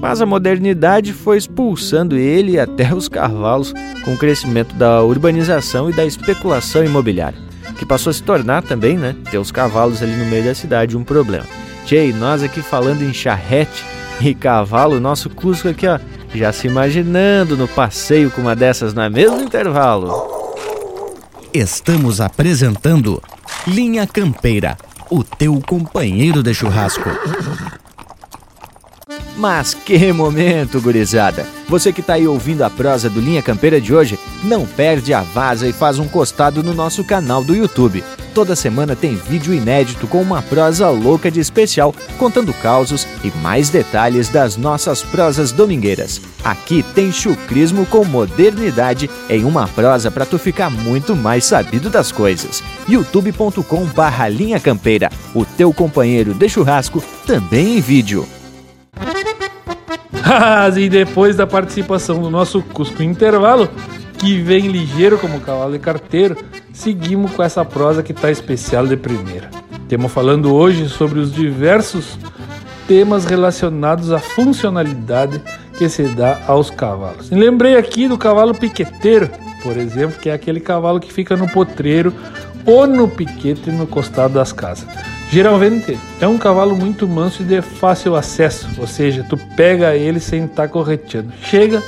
Mas 0.00 0.20
a 0.20 0.26
modernidade 0.26 1.12
foi 1.12 1.38
expulsando 1.38 2.16
ele 2.16 2.52
e 2.52 2.58
até 2.58 2.94
os 2.94 3.08
cavalos 3.08 3.72
com 4.04 4.14
o 4.14 4.18
crescimento 4.18 4.74
da 4.74 5.02
urbanização 5.02 5.90
e 5.90 5.92
da 5.92 6.06
especulação 6.06 6.84
imobiliária, 6.84 7.38
que 7.78 7.86
passou 7.86 8.10
a 8.10 8.14
se 8.14 8.22
tornar 8.22 8.62
também, 8.62 8.96
né, 8.96 9.14
ter 9.30 9.38
os 9.38 9.50
cavalos 9.50 10.02
ali 10.02 10.12
no 10.12 10.26
meio 10.26 10.44
da 10.44 10.54
cidade 10.54 10.96
um 10.96 11.04
problema. 11.04 11.46
Tchê, 11.84 12.12
nós 12.12 12.42
aqui 12.42 12.62
falando 12.62 13.02
em 13.02 13.12
charrete 13.12 13.84
e 14.20 14.34
cavalo, 14.34 15.00
nosso 15.00 15.30
Cusco 15.30 15.68
aqui, 15.68 15.86
ó, 15.86 15.98
já 16.34 16.52
se 16.52 16.66
imaginando 16.66 17.56
no 17.56 17.68
passeio 17.68 18.30
com 18.30 18.40
uma 18.40 18.56
dessas 18.56 18.92
no 18.92 19.08
mesmo 19.08 19.40
intervalo. 19.40 20.38
Estamos 21.52 22.20
apresentando 22.20 23.22
Linha 23.66 24.06
Campeira, 24.06 24.76
o 25.10 25.24
teu 25.24 25.60
companheiro 25.66 26.42
de 26.42 26.52
churrasco. 26.52 27.08
Mas 29.36 29.72
que 29.72 30.12
momento, 30.12 30.80
gurizada! 30.80 31.46
Você 31.68 31.92
que 31.92 32.00
está 32.00 32.14
aí 32.14 32.26
ouvindo 32.26 32.62
a 32.62 32.70
prosa 32.70 33.08
do 33.08 33.20
Linha 33.20 33.40
Campeira 33.40 33.80
de 33.80 33.94
hoje, 33.94 34.18
não 34.42 34.66
perde 34.66 35.14
a 35.14 35.22
vaza 35.22 35.66
e 35.66 35.72
faz 35.72 35.98
um 35.98 36.08
costado 36.08 36.62
no 36.62 36.74
nosso 36.74 37.04
canal 37.04 37.44
do 37.44 37.54
YouTube. 37.54 38.02
Toda 38.38 38.54
semana 38.54 38.94
tem 38.94 39.16
vídeo 39.16 39.52
inédito 39.52 40.06
com 40.06 40.22
uma 40.22 40.40
prosa 40.40 40.88
louca 40.90 41.28
de 41.28 41.40
especial, 41.40 41.92
contando 42.16 42.54
causos 42.54 43.04
e 43.24 43.32
mais 43.38 43.68
detalhes 43.68 44.28
das 44.28 44.56
nossas 44.56 45.02
prosas 45.02 45.50
domingueiras. 45.50 46.20
Aqui 46.44 46.84
tem 46.94 47.10
chucrismo 47.10 47.84
com 47.86 48.04
modernidade 48.04 49.10
em 49.28 49.44
uma 49.44 49.66
prosa 49.66 50.08
para 50.08 50.24
tu 50.24 50.38
ficar 50.38 50.70
muito 50.70 51.16
mais 51.16 51.46
sabido 51.46 51.90
das 51.90 52.12
coisas. 52.12 52.62
youtube.com 52.88 53.84
barra 53.86 54.28
Linha 54.28 54.60
Campeira, 54.60 55.10
o 55.34 55.44
teu 55.44 55.72
companheiro 55.72 56.32
de 56.32 56.48
churrasco, 56.48 57.02
também 57.26 57.78
em 57.78 57.80
vídeo. 57.80 58.24
e 60.78 60.88
depois 60.88 61.34
da 61.34 61.44
participação 61.44 62.22
do 62.22 62.30
nosso 62.30 62.62
Cusco 62.62 63.02
Intervalo, 63.02 63.68
que 64.18 64.40
vem 64.42 64.68
ligeiro 64.68 65.16
como 65.18 65.40
cavalo 65.40 65.72
de 65.72 65.78
carteiro, 65.78 66.36
seguimos 66.72 67.32
com 67.32 67.42
essa 67.42 67.64
prosa 67.64 68.02
que 68.02 68.12
está 68.12 68.30
especial 68.30 68.86
de 68.86 68.96
primeira. 68.96 69.48
Temos 69.88 70.12
falando 70.12 70.54
hoje 70.54 70.88
sobre 70.88 71.20
os 71.20 71.32
diversos 71.32 72.18
temas 72.86 73.24
relacionados 73.24 74.12
à 74.12 74.18
funcionalidade 74.18 75.40
que 75.78 75.88
se 75.88 76.02
dá 76.08 76.40
aos 76.46 76.70
cavalos. 76.70 77.30
E 77.30 77.34
lembrei 77.34 77.76
aqui 77.76 78.08
do 78.08 78.18
cavalo 78.18 78.54
piqueteiro, 78.54 79.30
por 79.62 79.76
exemplo, 79.76 80.18
que 80.18 80.28
é 80.28 80.32
aquele 80.32 80.58
cavalo 80.58 80.98
que 80.98 81.12
fica 81.12 81.36
no 81.36 81.48
potreiro 81.48 82.12
ou 82.66 82.86
no 82.86 83.08
piquete 83.08 83.70
no 83.70 83.86
costado 83.86 84.34
das 84.34 84.52
casas. 84.52 84.88
Geralmente 85.30 85.98
é 86.20 86.26
um 86.26 86.38
cavalo 86.38 86.74
muito 86.74 87.06
manso 87.06 87.42
e 87.42 87.44
de 87.44 87.60
fácil 87.60 88.16
acesso, 88.16 88.68
ou 88.78 88.86
seja, 88.86 89.24
tu 89.28 89.36
pega 89.56 89.94
ele 89.94 90.18
sem 90.18 90.44
estar 90.44 90.62
tá 90.62 90.68
correteando. 90.68 91.32
Chega 91.42 91.82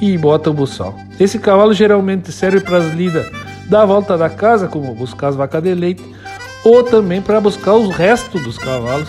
e 0.00 0.16
bota 0.16 0.50
o 0.50 0.54
buçal. 0.54 0.98
Esse 1.18 1.38
cavalo 1.38 1.72
geralmente 1.72 2.32
serve 2.32 2.60
para 2.60 2.78
as 2.78 2.92
lidas 2.94 3.26
da 3.68 3.84
volta 3.84 4.16
da 4.16 4.28
casa, 4.28 4.66
como 4.66 4.94
buscar 4.94 5.28
as 5.28 5.36
vacas 5.36 5.62
de 5.62 5.74
leite, 5.74 6.04
ou 6.64 6.82
também 6.82 7.20
para 7.20 7.40
buscar 7.40 7.74
os 7.74 7.94
restos 7.94 8.42
dos 8.42 8.58
cavalos, 8.58 9.08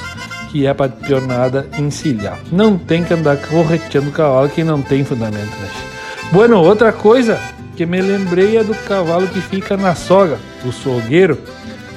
que 0.52 0.66
é 0.66 0.74
para 0.74 0.90
pionada 0.92 1.68
encilhar. 1.80 2.40
Não 2.52 2.78
tem 2.78 3.04
que 3.04 3.14
andar 3.14 3.38
correteando 3.38 4.12
cavalo 4.12 4.50
que 4.50 4.64
não 4.64 4.82
tem 4.82 5.04
fundamento. 5.04 5.56
Né? 5.60 5.70
Bueno, 6.32 6.62
outra 6.62 6.92
coisa 6.92 7.40
que 7.76 7.86
me 7.86 8.02
lembrei 8.02 8.58
é 8.58 8.64
do 8.64 8.76
cavalo 8.76 9.28
que 9.28 9.42
fica 9.42 9.78
na 9.78 9.96
soga, 9.96 10.38
o 10.66 10.72
sogueiro 10.72 11.38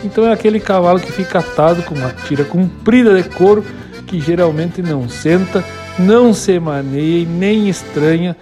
então 0.04 0.26
é 0.26 0.32
aquele 0.32 0.60
cavalo 0.60 1.00
que 1.00 1.10
fica 1.10 1.38
atado 1.38 1.82
com 1.82 1.94
uma 1.94 2.10
tira 2.10 2.44
comprida 2.44 3.20
de 3.20 3.26
couro 3.30 3.64
que 4.06 4.20
geralmente 4.20 4.82
não 4.82 5.08
senta, 5.08 5.64
não 5.98 6.34
se 6.34 6.60
maneia 6.60 7.22
e 7.22 7.26
nem 7.26 7.70
estranha 7.70 8.36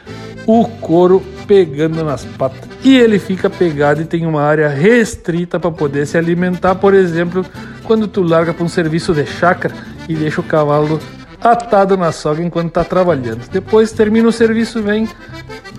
o 0.46 0.64
couro 0.64 1.22
pegando 1.46 2.02
nas 2.04 2.24
patas. 2.24 2.68
E 2.84 2.96
ele 2.96 3.18
fica 3.18 3.48
pegado 3.48 4.02
e 4.02 4.04
tem 4.04 4.26
uma 4.26 4.42
área 4.42 4.68
restrita 4.68 5.60
para 5.60 5.70
poder 5.70 6.06
se 6.06 6.18
alimentar, 6.18 6.74
por 6.74 6.94
exemplo, 6.94 7.44
quando 7.84 8.08
tu 8.08 8.22
larga 8.22 8.52
para 8.52 8.64
um 8.64 8.68
serviço 8.68 9.12
de 9.12 9.24
chácara 9.26 9.74
e 10.08 10.14
deixa 10.14 10.40
o 10.40 10.44
cavalo 10.44 10.98
atado 11.40 11.96
na 11.96 12.12
soga 12.12 12.42
enquanto 12.42 12.68
está 12.68 12.84
trabalhando. 12.84 13.48
Depois 13.50 13.92
termina 13.92 14.28
o 14.28 14.32
serviço, 14.32 14.82
vem 14.82 15.08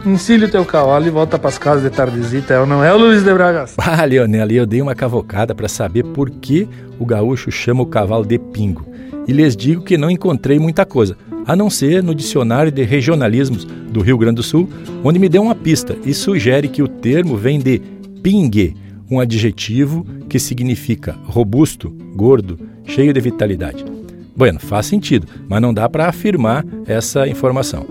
ensile 0.05 0.45
o 0.45 0.49
teu 0.49 0.65
cavalo 0.65 1.05
e 1.07 1.09
volta 1.09 1.39
para 1.39 1.49
as 1.49 1.57
casas 1.57 1.83
de 1.83 1.89
tardezita, 1.89 2.53
é 2.53 2.65
não 2.65 2.83
é, 2.83 2.91
Luiz 2.93 3.23
de 3.23 3.33
Bragas? 3.33 3.75
Ah, 3.77 4.03
Leonel, 4.03 4.51
eu 4.51 4.65
dei 4.65 4.81
uma 4.81 4.95
cavocada 4.95 5.55
para 5.55 5.69
saber 5.69 6.03
por 6.03 6.29
que 6.29 6.67
o 6.99 7.05
gaúcho 7.05 7.51
chama 7.51 7.83
o 7.83 7.85
cavalo 7.85 8.25
de 8.25 8.37
pingo. 8.37 8.92
E 9.27 9.31
lhes 9.31 9.55
digo 9.55 9.83
que 9.83 9.97
não 9.97 10.11
encontrei 10.11 10.59
muita 10.59 10.85
coisa, 10.85 11.17
a 11.45 11.55
não 11.55 11.69
ser 11.69 12.01
no 12.01 12.15
dicionário 12.15 12.71
de 12.71 12.83
regionalismos 12.83 13.65
do 13.65 14.01
Rio 14.01 14.17
Grande 14.17 14.37
do 14.37 14.43
Sul, 14.43 14.69
onde 15.03 15.19
me 15.19 15.29
deu 15.29 15.41
uma 15.41 15.55
pista 15.55 15.95
e 16.05 16.13
sugere 16.13 16.67
que 16.67 16.81
o 16.81 16.87
termo 16.87 17.35
vem 17.35 17.59
de 17.59 17.81
pingue, 18.21 18.75
um 19.09 19.19
adjetivo 19.19 20.05
que 20.27 20.39
significa 20.39 21.15
robusto, 21.25 21.89
gordo, 22.15 22.59
cheio 22.85 23.13
de 23.13 23.19
vitalidade. 23.19 23.85
Bueno, 24.35 24.59
faz 24.59 24.87
sentido, 24.87 25.27
mas 25.47 25.61
não 25.61 25.73
dá 25.73 25.87
para 25.87 26.07
afirmar 26.07 26.65
essa 26.87 27.27
informação. 27.27 27.85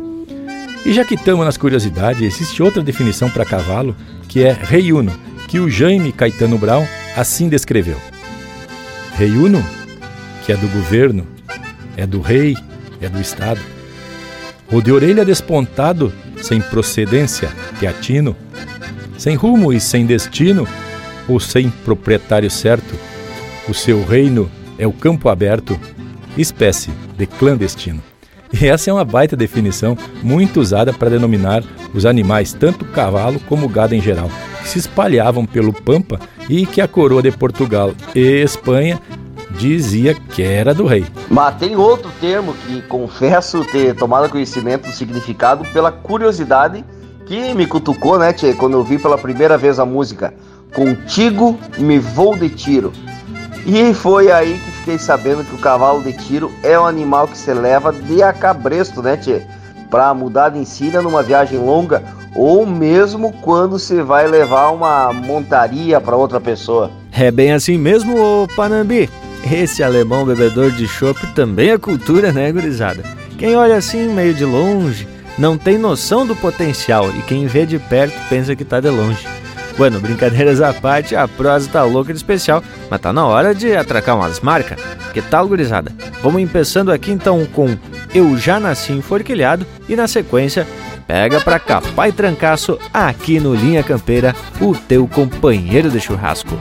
E 0.85 0.93
já 0.93 1.05
que 1.05 1.15
estamos 1.15 1.45
nas 1.45 1.57
curiosidades, 1.57 2.23
existe 2.23 2.61
outra 2.63 2.83
definição 2.83 3.31
para 3.31 3.45
cavalo 3.45 3.95
que 4.29 4.43
é 4.43 4.53
reiuno, 4.53 5.13
que 5.47 5.61
o 5.61 5.71
Jaime 5.71 6.11
Caetano 6.11 6.59
Brown 6.59 6.85
assim 7.17 7.49
descreveu. 7.49 7.97
Reiuno, 9.15 9.63
que 10.45 10.53
é 10.53 10.57
do 10.57 10.69
governo, 10.69 11.27
é 11.97 12.07
do 12.07 12.21
rei, 12.21 12.57
é 13.01 13.09
do 13.09 13.21
Estado. 13.21 13.61
O 14.71 14.81
de 14.81 14.91
orelha 14.91 15.25
despontado, 15.25 16.13
sem 16.41 16.61
procedência, 16.61 17.51
teatino, 17.79 18.37
sem 19.19 19.37
rumo 19.37 19.73
e 19.73 19.81
sem 19.81 20.07
destino, 20.07 20.67
ou 21.29 21.39
sem 21.39 21.71
proprietário 21.71 22.51
certo, 22.51 22.95
o 23.69 23.75
seu 23.75 24.05
reino 24.05 24.51
é 24.79 24.87
o 24.87 24.93
campo 24.93 25.29
aberto, 25.29 25.79
espécie 26.37 26.91
de 27.17 27.27
clandestino. 27.27 28.03
E 28.53 28.67
essa 28.67 28.91
é 28.91 28.93
uma 28.93 29.05
baita 29.05 29.37
definição, 29.37 29.97
muito 30.23 30.61
usada 30.61 30.93
para 30.93 31.11
denominar 31.11 31.63
os 31.95 32.05
animais, 32.05 32.53
tanto 32.53 32.85
cavalo 32.85 33.41
como 33.49 33.69
gado 33.69 33.95
em 33.95 34.01
geral, 34.01 34.31
que 34.63 34.69
se 34.69 34.79
espalhavam 34.79 35.47
pelo 35.47 35.73
Pampa 35.73 36.21
e 36.49 36.67
que 36.67 36.81
a 36.81 36.89
coroa 36.89 37.23
de 37.23 37.31
Portugal 37.31 37.95
e 38.15 38.43
Espanha 38.43 39.01
dizia 39.53 40.15
que 40.15 40.43
era 40.43 40.75
do 40.75 40.87
rei. 40.87 41.07
Mas 41.31 41.57
tem 41.57 41.77
outro 41.77 42.11
termo 42.21 42.55
que 42.55 42.83
confesso 42.83 43.65
ter 43.65 43.95
tomado 43.95 44.29
conhecimento 44.29 44.89
do 44.89 44.93
significado 44.93 45.65
pela 45.73 45.93
curiosidade 45.93 46.85
que 47.27 47.55
me 47.55 47.67
cutucou, 47.67 48.19
né, 48.19 48.33
tchê, 48.33 48.53
quando 48.53 48.73
eu 48.73 48.83
vi 48.83 48.99
pela 48.99 49.17
primeira 49.17 49.57
vez 49.57 49.79
a 49.79 49.87
música 49.87 50.35
Contigo 50.75 51.59
me 51.79 51.99
vou 51.99 52.35
de 52.35 52.49
tiro. 52.49 52.93
E 53.67 53.93
foi 53.95 54.33
aí 54.33 54.55
que 54.55 54.71
fiquei 54.71 54.99
sabendo 54.99 55.45
que 55.45 55.55
o 55.55 55.59
cavalo 55.59 56.03
de 56.03 56.13
tiro 56.15 56.51
é 56.63 56.79
um 56.79 56.87
animal 56.87 57.29
que 57.29 57.37
se 57.37 57.53
leva 57.53 57.93
de 57.93 58.23
acabresto, 58.23 59.03
né, 59.03 59.17
tchê? 59.17 59.43
Pra 59.91 60.13
mudar 60.15 60.49
de 60.49 60.59
ensina 60.59 61.03
numa 61.03 61.23
viagem 61.23 61.59
longa 61.59 62.03
ou 62.35 62.65
mesmo 62.65 63.33
quando 63.43 63.79
você 63.79 64.03
vai 64.03 64.27
levar 64.27 64.71
uma 64.71 65.13
montaria 65.13 66.01
para 66.01 66.17
outra 66.17 66.41
pessoa. 66.41 66.91
É 67.13 67.31
bem 67.31 67.53
assim 67.53 67.77
mesmo, 67.77 68.17
ô 68.19 68.49
Panambi. 68.57 69.11
Esse 69.51 69.83
alemão 69.83 70.25
bebedor 70.25 70.71
de 70.71 70.87
chopp 70.87 71.27
também 71.35 71.71
é 71.71 71.79
cultura, 71.79 72.33
né, 72.33 72.51
gurizada? 72.53 73.03
Quem 73.39 73.57
olha 73.57 73.77
assim 73.77 74.09
meio 74.09 74.33
de 74.33 74.45
longe 74.45 75.09
não 75.39 75.59
tem 75.59 75.79
noção 75.79 76.27
do 76.27 76.37
potencial 76.37 77.11
e 77.11 77.23
quem 77.23 77.47
vê 77.47 77.67
de 77.67 77.79
perto 77.79 78.15
pensa 78.29 78.55
que 78.55 78.65
tá 78.65 78.81
de 78.81 78.89
longe. 78.89 79.27
Bueno, 79.77 80.01
brincadeiras 80.01 80.61
à 80.61 80.73
parte, 80.73 81.17
a 81.17 81.27
prosa 81.27 81.69
tá 81.69 81.83
louca 81.83 82.13
de 82.13 82.19
especial, 82.19 82.63
mas 82.91 83.01
tá 83.01 83.13
na 83.13 83.27
hora 83.27 83.55
de 83.55 83.75
atracar 83.75 84.17
umas 84.17 84.41
marcas. 84.41 84.79
Que 85.13 85.23
tal, 85.23 85.49
gurizada? 85.49 85.91
Vamos 86.23 86.49
começando 86.51 86.93
aqui 86.93 87.11
então 87.11 87.45
com 87.47 87.77
Eu 88.15 88.37
Já 88.37 88.61
Nasci 88.61 88.93
Enforquilhado 88.93 89.67
e 89.89 89.97
na 89.97 90.07
sequência 90.07 90.67
pega 91.07 91.41
pra 91.41 91.59
capar 91.59 92.09
e 92.09 92.13
trancaço 92.13 92.79
aqui 92.93 93.41
no 93.41 93.55
Linha 93.55 93.83
Campeira, 93.83 94.35
o 94.61 94.75
teu 94.75 95.07
companheiro 95.09 95.91
de 95.91 96.01
churrasco. 96.01 96.57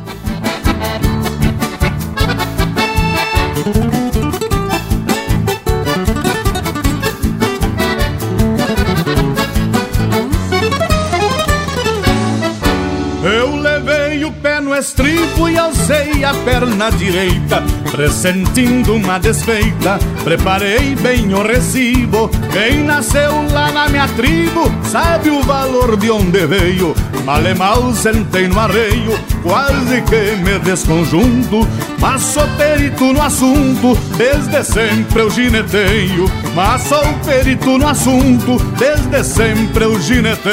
Estribo 14.82 15.48
e 15.48 15.58
alcei 15.58 16.24
a 16.24 16.34
perna 16.34 16.90
direita, 16.90 17.64
pressentindo 17.92 18.96
uma 18.96 19.20
desfeita. 19.20 20.00
Preparei 20.24 20.96
bem 20.96 21.32
o 21.34 21.44
recibo. 21.44 22.30
Quem 22.52 22.84
nasceu 22.84 23.46
lá 23.52 23.72
na 23.72 23.88
minha 23.90 24.08
tribo 24.10 24.72
sabe 24.84 25.30
o 25.30 25.44
valor 25.44 25.96
de 25.98 26.10
onde 26.10 26.48
veio. 26.48 26.96
Mal 27.24 27.44
e 27.44 27.54
mal 27.54 27.94
sentei 27.94 28.48
no 28.48 28.60
arreio, 28.60 29.18
quase 29.44 30.02
que 30.02 30.36
me 30.44 30.58
desconjunto. 30.60 31.68
Mas 32.00 32.24
sou 32.24 32.48
perito 32.58 33.14
no 33.14 33.22
assunto, 33.22 33.96
desde 34.18 34.64
sempre 34.64 35.22
eu 35.22 35.30
gineteio. 35.30 36.26
Mas 36.56 36.82
sou 36.82 37.06
perito 37.24 37.78
no 37.78 37.88
assunto, 37.88 38.58
desde 38.80 39.24
sempre 39.24 39.86
eu 39.86 40.02
gineteio. 40.02 40.52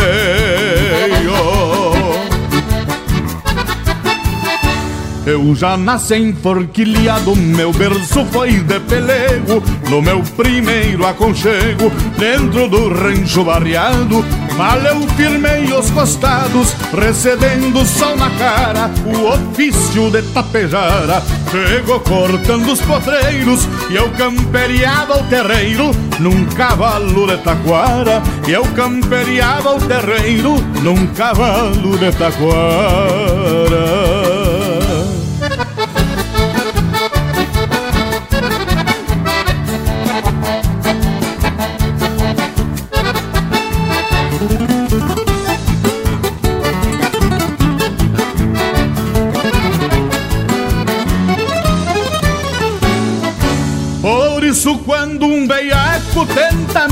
Eu 5.28 5.54
já 5.54 5.76
nasci 5.76 6.16
enforquilhado, 6.16 7.36
meu 7.36 7.70
berço 7.70 8.24
foi 8.32 8.52
de 8.60 8.80
pelego 8.80 9.62
No 9.90 10.00
meu 10.00 10.22
primeiro 10.22 11.06
aconchego, 11.06 11.92
dentro 12.16 12.66
do 12.66 12.88
rancho 12.88 13.44
barreado 13.44 14.24
Mal 14.56 14.78
eu 14.78 15.02
firmei 15.08 15.70
os 15.70 15.90
costados, 15.90 16.74
recebendo 16.98 17.84
sol 17.84 18.16
na 18.16 18.30
cara 18.30 18.90
O 19.04 19.26
ofício 19.34 20.10
de 20.10 20.22
tapejara 20.32 21.22
Chegou 21.50 22.00
cortando 22.00 22.72
os 22.72 22.80
potreiros 22.80 23.68
E 23.90 23.96
eu 23.96 24.08
camperiava 24.12 25.18
o 25.18 25.24
terreiro 25.24 25.90
Num 26.20 26.46
cavalo 26.46 27.26
de 27.26 27.36
taquara 27.36 28.22
E 28.48 28.52
eu 28.52 28.64
camperiava 28.74 29.76
o 29.76 29.80
terreiro 29.80 30.54
Num 30.82 31.06
cavalo 31.08 31.98
de 31.98 32.10
taquara 32.12 33.58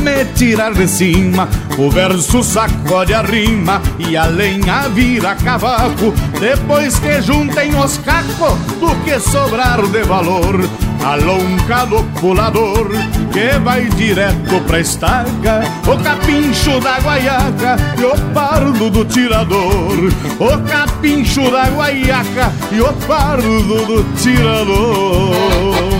me 0.07 0.25
tirar 0.37 0.73
de 0.73 0.87
cima 0.87 1.49
O 1.77 1.91
verso 1.91 2.43
sacode 2.45 3.13
a 3.13 3.23
rima 3.23 3.83
e 3.99 4.17
a 4.17 4.27
lenha 4.27 4.89
vira 4.89 5.35
cavaco. 5.35 6.15
Depois 6.39 6.99
que 7.01 7.21
juntem 7.21 7.75
os 7.75 7.99
cacos 7.99 8.59
do 8.79 8.95
que 9.05 9.19
sobrar 9.19 9.85
de 9.89 10.05
valor 10.05 10.61
Alonca 11.05 11.85
do 11.87 12.03
pulador 12.21 12.89
que 13.33 13.59
vai 13.59 13.87
direto 13.91 14.61
pra 14.67 14.81
estaca 14.81 15.63
O 15.87 16.03
capincho 16.03 16.81
da 16.81 16.99
guaiaca 17.01 17.77
e 17.99 18.05
o 18.05 18.17
pardo 18.33 18.91
do 18.91 19.05
tirador. 19.05 20.13
O 20.39 20.69
capincho 20.69 21.51
da 21.51 21.69
guaiaca 21.69 22.53
e 22.73 22.81
o 22.81 22.93
pardo 23.07 23.87
do 23.87 24.05
tirador 24.17 25.96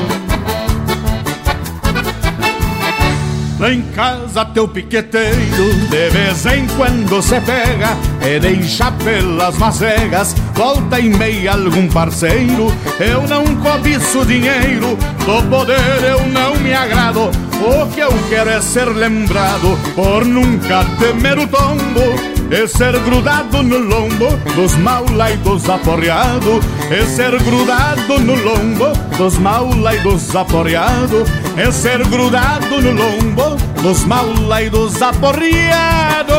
Lá 3.59 3.73
em 3.73 3.81
casa 3.95 4.45
teu 4.45 4.69
piqueteiro 4.69 5.75
de 5.89 6.11
vez 6.11 6.45
em 6.45 6.67
quando 6.77 7.23
se 7.23 7.41
pega 7.41 7.97
E 8.21 8.39
deixa 8.39 8.93
pelas 8.93 9.57
macegas, 9.57 10.35
volta 10.55 11.01
e 11.01 11.09
meia 11.09 11.53
algum 11.53 11.89
parceiro 11.89 12.71
Eu 13.01 13.23
não 13.27 13.57
cobiço 13.57 14.27
dinheiro, 14.27 14.99
do 15.25 15.43
poder 15.49 16.05
eu 16.05 16.27
não 16.27 16.55
me 16.57 16.75
agrado 16.75 17.31
O 17.63 17.87
que 17.95 18.01
eu 18.01 18.13
quero 18.29 18.51
é 18.51 18.61
ser 18.61 18.89
lembrado 18.91 19.79
por 19.95 20.25
nunca 20.27 20.85
temer 20.99 21.39
o 21.39 21.47
tombo 21.47 22.36
é 22.51 22.67
ser 22.67 22.99
grudado 23.01 23.63
no 23.63 23.79
lombo 23.79 24.27
dos 24.55 24.77
maula 24.77 25.33
e 25.33 25.37
dos 25.39 25.69
aporreado. 25.69 26.61
É 26.91 27.05
ser 27.05 27.43
grudado 27.43 28.19
no 28.21 28.35
lombo 28.35 28.93
dos 29.17 29.39
maula 29.39 29.95
e 29.95 30.01
dos 30.01 30.35
aporreado. 30.35 31.25
É 31.57 31.71
ser 31.73 32.07
grudado 32.07 32.81
no 32.81 32.93
lombo 32.93 33.57
dos 33.83 34.05
maula 34.05 34.63
e 34.63 34.71
dos 34.71 35.01
aporreado. 35.03 36.35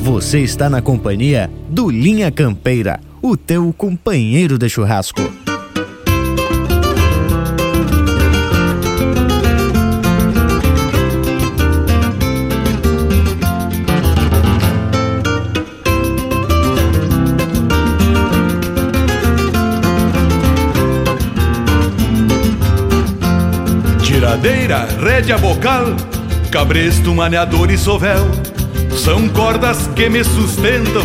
Você 0.00 0.40
está 0.40 0.70
na 0.70 0.80
companhia 0.80 1.50
do 1.68 1.90
Linha 1.90 2.32
Campeira, 2.32 2.98
o 3.20 3.36
teu 3.36 3.72
companheiro 3.72 4.56
de 4.56 4.68
churrasco. 4.68 5.45
Tiradeira, 24.46 24.86
rédea 25.02 25.36
bocal, 25.38 25.86
cabresto, 26.52 27.12
maneador 27.12 27.68
e 27.68 27.76
sovel. 27.76 28.30
São 28.96 29.28
cordas 29.28 29.90
que 29.96 30.08
me 30.08 30.22
sustentam 30.22 31.02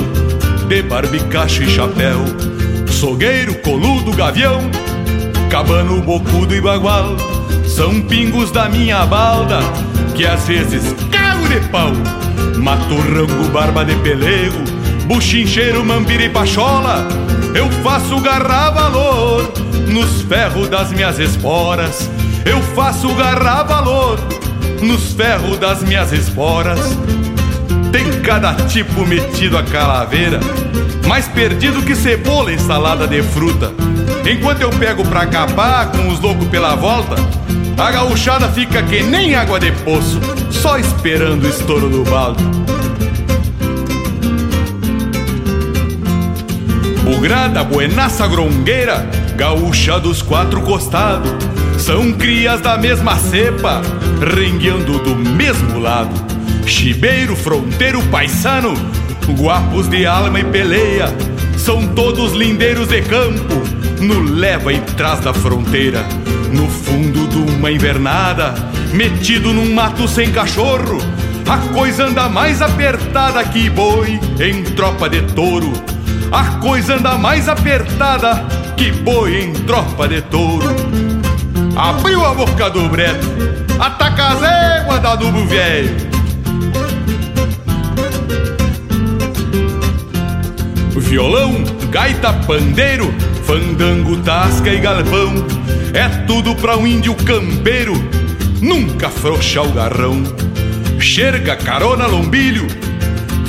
de 0.67 0.83
barbicacho 0.83 1.63
e 1.63 1.67
chapéu. 1.67 2.19
Sogueiro, 2.87 3.55
coludo, 3.55 4.11
gavião, 4.11 4.61
cabano, 5.49 6.03
bocudo 6.03 6.53
e 6.53 6.61
bagual. 6.61 7.17
São 7.65 7.99
pingos 8.01 8.51
da 8.51 8.69
minha 8.69 9.03
balda 9.07 9.61
que 10.15 10.23
às 10.23 10.47
vezes 10.47 10.93
cago 11.09 11.47
de 11.47 11.67
pau. 11.69 11.93
Mato 12.57 12.95
rango, 12.95 13.49
barba 13.51 13.83
de 13.83 13.95
pelego, 13.95 14.59
buchincheiro, 15.07 15.83
mambira 15.83 16.25
e 16.25 16.29
pachola. 16.29 17.07
Eu 17.55 17.71
faço 17.81 18.19
garra 18.19 18.69
valor 18.69 19.51
nos 19.87 20.21
ferros 20.21 20.69
das 20.69 20.91
minhas 20.91 21.17
esporas 21.17 22.07
eu 22.45 22.61
faço 22.75 23.13
garra 23.15 23.63
valor 23.63 24.19
nos 24.81 25.13
ferros 25.13 25.57
das 25.57 25.83
minhas 25.83 26.11
esporas. 26.11 26.79
Tem 27.91 28.21
cada 28.21 28.53
tipo 28.67 29.05
metido 29.05 29.57
a 29.57 29.63
calaveira, 29.63 30.39
mais 31.07 31.27
perdido 31.27 31.81
que 31.81 31.95
cebola 31.95 32.51
em 32.51 32.57
salada 32.57 33.07
de 33.07 33.21
fruta. 33.21 33.71
Enquanto 34.29 34.61
eu 34.61 34.69
pego 34.69 35.05
pra 35.07 35.25
capar 35.25 35.91
com 35.91 36.07
os 36.07 36.19
loucos 36.19 36.47
pela 36.47 36.75
volta, 36.75 37.15
a 37.77 37.91
gauchada 37.91 38.47
fica 38.49 38.81
que 38.83 39.03
nem 39.03 39.35
água 39.35 39.59
de 39.59 39.71
poço, 39.71 40.19
só 40.49 40.77
esperando 40.77 41.43
o 41.43 41.49
estouro 41.49 41.89
do 41.89 42.03
balde. 42.03 42.43
Bugrada, 47.03 47.63
buenaça 47.63 48.25
grongueira, 48.27 49.05
gaúcha 49.35 49.99
dos 49.99 50.21
quatro 50.21 50.61
costados 50.61 51.51
são 51.81 52.11
crias 52.13 52.61
da 52.61 52.77
mesma 52.77 53.17
cepa, 53.17 53.81
rengueando 54.35 54.99
do 54.99 55.15
mesmo 55.15 55.79
lado. 55.79 56.13
Chibeiro, 56.65 57.35
fronteiro, 57.35 58.01
paisano, 58.03 58.73
guapos 59.35 59.89
de 59.89 60.05
alma 60.05 60.39
e 60.39 60.43
peleia, 60.43 61.07
são 61.57 61.87
todos 61.87 62.33
lindeiros 62.33 62.89
de 62.89 63.01
campo, 63.01 63.55
no 63.99 64.21
leva 64.21 64.71
e 64.71 64.79
trás 64.95 65.21
da 65.21 65.33
fronteira. 65.33 66.05
No 66.53 66.67
fundo 66.67 67.27
de 67.27 67.51
uma 67.51 67.71
invernada, 67.71 68.53
metido 68.93 69.51
num 69.51 69.73
mato 69.73 70.07
sem 70.07 70.31
cachorro, 70.31 70.99
a 71.49 71.57
coisa 71.73 72.05
anda 72.05 72.29
mais 72.29 72.61
apertada 72.61 73.43
que 73.43 73.71
boi 73.71 74.19
em 74.39 74.63
tropa 74.75 75.09
de 75.09 75.21
touro. 75.33 75.73
A 76.31 76.59
coisa 76.59 76.95
anda 76.95 77.17
mais 77.17 77.49
apertada 77.49 78.45
que 78.77 78.91
boi 78.91 79.41
em 79.41 79.53
tropa 79.53 80.07
de 80.07 80.21
touro. 80.21 81.10
Abriu 81.75 82.23
a 82.25 82.33
boca 82.33 82.69
do 82.69 82.89
breto, 82.89 83.25
ataca 83.79 84.27
as 84.27 84.43
éguas 84.43 85.01
da 85.01 85.15
dubo 85.15 85.45
velho. 85.45 85.95
Violão, 90.97 91.63
gaita, 91.89 92.33
pandeiro, 92.33 93.13
fandango, 93.45 94.17
tasca 94.17 94.69
e 94.69 94.79
galpão. 94.79 95.33
É 95.93 96.07
tudo 96.25 96.55
pra 96.55 96.77
um 96.77 96.85
índio 96.85 97.15
campeiro, 97.15 97.93
nunca 98.61 99.09
frouxa 99.09 99.61
o 99.61 99.71
garrão. 99.71 100.23
Xerga, 100.99 101.55
carona, 101.55 102.05
lombilho, 102.05 102.67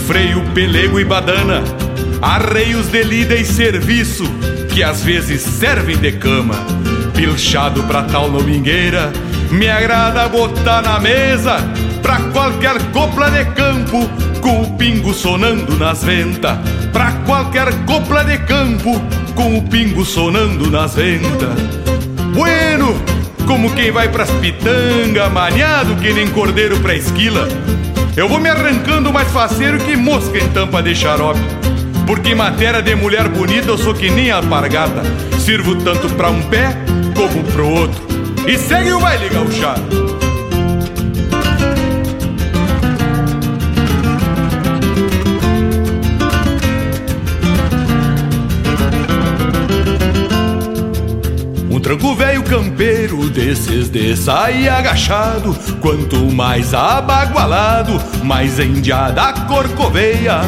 freio, 0.07 0.43
pelego 0.55 1.01
e 1.01 1.05
badana. 1.05 1.63
Arreios 2.21 2.87
de 2.87 3.03
lida 3.03 3.35
e 3.35 3.45
serviço, 3.45 4.25
que 4.73 4.83
às 4.83 5.03
vezes 5.03 5.43
servem 5.43 5.97
de 5.97 6.13
cama 6.13 6.82
pilchado 7.23 7.85
pra 7.85 8.03
tal 8.03 8.29
domingueira. 8.29 9.13
Me 9.49 9.71
agrada 9.71 10.29
botar 10.29 10.83
na 10.83 10.99
mesa 10.99 11.57
pra 12.03 12.17
qualquer 12.33 12.83
copla 12.91 13.31
de 13.31 13.45
campo, 13.53 14.11
com 14.41 14.63
o 14.63 14.77
pingo 14.77 15.15
sonando 15.15 15.77
nas 15.77 16.03
ventas. 16.03 16.59
Pra 16.93 17.13
qualquer 17.25 17.73
copla 17.85 18.25
de 18.25 18.39
campo, 18.39 19.01
com 19.37 19.57
o 19.57 19.63
pingo 19.63 20.05
sonando 20.05 20.69
nas 20.69 20.97
ventas. 20.97 21.51
Bueno, 22.35 23.01
como 23.47 23.73
quem 23.73 23.93
vai 23.93 24.09
pras 24.09 24.31
pitanga, 24.33 25.29
maniado 25.29 25.95
que 25.97 26.13
nem 26.13 26.27
cordeiro 26.27 26.81
pra 26.81 26.97
esquila. 26.97 27.47
Eu 28.17 28.29
vou 28.29 28.41
me 28.41 28.49
arrancando 28.49 29.13
mais 29.13 29.31
faceiro 29.31 29.79
que 29.79 29.95
mosca 29.95 30.39
em 30.39 30.49
tampa 30.49 30.83
de 30.83 30.93
xarope. 30.93 31.41
Porque 32.05 32.31
em 32.31 32.35
matéria 32.35 32.83
de 32.83 32.97
mulher 32.97 33.29
bonita 33.29 33.69
eu 33.69 33.79
sou 33.79 33.95
que 33.95 34.11
nem 34.11 34.33
alpargata. 34.33 35.03
Sirvo 35.39 35.77
tanto 35.77 36.09
pra 36.15 36.29
um 36.29 36.43
pé 36.43 36.77
um 37.25 37.43
pro 37.53 37.69
outro 37.69 38.03
e 38.47 38.59
segue 38.59 38.93
o 38.93 39.01
baile 39.01 39.29
gauchado. 39.29 40.13
tranco 51.83 52.15
velho 52.15 52.43
campeiro 52.45 53.29
desses 53.29 53.91
de 53.91 54.17
sair 54.17 54.69
agachado. 54.69 55.55
Quanto 55.81 56.17
mais 56.31 56.73
abagualado, 56.73 58.01
mais 58.25 58.59
endiada 58.59 59.33
corcoveia. 59.47 60.41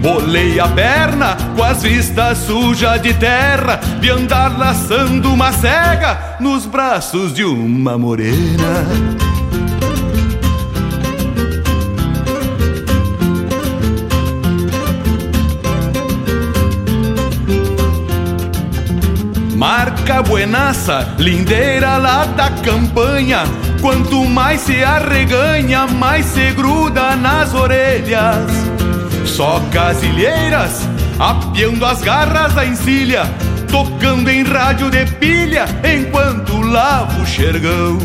Bolei 0.00 0.58
a 0.58 0.66
perna 0.66 1.36
com 1.54 1.62
as 1.62 1.82
vistas 1.82 2.38
sujas 2.38 3.02
de 3.02 3.12
terra, 3.12 3.78
de 4.00 4.10
andar 4.10 4.58
laçando 4.58 5.30
uma 5.30 5.52
cega 5.52 6.36
nos 6.40 6.64
braços 6.64 7.34
de 7.34 7.44
uma 7.44 7.98
morena. 7.98 8.86
Marca 19.54 20.22
buenaça, 20.22 21.14
lindeira 21.18 21.98
lá 21.98 22.24
da 22.24 22.48
campanha. 22.48 23.42
Quanto 23.82 24.24
mais 24.24 24.62
se 24.62 24.82
arreganha, 24.82 25.86
mais 25.86 26.24
se 26.24 26.52
gruda 26.52 27.14
nas 27.14 27.52
orelhas. 27.52 28.69
Só 29.40 29.58
casilheiras, 29.72 30.86
apiando 31.18 31.86
as 31.86 32.02
garras 32.02 32.52
da 32.52 32.66
encilha, 32.66 33.22
tocando 33.70 34.28
em 34.28 34.42
rádio 34.42 34.90
de 34.90 35.06
pilha 35.12 35.64
enquanto 35.82 36.60
lavo 36.60 37.22
o 37.22 37.26
xergão. 37.26 37.96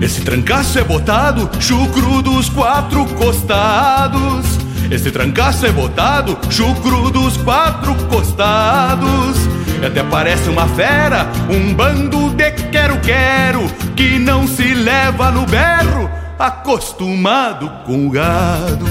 Esse 0.00 0.22
trancaço 0.22 0.78
é 0.78 0.84
botado, 0.84 1.50
chucro 1.60 2.22
dos 2.22 2.48
quatro 2.48 3.04
costados. 3.08 4.46
Esse 4.90 5.10
trancaço 5.10 5.66
é 5.66 5.70
botado, 5.70 6.38
chucro 6.48 7.10
dos 7.10 7.36
quatro 7.36 7.94
costados. 8.06 9.55
Até 9.86 10.02
parece 10.02 10.48
uma 10.48 10.66
fera, 10.66 11.28
um 11.48 11.72
bando 11.72 12.30
de 12.30 12.50
quero-quero 12.50 13.70
que 13.94 14.18
não 14.18 14.44
se 14.44 14.74
leva 14.74 15.30
no 15.30 15.46
berro, 15.46 16.10
acostumado 16.36 17.70
com 17.86 18.08
o 18.08 18.10
gado. 18.10 18.84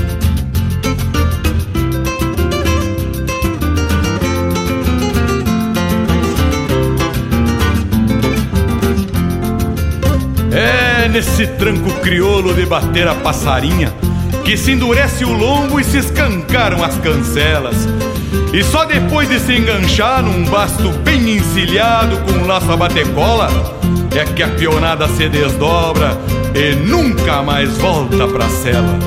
É 10.54 11.10
nesse 11.10 11.46
tranco 11.46 11.92
crioulo 12.00 12.54
de 12.54 12.66
bater 12.66 13.06
a 13.06 13.16
passarinha 13.16 13.94
que 14.46 14.56
se 14.56 14.72
endurece 14.72 15.26
o 15.26 15.34
lombo 15.34 15.80
e 15.80 15.84
se 15.84 15.98
escancaram 15.98 16.84
as 16.84 16.98
cancelas. 17.00 17.95
E 18.56 18.64
só 18.64 18.86
depois 18.86 19.28
de 19.28 19.38
se 19.38 19.52
enganchar 19.52 20.24
num 20.24 20.46
basto 20.46 20.90
bem 21.04 21.36
encilhado 21.36 22.16
com 22.20 22.32
um 22.40 22.48
laço 22.48 22.72
a 22.72 22.78
batecola 22.78 23.50
é 24.16 24.24
que 24.24 24.42
a 24.42 24.48
pionada 24.48 25.10
se 25.10 25.28
desdobra 25.28 26.18
e 26.56 26.74
nunca 26.74 27.44
mais 27.44 27.78
volta 27.78 28.26
pra 28.30 28.48
cela. 28.48 28.98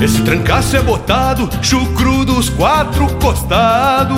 Esse 0.00 0.22
trancaço 0.22 0.76
é 0.76 0.80
botado, 0.80 1.50
chucro 1.60 2.24
dos 2.24 2.48
quatro 2.48 3.08
costados. 3.16 4.16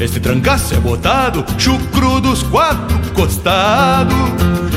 Esse 0.00 0.18
trancaço 0.18 0.74
é 0.74 0.78
botado, 0.78 1.44
chucro 1.58 2.22
dos 2.22 2.42
quatro 2.44 2.98
costados. 3.12 4.16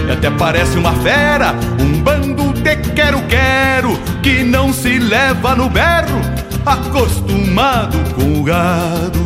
E 0.06 0.12
até 0.12 0.30
parece 0.30 0.78
uma 0.78 0.92
fera, 0.96 1.56
um 1.80 2.02
bando 2.02 2.52
de 2.62 2.76
quero-quero 2.92 3.98
que 4.22 4.44
não 4.44 4.74
se 4.74 5.00
leva 5.00 5.56
no 5.56 5.70
berro, 5.70 6.05
acostumado 6.66 7.98
com 8.16 8.40
o 8.40 8.44
gado. 8.44 9.20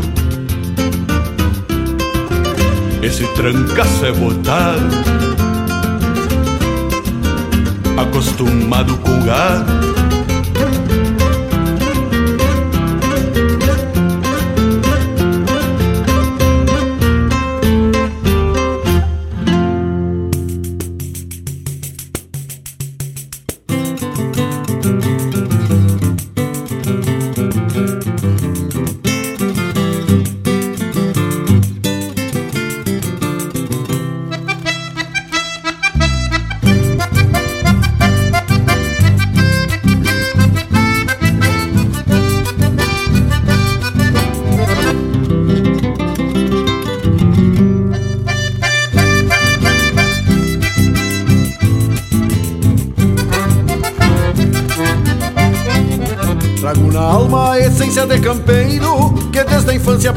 Esse 3.02 3.26
trancaço 3.34 4.06
é 4.06 4.12
botado, 4.12 4.96
acostumado 7.98 8.98
com 8.98 9.20
o 9.20 9.24
gado. 9.24 9.99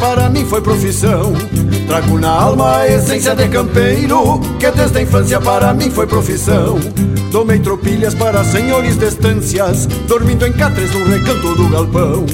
Para 0.03 0.29
mim 0.29 0.45
foi 0.45 0.61
profissão. 0.61 1.33
Trago 1.87 2.19
na 2.19 2.29
alma 2.29 2.79
a 2.79 2.89
essência 2.89 3.37
de 3.37 3.49
campeiro, 3.49 4.41
que 4.59 4.69
desde 4.73 4.99
a 4.99 5.03
infância 5.03 5.41
para 5.41 5.73
mim 5.73 5.91
foi 5.91 6.09
profissão. 6.09 6.77
Tomei 7.31 7.61
tropilhas 7.61 8.13
para 8.13 8.43
senhores 8.43 8.97
de 8.97 9.07
estâncias, 9.07 9.87
dormindo 10.09 10.45
em 10.45 10.53
catres 10.53 10.93
no 10.93 11.05
recanto 11.05 11.55
do 11.55 11.69
galpão. 11.69 12.27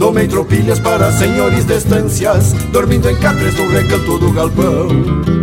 Tomei 0.00 0.26
tropilhas 0.26 0.80
para 0.80 1.12
senhores 1.12 1.64
de 1.64 1.74
estâncias, 1.74 2.54
dormindo 2.72 3.08
em 3.08 3.14
catres 3.14 3.54
no 3.56 3.68
recanto 3.68 4.18
do 4.18 4.32
galpão. 4.32 5.41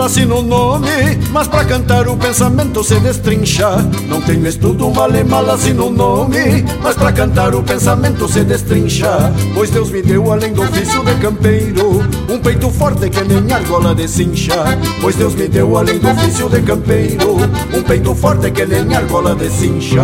Mal 0.00 0.06
e 0.06 0.06
mal 0.06 0.06
assino 0.06 0.38
o 0.38 0.42
nome 0.42 0.88
Mas 1.30 1.46
pra 1.48 1.64
cantar 1.64 2.08
o 2.08 2.16
pensamento 2.16 2.82
se 2.82 2.98
destrincha. 3.00 3.76
Não 4.08 4.20
tenho 4.20 4.46
estudo, 4.46 4.90
mal 4.90 5.14
e 5.14 5.22
mal 5.22 5.48
assino 5.50 5.88
o 5.88 5.90
nome 5.90 6.64
Mas 6.82 6.96
pra 6.96 7.12
cantar 7.12 7.54
o 7.54 7.62
pensamento 7.62 8.28
se 8.28 8.42
destrincha. 8.44 9.32
Pois 9.54 9.70
Deus 9.70 9.90
me 9.90 10.02
deu 10.02 10.32
além 10.32 10.52
do 10.52 10.62
ofício 10.62 11.04
de 11.04 11.14
campeiro 11.16 12.00
Um 12.28 12.38
peito 12.38 12.70
forte 12.70 13.10
que 13.10 13.24
nem 13.24 13.52
argola 13.52 13.94
de 13.94 14.08
cincha. 14.08 14.78
Pois 15.00 15.16
Deus 15.16 15.34
me 15.34 15.48
deu 15.48 15.76
além 15.76 15.98
do 15.98 16.08
ofício 16.08 16.48
de 16.48 16.62
campeiro 16.62 17.36
Um 17.74 17.82
peito 17.82 18.14
forte 18.14 18.50
que 18.50 18.64
nem 18.64 18.94
argola 18.94 19.34
de 19.34 19.50
cincha 19.50 20.00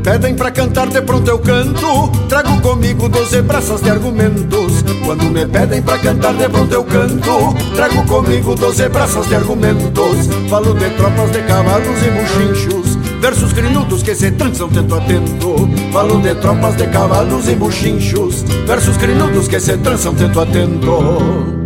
pedem 0.00 0.34
pra 0.34 0.50
cantar 0.50 0.88
de 0.88 1.00
pronto 1.02 1.28
eu 1.28 1.38
canto. 1.38 2.08
Trago 2.28 2.60
comigo 2.60 3.08
doze 3.08 3.42
braças 3.42 3.80
de 3.80 3.90
argumentos. 3.90 4.82
Quando 5.04 5.24
me 5.24 5.46
pedem 5.46 5.82
pra 5.82 5.98
cantar 5.98 6.34
de 6.34 6.48
pronto 6.48 6.72
eu 6.72 6.84
canto. 6.84 7.54
Trago 7.74 8.04
comigo 8.06 8.54
doze 8.54 8.88
braças 8.88 9.26
de 9.28 9.34
argumentos. 9.34 10.28
Falo 10.48 10.74
de 10.74 10.90
tropas 10.90 11.30
de 11.30 11.42
cavalos 11.42 12.02
e 12.02 12.10
buchinchos. 12.10 12.98
Versos 13.20 13.52
crinudos 13.52 14.02
que 14.02 14.14
se 14.14 14.30
trançam 14.30 14.70
tento 14.70 14.94
a 14.94 15.00
tento 15.02 15.68
Falo 15.92 16.22
de 16.22 16.34
tropas 16.36 16.74
de 16.76 16.86
cavalos 16.86 17.48
e 17.48 17.54
buchinchos. 17.54 18.42
Versos 18.66 18.96
crinudos 18.96 19.46
que 19.46 19.60
se 19.60 19.76
trançam 19.76 20.14
tento 20.14 20.40
a 20.40 20.46
tento 20.46 21.60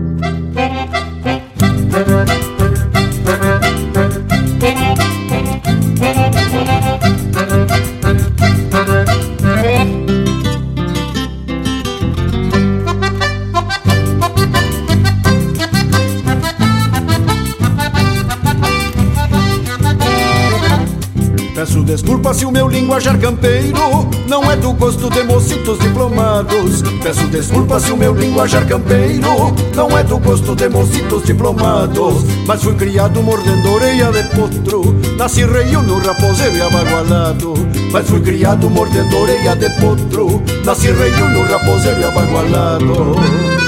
linguajar 22.75 23.17
campeiro 23.21 23.79
não 24.27 24.51
é 24.51 24.57
do 24.57 24.73
gosto 24.73 25.09
de 25.09 25.23
mocitos 25.23 25.79
diplomados. 25.79 26.83
Peço 27.03 27.25
desculpa 27.29 27.79
se 27.79 27.93
o 27.93 27.97
meu 27.97 28.13
linguajar 28.13 28.67
campeiro 28.67 29.55
não 29.77 29.97
é 29.97 30.03
do 30.03 30.19
gosto 30.19 30.57
de 30.57 30.69
mocitos 30.69 31.23
diplomados. 31.25 32.25
Mas 32.47 32.65
fui 32.65 32.75
criado 32.75 33.23
mordendo 33.23 33.73
orelha 33.73 34.11
de 34.11 34.25
potro, 34.35 34.93
nasci 35.17 35.45
reio 35.45 35.83
no 35.83 36.01
raposeiro 36.01 36.57
e 36.57 36.63
abagualado. 36.63 37.55
Mas 37.93 38.09
fui 38.09 38.21
criado 38.21 38.69
mordendo 38.69 39.17
orelha 39.19 39.55
de 39.55 39.71
potro, 39.81 40.43
nasci 40.65 40.91
reio 40.91 41.29
no 41.29 41.43
raposeiro 41.45 42.01
e 42.01 42.05
abagualado. 42.05 43.64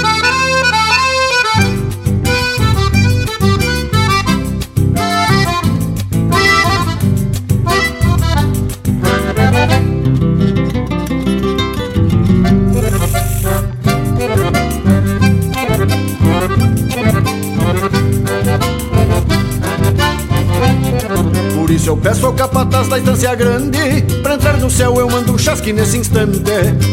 Eu 21.97 22.01
peço 22.01 22.25
ao 22.27 22.33
capataz 22.33 22.87
da 22.87 22.99
estância 22.99 23.33
grande 23.33 24.01
Pra 24.21 24.35
entrar 24.35 24.57
no 24.57 24.69
céu 24.69 24.95
eu 24.99 25.09
mando 25.09 25.33
um 25.33 25.37
chasque 25.37 25.73
nesse 25.73 25.97
instante. 25.97 26.41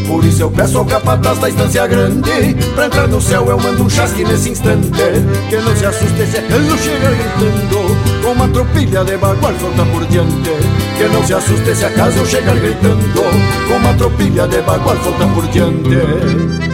Por 0.06 0.24
isso 0.24 0.43
eu 0.43 0.51
peço 0.51 0.78
ao 0.78 0.85
capataz 0.85 1.39
da 1.39 1.48
estância 1.48 1.86
grande 1.86 2.55
Pra 2.74 2.86
entrar 2.86 3.06
no 3.06 3.20
céu 3.20 3.44
eu 3.47 3.59
mando 3.59 3.85
um 3.85 3.90
chasque 3.90 4.24
nesse 4.24 4.51
instante. 4.51 4.90
Que 5.51 5.56
não 5.59 5.76
se 5.76 5.85
assuste 5.85 6.26
se 6.26 6.39
acaso 6.39 6.78
chegar 6.78 7.10
gritando 7.10 8.22
Com 8.22 8.32
uma 8.32 8.48
tropilha 8.48 9.05
de 9.05 9.16
bagual 9.18 9.52
solta 9.60 9.85
por 9.85 10.06
diante. 10.06 10.51
Que 10.97 11.05
não 11.09 11.26
se 11.26 11.35
assuste 11.35 11.74
se 11.74 11.85
acaso 11.85 12.26
chegar 12.26 12.56
gritando 12.56 13.22
Com 13.68 13.74
uma 13.74 13.94
tropilha 13.94 14.48
de 14.48 14.62
bagual 14.62 14.97
solta 15.02 15.26
por 15.28 15.47
diante 15.48 16.73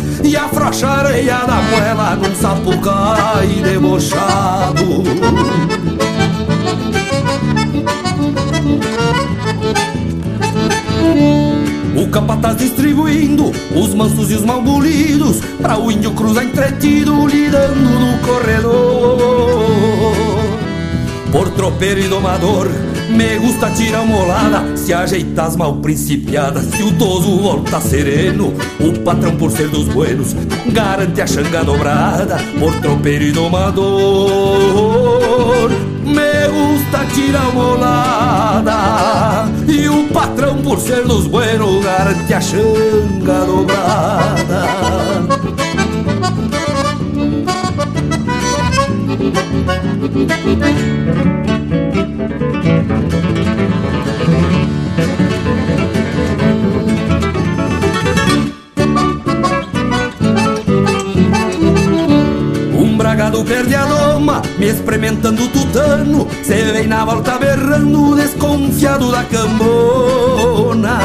E 0.23 0.37
afrouxa 0.37 0.87
a 0.87 0.99
areia 0.99 1.45
da 1.45 1.55
moela 1.55 2.15
num 2.15 2.35
sapucai 2.35 3.47
debochado. 3.63 5.03
O 11.95 12.07
capataz 12.09 12.57
distribuindo 12.57 13.51
os 13.75 13.93
mansos 13.93 14.31
e 14.31 14.35
os 14.35 14.45
mal 14.45 14.61
bolidos 14.61 15.41
Pra 15.61 15.77
o 15.77 15.91
índio 15.91 16.11
cruzar 16.11 16.43
entretido 16.43 17.27
lidando 17.27 17.79
no 17.79 18.17
corredor. 18.19 19.61
Por 21.31 21.49
tropeiro 21.51 21.99
e 21.99 22.07
domador 22.07 22.67
me 23.11 23.37
gusta 23.37 23.69
tirar 23.71 24.05
molada 24.05 24.75
Se 24.75 24.93
ajeitar 24.93 25.47
as 25.47 25.55
mal 25.55 25.77
principiadas. 25.77 26.65
Se 26.65 26.83
o 26.83 26.91
toso 26.93 27.37
volta 27.37 27.79
sereno 27.81 28.53
O 28.79 28.99
patrão 28.99 29.35
por 29.35 29.51
ser 29.51 29.69
dos 29.69 29.87
buenos 29.87 30.35
Garante 30.67 31.21
a 31.21 31.27
xanga 31.27 31.63
dobrada. 31.63 32.37
Por 32.59 32.75
tropeiro 32.79 33.25
e 33.25 33.31
domador 33.31 34.51
Me 36.05 36.47
gusta 36.49 37.05
tirar 37.13 37.53
molada. 37.53 39.49
E 39.67 39.87
o 39.89 40.07
patrão 40.07 40.57
por 40.61 40.79
ser 40.79 41.03
dos 41.03 41.27
buenos 41.27 41.83
Garante 41.83 42.33
a 42.33 42.41
xanga 42.41 43.45
dobrada 43.45 44.81
perde 63.51 63.75
a 63.75 63.85
doma, 63.85 64.41
me 64.57 64.67
experimentando 64.69 65.45
tutano 65.49 66.25
Cê 66.41 66.71
vem 66.71 66.87
na 66.87 67.03
volta 67.03 67.37
berrando, 67.37 68.15
desconfiado 68.15 69.11
da 69.11 69.25
cambona. 69.25 70.97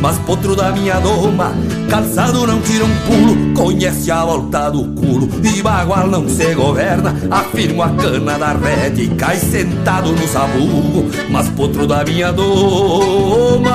Mas 0.00 0.16
potro 0.18 0.56
da 0.56 0.72
minha 0.72 0.98
doma, 1.00 1.52
calçado 1.90 2.46
não 2.46 2.60
tira 2.60 2.84
um 2.84 2.96
pulo. 3.06 3.54
Conhece 3.54 4.10
a 4.10 4.24
volta 4.24 4.70
do 4.70 4.84
culo, 4.94 5.28
e 5.42 5.62
bagual 5.62 6.06
não 6.06 6.28
se 6.28 6.54
governa. 6.54 7.14
Afirmo 7.30 7.82
a 7.82 7.90
cana 7.90 8.38
da 8.38 8.52
rede 8.52 9.02
e 9.02 9.08
cai 9.08 9.36
sentado 9.36 10.12
no 10.12 10.28
sabugo. 10.28 11.10
Mas 11.28 11.48
potro 11.50 11.86
da 11.86 12.04
minha 12.04 12.30
doma, 12.30 13.66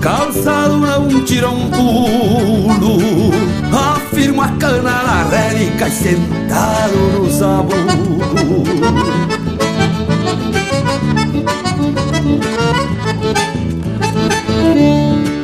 calçado 0.00 0.78
não 0.78 1.24
tira 1.24 1.50
um 1.50 1.70
pulo 1.70 2.94
Afirmo 4.14 4.42
a 4.42 4.48
cana 4.60 5.02
da 5.02 5.24
rede 5.24 5.72
e 5.76 5.90
sentado 5.90 6.96
no 7.18 7.32
sabugo 7.32 7.74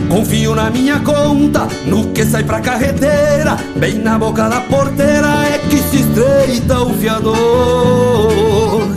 Confio 0.09 0.55
na 0.55 0.70
minha 0.70 1.01
conta, 1.01 1.66
no 1.84 2.12
que 2.12 2.24
sai 2.24 2.44
pra 2.44 2.60
carreteira 2.60 3.56
Bem 3.74 3.98
na 3.98 4.16
boca 4.16 4.48
da 4.48 4.60
porteira 4.60 5.26
é 5.52 5.59
que 5.68 5.78
se 5.78 6.02
estreita 6.02 6.80
o 6.80 6.94
fiador. 6.94 8.88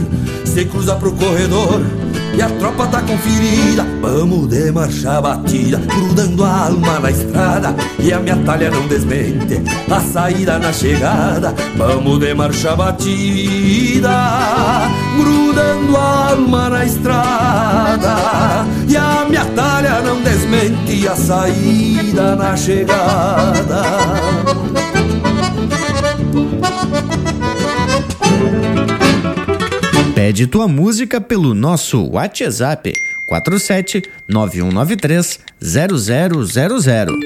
Se 0.46 0.66
cruza 0.66 0.96
pro 0.98 1.14
corredor 1.14 1.82
e 2.38 2.42
a 2.44 2.50
tropa 2.60 2.86
tá 2.86 3.02
conferida 3.02 3.93
Vamos 4.16 4.48
de 4.48 4.72
marcha 4.72 5.20
batida, 5.20 5.80
grudando 5.80 6.44
a 6.44 6.68
alma 6.68 7.00
na 7.00 7.10
estrada 7.10 7.76
E 7.98 8.14
a 8.14 8.20
minha 8.20 8.38
talha 8.46 8.70
não 8.70 8.88
desmente, 8.88 9.60
a 9.90 10.00
saída 10.00 10.60
na 10.60 10.72
chegada. 10.72 11.56
Vamos 11.76 12.20
de 12.20 12.32
marcha 12.36 12.76
batida, 12.76 14.12
grudando 15.18 15.98
a 15.98 16.30
alma 16.30 16.70
na 16.70 16.86
estrada 16.86 18.16
E 18.88 18.96
a 18.96 19.26
minha 19.28 19.46
talha 19.46 20.00
não 20.02 20.22
desmente, 20.22 21.08
a 21.08 21.16
saída 21.16 22.36
na 22.36 22.56
chegada. 22.56 23.84
Pede 30.14 30.48
tua 30.48 30.68
música 30.68 31.20
pelo 31.20 31.54
nosso 31.54 32.12
WhatsApp 32.12 32.94
47 33.34 34.04
9193 34.28 35.40
0000. 35.60 37.20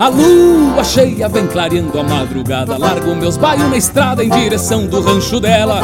A 0.00 0.08
lua 0.08 0.82
cheia 0.82 1.28
vem 1.28 1.46
clareando 1.46 1.98
a 1.98 2.02
madrugada 2.02 2.76
Largo 2.76 3.14
meus 3.14 3.36
baios 3.36 3.68
na 3.68 3.76
estrada 3.76 4.24
em 4.24 4.30
direção 4.30 4.86
do 4.86 5.00
rancho 5.00 5.38
dela 5.38 5.82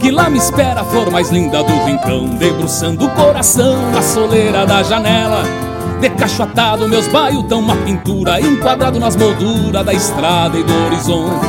que 0.00 0.10
lá 0.10 0.30
me 0.30 0.38
espera 0.38 0.80
a 0.80 0.84
flor 0.84 1.10
mais 1.10 1.30
linda 1.30 1.62
do 1.62 1.72
rincão, 1.84 2.28
debruçando 2.36 3.04
o 3.04 3.10
coração 3.10 3.90
na 3.90 4.00
soleira 4.00 4.64
da 4.64 4.82
janela. 4.82 5.67
Decachoatado, 6.00 6.88
meus 6.88 7.08
baios 7.08 7.42
tão 7.48 7.58
uma 7.58 7.74
pintura, 7.74 8.40
enquadrado 8.40 9.00
nas 9.00 9.16
molduras 9.16 9.84
da 9.84 9.92
estrada 9.92 10.56
e 10.56 10.62
do 10.62 10.86
horizonte. 10.86 11.48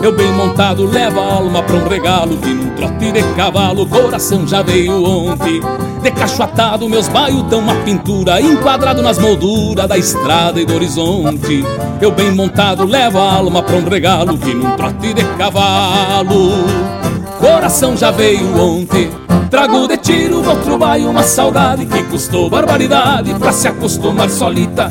Eu 0.00 0.12
bem 0.12 0.30
montado 0.32 0.86
levo 0.86 1.18
a 1.18 1.34
alma 1.34 1.62
pra 1.64 1.74
um 1.74 1.88
regalo, 1.88 2.36
que 2.36 2.48
num 2.48 2.70
trote 2.76 3.10
de 3.10 3.22
cavalo 3.34 3.84
coração 3.86 4.46
já 4.46 4.62
veio 4.62 5.02
ontem. 5.04 5.60
Decachoatado, 6.00 6.88
meus 6.88 7.08
baios 7.08 7.42
tão 7.50 7.58
uma 7.58 7.74
pintura, 7.76 8.40
enquadrado 8.40 9.02
nas 9.02 9.18
molduras 9.18 9.88
da 9.88 9.98
estrada 9.98 10.60
e 10.60 10.64
do 10.64 10.74
horizonte. 10.76 11.64
Eu 12.00 12.12
bem 12.12 12.30
montado 12.30 12.84
levo 12.84 13.18
a 13.18 13.34
alma 13.34 13.64
pra 13.64 13.76
um 13.76 13.88
regalo, 13.88 14.38
que 14.38 14.54
num 14.54 14.76
trote 14.76 15.12
de 15.12 15.24
cavalo. 15.36 16.97
Coração 17.38 17.96
já 17.96 18.10
veio 18.10 18.56
ontem. 18.60 19.10
Trago 19.48 19.88
de 19.88 19.96
tiro 19.96 20.46
outro 20.46 20.76
baio 20.76 21.08
uma 21.08 21.22
saudade 21.22 21.86
Que 21.86 22.02
custou 22.04 22.50
barbaridade 22.50 23.32
pra 23.34 23.52
se 23.52 23.66
acostumar 23.66 24.28
solita. 24.28 24.90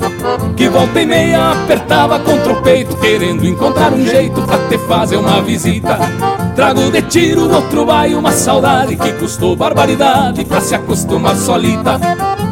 Que 0.55 0.67
volta 0.67 1.01
e 1.01 1.05
meia 1.05 1.51
apertava 1.51 2.19
contra 2.19 2.53
o 2.53 2.61
peito 2.63 2.95
Querendo 2.97 3.45
encontrar 3.45 3.93
um 3.93 4.03
jeito 4.03 4.41
pra 4.41 4.57
te 4.67 4.77
fazer 4.79 5.17
uma 5.17 5.41
visita. 5.41 5.99
Trago 6.55 6.89
de 6.89 7.01
tiro 7.03 7.53
outro 7.53 7.85
baio 7.85 8.17
uma 8.17 8.31
saudade 8.31 8.95
Que 8.95 9.11
custou 9.13 9.55
barbaridade 9.55 10.43
pra 10.45 10.61
se 10.61 10.73
acostumar 10.73 11.35
solita 11.35 11.99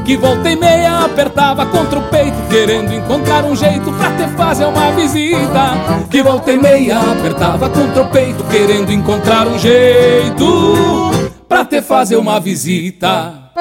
que 0.06 0.16
volta 0.16 0.52
e 0.52 0.56
meia 0.56 1.00
apertava 1.04 1.66
contra 1.66 1.98
o 1.98 2.04
peito 2.04 2.38
Querendo 2.50 2.94
encontrar 2.94 3.44
um 3.44 3.56
jeito 3.56 3.92
pra 3.92 4.12
te 4.12 4.28
fazer 4.36 4.66
uma 4.66 4.92
visita. 4.92 6.06
Que 6.10 6.22
volta 6.22 6.52
e 6.52 6.58
meia 6.58 7.00
apertava 7.00 7.70
contra 7.70 8.04
o 8.04 8.10
peito 8.10 8.44
Querendo 8.46 8.92
encontrar 8.92 9.48
um 9.48 9.58
jeito 9.58 11.12
pra 11.50 11.66
te 11.66 11.82
fazer 11.82 12.18
uma 12.18 12.40
visita 12.40 13.52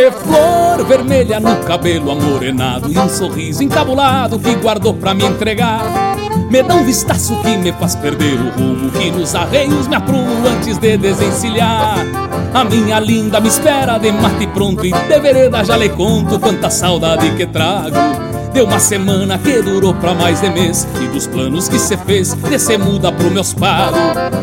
De 0.00 0.10
flor 0.10 0.82
vermelha 0.86 1.38
no 1.38 1.54
cabelo 1.56 2.10
amorenado 2.10 2.90
E 2.90 2.98
um 2.98 3.06
sorriso 3.06 3.62
encabulado 3.62 4.38
que 4.38 4.54
guardou 4.54 4.94
pra 4.94 5.12
me 5.12 5.26
entregar. 5.26 5.82
Me 6.50 6.62
dá 6.62 6.76
um 6.76 6.84
vistaço 6.86 7.36
que 7.42 7.54
me 7.58 7.70
faz 7.72 7.96
perder 7.96 8.40
o 8.40 8.48
rumo 8.48 8.90
Que 8.92 9.10
nos 9.10 9.34
arreios 9.34 9.86
me 9.88 9.96
aprumo 9.96 10.48
antes 10.48 10.78
de 10.78 10.96
desencilhar. 10.96 11.98
A 12.54 12.64
minha 12.64 12.98
linda 12.98 13.40
me 13.40 13.48
espera 13.48 13.98
de 13.98 14.10
mate 14.10 14.46
pronto 14.46 14.86
E 14.86 14.90
de 14.90 15.20
vereda 15.20 15.62
já 15.62 15.76
lhe 15.76 15.90
conto 15.90 16.40
quanta 16.40 16.70
saudade 16.70 17.36
que 17.36 17.44
trago 17.44 18.19
Deu 18.52 18.64
uma 18.64 18.80
semana 18.80 19.38
que 19.38 19.62
durou 19.62 19.94
pra 19.94 20.12
mais 20.14 20.40
de 20.40 20.50
mês. 20.50 20.86
E 21.00 21.06
dos 21.08 21.26
planos 21.26 21.68
que 21.68 21.78
cê 21.78 21.96
fez, 21.96 22.34
descer 22.34 22.78
muda 22.78 23.12
pro 23.12 23.30
meus 23.30 23.54
pagos 23.54 24.00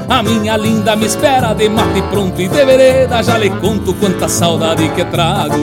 A 0.08 0.24
minha 0.24 0.56
linda 0.56 0.96
me 0.96 1.06
espera 1.06 1.54
de 1.54 1.68
mate 1.68 2.02
pronto 2.10 2.42
E 2.42 2.48
de 2.48 2.66
vereda. 2.66 3.22
Já 3.22 3.38
lhe 3.38 3.50
conto 3.50 3.94
quanta 3.94 4.28
saudade 4.28 4.88
que 4.90 5.04
trago. 5.06 5.56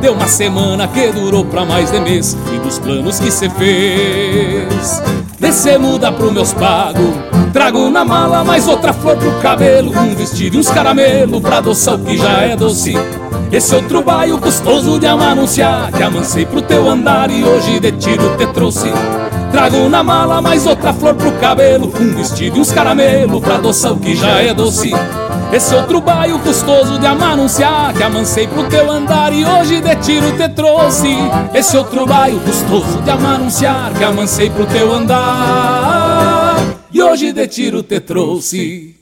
Deu 0.00 0.14
uma 0.14 0.26
semana 0.26 0.88
que 0.88 1.12
durou 1.12 1.44
pra 1.44 1.64
mais 1.64 1.90
de 1.90 2.00
mês. 2.00 2.36
E 2.54 2.58
dos 2.58 2.78
planos 2.78 3.18
que 3.18 3.30
cê 3.30 3.50
fez 3.50 5.02
Descer 5.38 5.78
muda 5.78 6.10
pro 6.12 6.32
meus 6.32 6.52
pagos 6.52 7.14
Trago 7.52 7.90
na 7.90 8.04
mala 8.04 8.44
mais 8.44 8.68
outra 8.68 8.92
flor 8.92 9.16
pro 9.16 9.32
cabelo. 9.40 9.92
Um 9.98 10.14
vestido 10.14 10.56
e 10.56 10.60
uns 10.60 10.70
caramelo 10.70 11.40
pra 11.40 11.58
adoçar 11.58 11.96
o 11.96 11.98
que 11.98 12.16
já 12.16 12.42
é 12.42 12.56
doce 12.56 12.94
esse 13.52 13.74
outro 13.74 14.02
baio 14.02 14.38
custoso 14.38 14.98
de 14.98 15.06
amanunciar. 15.06 15.90
Que 15.92 16.02
amancei 16.02 16.46
pro 16.46 16.62
teu 16.62 16.88
andar 16.88 17.30
e 17.30 17.44
hoje 17.44 17.80
de 17.80 17.92
tiro 17.92 18.36
te 18.36 18.46
trouxe. 18.46 18.92
Trago 19.50 19.88
na 19.88 20.02
mala 20.02 20.40
mais 20.40 20.66
outra 20.66 20.92
flor 20.92 21.14
pro 21.14 21.32
cabelo. 21.32 21.92
Um 22.00 22.14
vestido 22.14 22.58
e 22.58 22.60
uns 22.60 22.70
caramelo 22.70 23.40
pra 23.40 23.56
adoçar 23.56 23.92
o 23.92 23.98
que 23.98 24.14
já 24.14 24.40
é 24.40 24.54
doce. 24.54 24.92
Esse 25.52 25.74
outro 25.74 26.00
baio 26.00 26.38
custoso 26.38 26.98
de 27.00 27.06
amanunciar. 27.06 27.92
Que 27.92 28.02
amancei 28.04 28.46
pro 28.46 28.68
teu 28.68 28.88
andar 28.90 29.32
e 29.32 29.44
hoje 29.44 29.80
de 29.80 29.96
tiro 29.96 30.30
te 30.36 30.48
trouxe. 30.50 31.16
Esse 31.52 31.76
outro 31.76 32.06
baio 32.06 32.38
custoso 32.40 33.02
de 33.02 33.10
amanunciar. 33.10 33.92
Que 33.98 34.04
amancei 34.04 34.48
pro 34.48 34.64
teu 34.66 34.94
andar 34.94 36.56
E 36.92 37.02
hoje 37.02 37.32
de 37.32 37.48
tiro 37.48 37.82
te 37.82 37.98
trouxe 37.98 38.94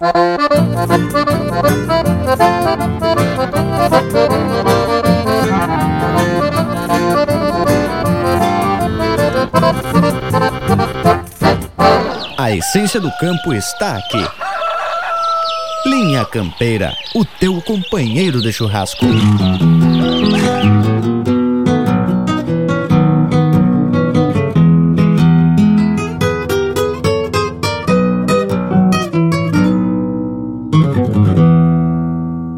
essência 12.59 13.01
do 13.01 13.11
campo 13.13 13.55
está 13.55 13.97
aqui. 13.97 14.25
Linha 15.87 16.25
Campeira, 16.25 16.93
o 17.15 17.25
teu 17.25 17.63
companheiro 17.63 18.43
de 18.43 18.53
churrasco. 18.53 19.07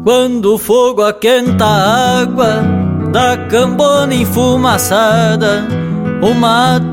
Quando 0.03 0.55
o 0.55 0.57
fogo 0.57 1.03
aquenta 1.03 1.65
a 1.65 2.21
água 2.21 2.63
da 3.11 3.37
cambona 3.37 4.15
enfumaçada, 4.15 5.67
o 6.21 6.33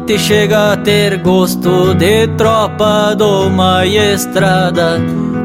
mate 0.08 0.18
chega 0.18 0.72
a 0.72 0.76
ter 0.76 1.18
gosto 1.18 1.94
de 1.94 2.26
tropa 2.28 3.14
do 3.14 3.46
uma 3.46 3.84
estrada. 3.84 4.98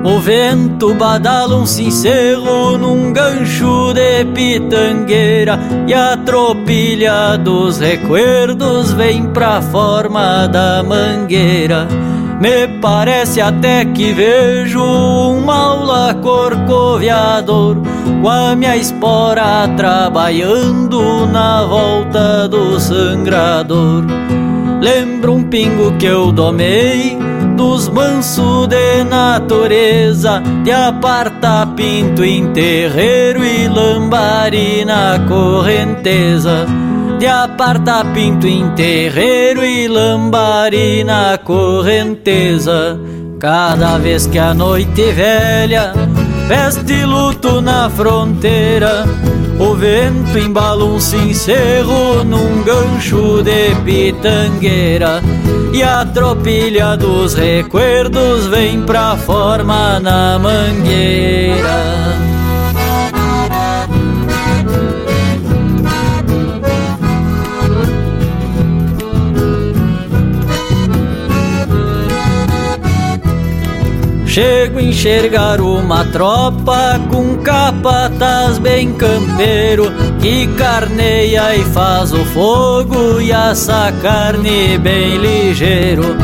O 0.06 0.20
vento 0.20 0.94
badala 0.94 1.58
um 1.58 1.66
cincelo 1.66 2.78
num 2.78 3.12
gancho 3.14 3.94
de 3.94 4.26
pitangueira 4.34 5.58
E 5.88 5.94
a 5.94 6.18
tropilha 6.18 7.38
dos 7.38 7.80
recuerdos 7.80 8.92
vem 8.92 9.28
pra 9.28 9.62
forma 9.62 10.46
da 10.48 10.84
mangueira 10.84 11.88
me 12.40 12.68
parece 12.82 13.40
até 13.40 13.86
que 13.86 14.12
vejo 14.12 14.84
um 14.84 15.46
maula 15.46 16.14
corcoviador 16.16 17.78
Com 18.22 18.30
a 18.30 18.54
minha 18.54 18.76
espora 18.76 19.66
trabalhando 19.78 21.26
na 21.28 21.64
volta 21.64 22.50
do 22.50 22.78
sangrador 22.82 24.04
Lembro 24.84 25.36
um 25.36 25.44
pingo 25.44 25.94
que 25.98 26.06
eu 26.06 26.30
domei 26.30 27.18
dos 27.56 27.88
mansos 27.88 28.68
de 28.68 29.06
natureza 29.06 30.44
De 30.62 30.72
aparta 30.72 31.66
pinto 31.68 32.22
em 32.22 32.52
terreiro 32.52 33.46
e 33.46 33.70
lambari 33.70 34.84
na 34.84 35.20
correnteza 35.26 36.66
de 37.18 37.28
aparta 37.28 38.04
pinto 38.14 38.46
em 38.46 38.70
terreiro 38.72 39.64
e 39.64 39.88
lambari 39.88 41.06
na 41.06 41.38
correnteza. 41.38 43.00
Cada 43.40 43.98
vez 43.98 44.28
que 44.28 44.38
a 44.38 44.54
noite 44.54 45.02
velha 45.14 45.94
veste 46.48 47.06
luto 47.06 47.62
na 47.62 47.90
fronteira, 47.90 49.06
o 49.60 49.76
vento 49.76 50.38
embala 50.38 50.84
um 50.84 51.00
cincero 51.00 52.24
num 52.24 52.64
gancho 52.64 53.42
de 53.44 53.76
pitangueira. 53.84 55.22
E 55.74 55.82
a 55.82 56.06
tropilha 56.06 56.96
dos 56.96 57.34
recuerdos 57.34 58.46
vem 58.48 58.84
pra 58.84 59.18
forma 59.18 60.00
na 60.00 60.38
mangueira. 60.38 62.33
Chego 74.34 74.80
a 74.80 74.82
enxergar 74.82 75.62
uma 75.62 76.06
tropa 76.06 77.00
com 77.12 77.38
capataz 77.44 78.58
bem 78.58 78.92
campeiro 78.94 79.92
Que 80.20 80.48
carneia 80.58 81.56
e 81.56 81.64
faz 81.66 82.12
o 82.12 82.26
fogo 82.26 83.22
e 83.22 83.32
assa 83.32 83.94
carne 84.02 84.76
bem 84.80 85.18
ligeiro. 85.18 86.18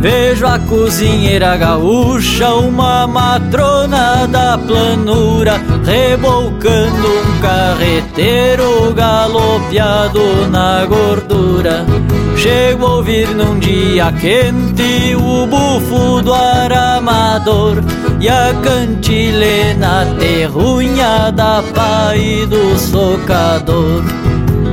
Vejo 0.00 0.44
a 0.44 0.58
cozinheira 0.58 1.56
gaúcha, 1.56 2.52
uma 2.52 3.06
matrona 3.06 4.26
da 4.26 4.58
planura 4.58 5.62
Rebolcando 5.84 7.06
um 7.06 7.40
carreteiro 7.40 8.92
galopeado 8.92 10.48
na 10.50 10.84
gordura 10.84 11.86
Chego 12.42 12.86
a 12.86 12.94
ouvir 12.96 13.28
num 13.28 13.56
dia 13.60 14.10
quente 14.20 15.14
o 15.14 15.46
bufo 15.46 16.20
do 16.22 16.34
aramador 16.34 17.76
e 18.20 18.28
a 18.28 18.52
cantilena 18.60 20.12
terrunha 20.18 21.30
da 21.30 21.62
pai 21.72 22.44
do 22.48 22.76
socador. 22.76 24.02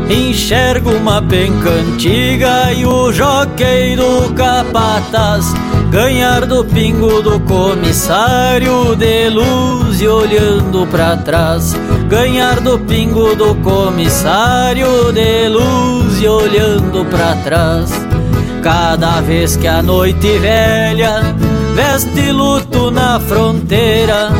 Enxergo 0.09 0.89
uma 0.89 1.21
penca 1.21 1.69
antiga 1.69 2.73
e 2.73 2.87
o 2.87 3.11
joquei 3.11 3.95
do 3.95 4.33
capataz 4.33 5.53
Ganhar 5.91 6.45
do 6.45 6.63
pingo 6.63 7.19
do 7.21 7.39
comissário 7.39 8.95
de 8.95 9.29
luz 9.29 9.99
e 9.99 10.07
olhando 10.07 10.85
para 10.85 11.17
trás 11.17 11.75
Ganhar 12.09 12.59
do 12.59 12.79
pingo 12.79 13.35
do 13.35 13.53
comissário 13.57 15.13
de 15.13 15.47
luz 15.47 16.19
e 16.19 16.27
olhando 16.27 17.05
para 17.05 17.35
trás. 17.43 17.91
Cada 18.63 19.21
vez 19.21 19.55
que 19.55 19.67
a 19.67 19.83
noite 19.83 20.39
velha 20.39 21.21
veste 21.75 22.31
luto 22.31 22.89
na 22.89 23.19
fronteira 23.19 24.31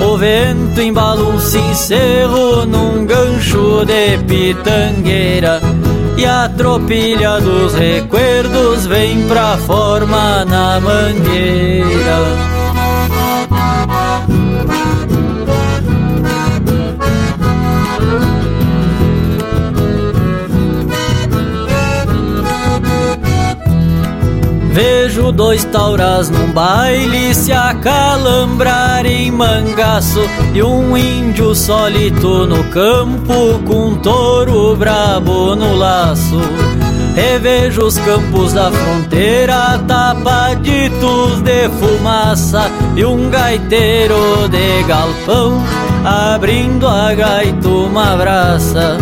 o 0.00 0.18
vento 0.18 0.80
embala 0.80 1.22
um 1.22 1.38
sincero 1.38 2.66
num 2.66 3.06
gancho 3.06 3.84
de 3.86 4.18
pitangueira. 4.26 5.60
E 6.18 6.26
a 6.26 6.48
tropilha 6.48 7.40
dos 7.40 7.72
recuerdos 7.74 8.84
vem 8.86 9.28
pra 9.28 9.56
forma 9.58 10.44
na 10.44 10.80
mangueira 10.80 12.61
Vejo 24.72 25.30
dois 25.32 25.64
tauras 25.64 26.30
num 26.30 26.50
baile 26.50 27.34
se 27.34 27.52
acalambrar 27.52 29.04
em 29.04 29.30
mangaço 29.30 30.20
E 30.54 30.62
um 30.62 30.96
índio 30.96 31.54
solito 31.54 32.46
no 32.46 32.64
campo 32.64 33.60
com 33.66 33.88
um 33.88 33.96
touro 33.96 34.74
brabo 34.74 35.54
no 35.54 35.76
laço. 35.76 36.40
Revejo 37.14 37.84
os 37.84 37.98
campos 37.98 38.54
da 38.54 38.70
fronteira 38.70 39.78
tapaditos 39.86 41.42
de 41.42 41.68
fumaça 41.68 42.70
E 42.96 43.04
um 43.04 43.28
gaiteiro 43.28 44.48
de 44.48 44.82
galpão 44.84 45.62
abrindo 46.02 46.88
a 46.88 47.12
gaita 47.12 47.68
uma 47.68 48.16
braça 48.16 48.96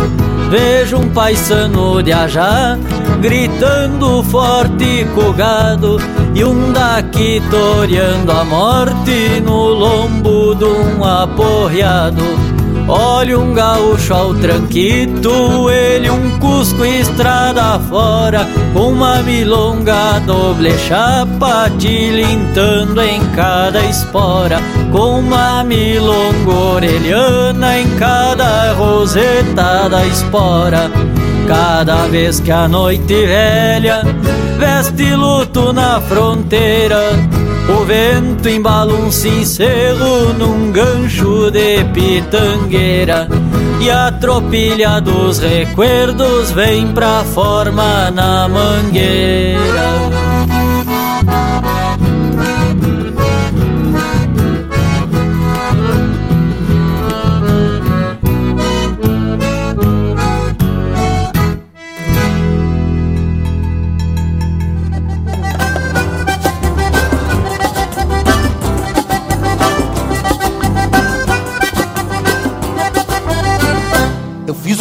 Vejo 0.51 0.97
um 0.97 1.09
paisano 1.09 2.03
de 2.03 2.11
ajá 2.11 2.77
gritando 3.21 4.21
forte 4.23 5.07
com 5.15 5.31
gado 5.31 5.97
e 6.35 6.43
um 6.43 6.73
daqui 6.73 7.41
toreando 7.49 8.29
a 8.33 8.43
morte 8.43 9.39
no 9.45 9.69
lombo 9.69 10.53
de 10.53 10.65
um 10.65 11.05
aporreado. 11.05 12.21
Olha 12.93 13.39
um 13.39 13.53
gaúcho 13.53 14.13
ao 14.13 14.33
tranquito, 14.35 15.69
ele 15.69 16.09
um 16.09 16.37
cusco 16.39 16.83
estrada 16.83 17.79
fora, 17.79 18.45
uma 18.75 19.21
milonga 19.21 20.19
doble 20.27 20.77
chapa 20.77 21.71
tilintando 21.79 23.01
em 23.01 23.25
cada 23.27 23.79
espora, 23.85 24.59
com 24.91 25.19
uma 25.19 25.63
milonga 25.63 26.51
orelhana 26.51 27.79
em 27.79 27.89
cada 27.95 28.73
roseta 28.73 29.87
da 29.87 30.05
espora. 30.05 30.91
Cada 31.47 32.07
vez 32.07 32.41
que 32.41 32.51
a 32.51 32.67
noite 32.67 33.25
velha 33.25 34.01
veste 34.59 35.15
luto 35.15 35.71
na 35.71 36.01
fronteira, 36.01 36.99
o 37.71 37.85
vento 37.85 38.49
embala 38.49 38.93
um 38.93 39.11
cincelo 39.11 40.33
num 40.33 40.71
gancho 40.71 41.49
de 41.51 41.83
pitangueira. 41.85 43.27
E 43.79 43.89
a 43.89 44.11
tropilha 44.11 44.99
dos 44.99 45.39
recuerdos 45.39 46.51
vem 46.51 46.87
pra 46.89 47.23
forma 47.23 48.11
na 48.11 48.47
mangueira. 48.47 50.60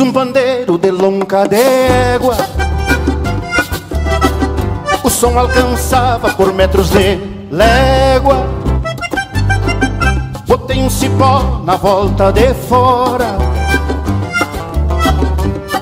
Um 0.00 0.12
pandeiro 0.12 0.78
de 0.78 0.90
longa 0.90 1.46
d'égua. 1.46 2.36
O 5.02 5.10
som 5.10 5.38
alcançava 5.38 6.30
por 6.30 6.52
metros 6.52 6.90
de 6.90 7.18
légua. 7.50 8.46
Botei 10.46 10.78
um 10.82 10.88
cipó 10.88 11.62
na 11.64 11.76
volta 11.76 12.32
de 12.32 12.54
fora. 12.54 13.36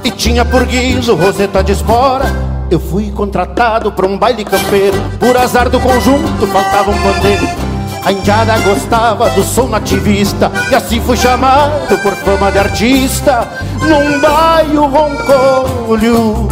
E 0.02 0.10
tinha 0.10 0.44
por 0.44 0.64
guiso 0.64 1.14
roseta 1.14 1.62
de 1.62 1.72
espora. 1.72 2.26
Eu 2.70 2.80
fui 2.80 3.10
contratado 3.10 3.92
para 3.92 4.06
um 4.06 4.18
baile 4.18 4.44
campeiro. 4.44 4.96
Por 5.20 5.36
azar 5.36 5.68
do 5.68 5.78
conjunto 5.80 6.46
faltava 6.46 6.90
um 6.90 7.02
pandeiro 7.02 7.67
a 8.04 8.12
indiada 8.12 8.58
gostava 8.60 9.28
do 9.30 9.42
som 9.42 9.68
nativista 9.68 10.50
E 10.70 10.74
assim 10.74 11.00
fui 11.00 11.16
chamado 11.16 11.98
por 12.02 12.14
fama 12.16 12.50
de 12.50 12.58
artista 12.58 13.48
Num 13.82 14.20
bairro 14.20 14.86
roncolho 14.86 16.48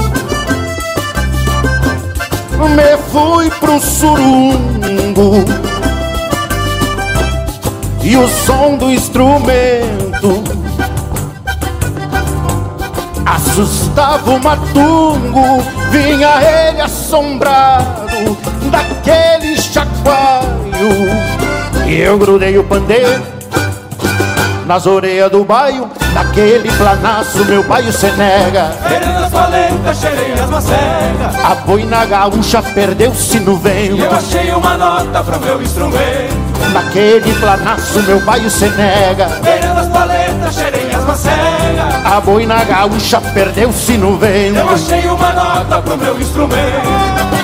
Me 2.74 2.97
fui 3.10 3.51
pro 3.60 3.81
surungo 3.81 5.44
E 8.02 8.16
o 8.16 8.28
som 8.28 8.77
do 8.77 8.90
instrumento 8.90 10.44
Assustava 13.27 14.31
o 14.31 14.40
matungo. 14.40 15.60
Vinha 15.90 16.40
ele 16.43 16.81
assombrado 16.81 18.36
Daquele 18.70 19.60
chacoalho 19.60 21.36
e 21.87 22.01
eu 22.01 22.19
grudei 22.19 22.59
o 22.59 22.65
pandeiro 22.65 23.37
nas 24.67 24.85
orelhas 24.85 25.31
do 25.31 25.45
baio, 25.45 25.89
naquele 26.13 26.71
planaço 26.73 27.45
meu 27.45 27.63
baio 27.63 27.93
se 27.93 28.11
nega. 28.13 28.73
Querendo 28.89 29.25
as 29.25 29.31
valentas, 29.31 29.99
cheirei 29.99 30.33
as 30.33 30.51
macegas. 30.51 31.45
A 31.45 31.55
boina 31.55 32.05
gaúcha 32.05 32.61
perdeu-se 32.63 33.39
no 33.41 33.57
vento. 33.57 33.95
E 33.95 34.01
eu 34.01 34.11
achei 34.11 34.51
uma 34.51 34.77
nota 34.77 35.23
pro 35.23 35.41
meu 35.41 35.63
instrumento. 35.63 36.47
Naquele 36.73 37.33
planaço 37.35 38.03
meu 38.03 38.21
baio 38.21 38.51
se 38.51 38.69
nega. 38.71 39.29
Querendo 39.43 39.79
as 39.79 39.89
paletas, 39.89 40.55
cheirei 40.55 40.91
as 40.93 41.05
macegas. 41.05 42.05
A 42.05 42.21
boina 42.21 42.65
gaúcha 42.65 43.21
perdeu-se 43.21 43.93
no 43.93 44.19
vento. 44.19 44.59
Eu 44.59 44.71
achei 44.71 45.07
uma 45.07 45.33
nota 45.33 45.81
pro 45.81 45.97
meu 45.97 46.21
instrumento. 46.21 47.36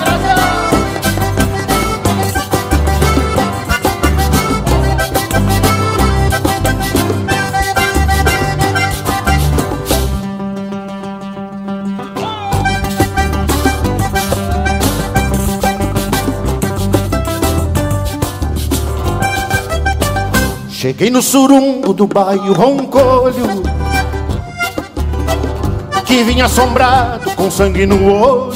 Cheguei 20.82 21.10
no 21.10 21.22
surungo 21.22 21.92
do 21.92 22.08
bairro 22.08 22.52
Roncolho 22.52 23.62
Que 26.04 26.24
vinha 26.24 26.46
assombrado 26.46 27.30
com 27.36 27.48
sangue 27.48 27.86
no 27.86 28.12
olho. 28.12 28.52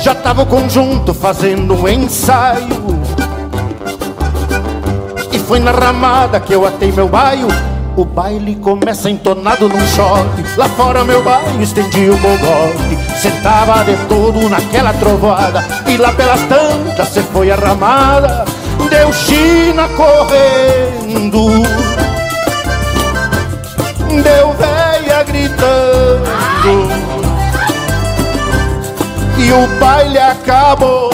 Já 0.00 0.14
tava 0.14 0.40
o 0.40 0.46
conjunto 0.46 1.12
fazendo 1.12 1.74
um 1.74 1.86
ensaio. 1.86 2.82
E 5.30 5.38
foi 5.38 5.60
na 5.60 5.70
ramada 5.70 6.40
que 6.40 6.54
eu 6.54 6.66
atei 6.66 6.90
meu 6.90 7.10
baio. 7.10 7.48
O 7.94 8.06
baile 8.06 8.56
começa 8.56 9.10
entonado 9.10 9.68
num 9.68 9.86
choque. 9.88 10.44
Lá 10.56 10.66
fora 10.70 11.04
meu 11.04 11.22
baile 11.22 11.62
estendi 11.62 12.08
o 12.08 12.16
bogote. 12.16 13.20
Sentava 13.20 13.84
de 13.84 13.98
todo 14.06 14.48
naquela 14.48 14.94
trovoada. 14.94 15.62
E 15.86 15.98
lá 15.98 16.10
pelas 16.14 16.40
tantas 16.44 17.08
se 17.08 17.20
foi 17.20 17.50
a 17.50 17.56
Deu 19.02 19.12
China 19.12 19.88
correndo 19.96 21.48
Deu 24.22 24.52
véia 24.52 25.24
gritando 25.24 26.88
e 29.36 29.50
o 29.50 29.66
baile 29.80 30.20
acabou. 30.20 31.10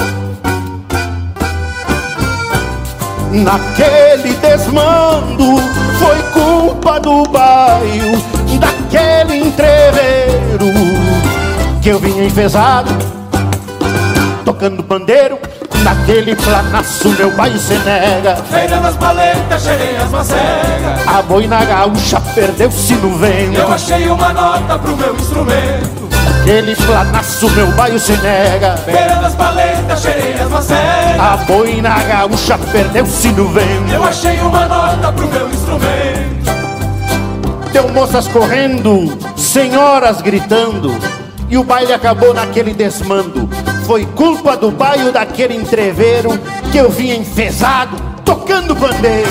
Naquele 3.32 4.34
desmando 4.34 5.56
foi 5.98 6.22
culpa 6.34 7.00
do 7.00 7.22
bairro, 7.22 8.22
daquele 8.60 9.46
entreveiro 9.46 10.74
que 11.80 11.88
eu 11.88 11.98
vinha 11.98 12.26
enfesado, 12.26 12.90
tocando 14.44 14.82
pandeiro 14.82 15.38
Naquele 15.88 16.36
planaço 16.36 17.08
meu 17.12 17.30
bairro 17.30 17.58
se 17.58 17.72
nega. 17.78 18.36
Feira 18.50 18.76
das 18.76 18.94
paletas, 18.96 19.62
cheirei 19.62 19.96
as 19.96 20.10
macegas 20.10 21.06
A 21.06 21.22
boina 21.22 21.64
gaúcha 21.64 22.20
perdeu-se 22.34 22.92
no 22.96 23.16
vento. 23.16 23.58
Eu 23.58 23.72
achei 23.72 24.06
uma 24.10 24.30
nota 24.34 24.78
pro 24.78 24.94
meu 24.94 25.16
instrumento. 25.16 26.08
Naquele 26.26 26.76
planaço 26.76 27.48
meu 27.52 27.68
bairro 27.68 27.98
se 27.98 28.12
nega. 28.18 28.76
Feira 28.84 29.14
das 29.14 29.34
paletas, 29.34 30.02
cheirei 30.02 30.34
as 30.34 30.50
macegas 30.50 31.20
A 31.20 31.36
boina 31.46 32.02
gaúcha 32.02 32.58
perdeu-se 32.70 33.28
no 33.28 33.48
vento. 33.48 33.90
Eu 33.90 34.04
achei 34.04 34.38
uma 34.40 34.66
nota 34.66 35.10
pro 35.10 35.26
meu 35.26 35.48
instrumento. 35.48 36.48
Deu 37.72 37.88
moças 37.94 38.28
correndo, 38.28 39.18
senhoras 39.38 40.20
gritando. 40.20 40.94
E 41.48 41.56
o 41.56 41.64
baile 41.64 41.94
acabou 41.94 42.34
naquele 42.34 42.74
desmando 42.74 43.48
foi 43.88 44.04
culpa 44.04 44.54
do 44.54 44.70
baio 44.70 45.10
daquele 45.10 45.54
entreveiro 45.54 46.28
que 46.70 46.76
eu 46.76 46.90
vinha 46.90 47.16
enfesado 47.16 47.96
tocando 48.22 48.74
bandeira. 48.74 49.26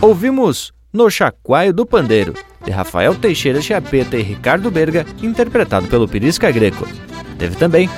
Ouvimos 0.00 0.72
No 0.90 1.10
Chacoalho 1.10 1.74
do 1.74 1.84
Pandeiro, 1.84 2.32
de 2.64 2.70
Rafael 2.70 3.14
Teixeira 3.14 3.60
Chapeta 3.60 4.16
e 4.16 4.22
Ricardo 4.22 4.70
Berga, 4.70 5.04
interpretado 5.22 5.86
pelo 5.86 6.08
Pirisca 6.08 6.50
Greco. 6.50 6.88
Teve 7.38 7.54
também 7.56 7.90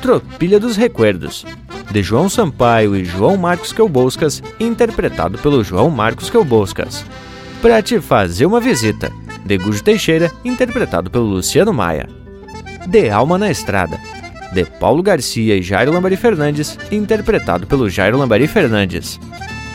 Tropilha 0.00 0.60
dos 0.60 0.76
Recuerdos, 0.76 1.44
de 1.90 2.04
João 2.04 2.28
Sampaio 2.28 2.94
e 2.94 3.04
João 3.04 3.36
Marcos 3.36 3.72
Quelboscas, 3.72 4.40
interpretado 4.60 5.38
pelo 5.38 5.64
João 5.64 5.90
Marcos 5.90 6.30
Quelboscas. 6.30 7.04
Para 7.60 7.82
te 7.82 8.00
fazer 8.00 8.46
uma 8.46 8.60
visita, 8.60 9.12
de 9.44 9.58
Gujo 9.58 9.82
Teixeira, 9.82 10.30
interpretado 10.44 11.10
pelo 11.10 11.24
Luciano 11.24 11.72
Maia. 11.72 12.08
De 12.86 13.10
Alma 13.10 13.38
na 13.38 13.50
Estrada, 13.50 13.98
de 14.52 14.64
Paulo 14.64 15.02
Garcia 15.02 15.56
e 15.56 15.62
Jairo 15.62 15.92
Lambari 15.92 16.16
Fernandes, 16.16 16.78
interpretado 16.90 17.66
pelo 17.66 17.88
Jairo 17.88 18.18
Lambari 18.18 18.46
Fernandes. 18.46 19.18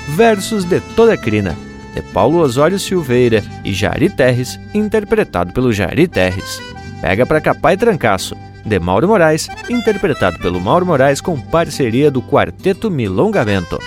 Versos 0.09 0.65
de 0.65 0.79
Toda 0.95 1.17
Crina, 1.17 1.55
de 1.93 2.01
Paulo 2.01 2.39
Osório 2.39 2.77
Silveira 2.77 3.43
e 3.63 3.73
Jari 3.73 4.09
Terres, 4.09 4.59
interpretado 4.73 5.53
pelo 5.53 5.71
Jari 5.71 6.07
Terres. 6.07 6.61
Pega 7.01 7.25
pra 7.25 7.41
capar 7.41 7.73
e 7.73 7.77
trancaço, 7.77 8.35
de 8.65 8.79
Mauro 8.79 9.07
Moraes, 9.07 9.47
interpretado 9.69 10.39
pelo 10.39 10.59
Mauro 10.59 10.85
Moraes 10.85 11.21
com 11.21 11.39
parceria 11.39 12.09
do 12.11 12.21
Quarteto 12.21 12.89
Milongamento. 12.91 13.79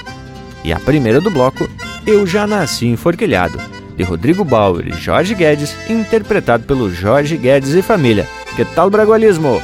E 0.64 0.72
a 0.72 0.78
primeira 0.78 1.20
do 1.20 1.30
bloco, 1.30 1.68
Eu 2.06 2.26
Já 2.26 2.46
Nasci 2.46 2.86
Enforquilhado, 2.86 3.58
de 3.98 4.04
Rodrigo 4.04 4.44
Bauer 4.44 4.86
e 4.86 4.92
Jorge 4.92 5.34
Guedes, 5.34 5.74
interpretado 5.90 6.62
pelo 6.62 6.88
Jorge 6.88 7.36
Guedes 7.36 7.74
e 7.74 7.82
família. 7.82 8.28
Que 8.54 8.64
tal 8.64 8.88
bragualismo? 8.88 9.60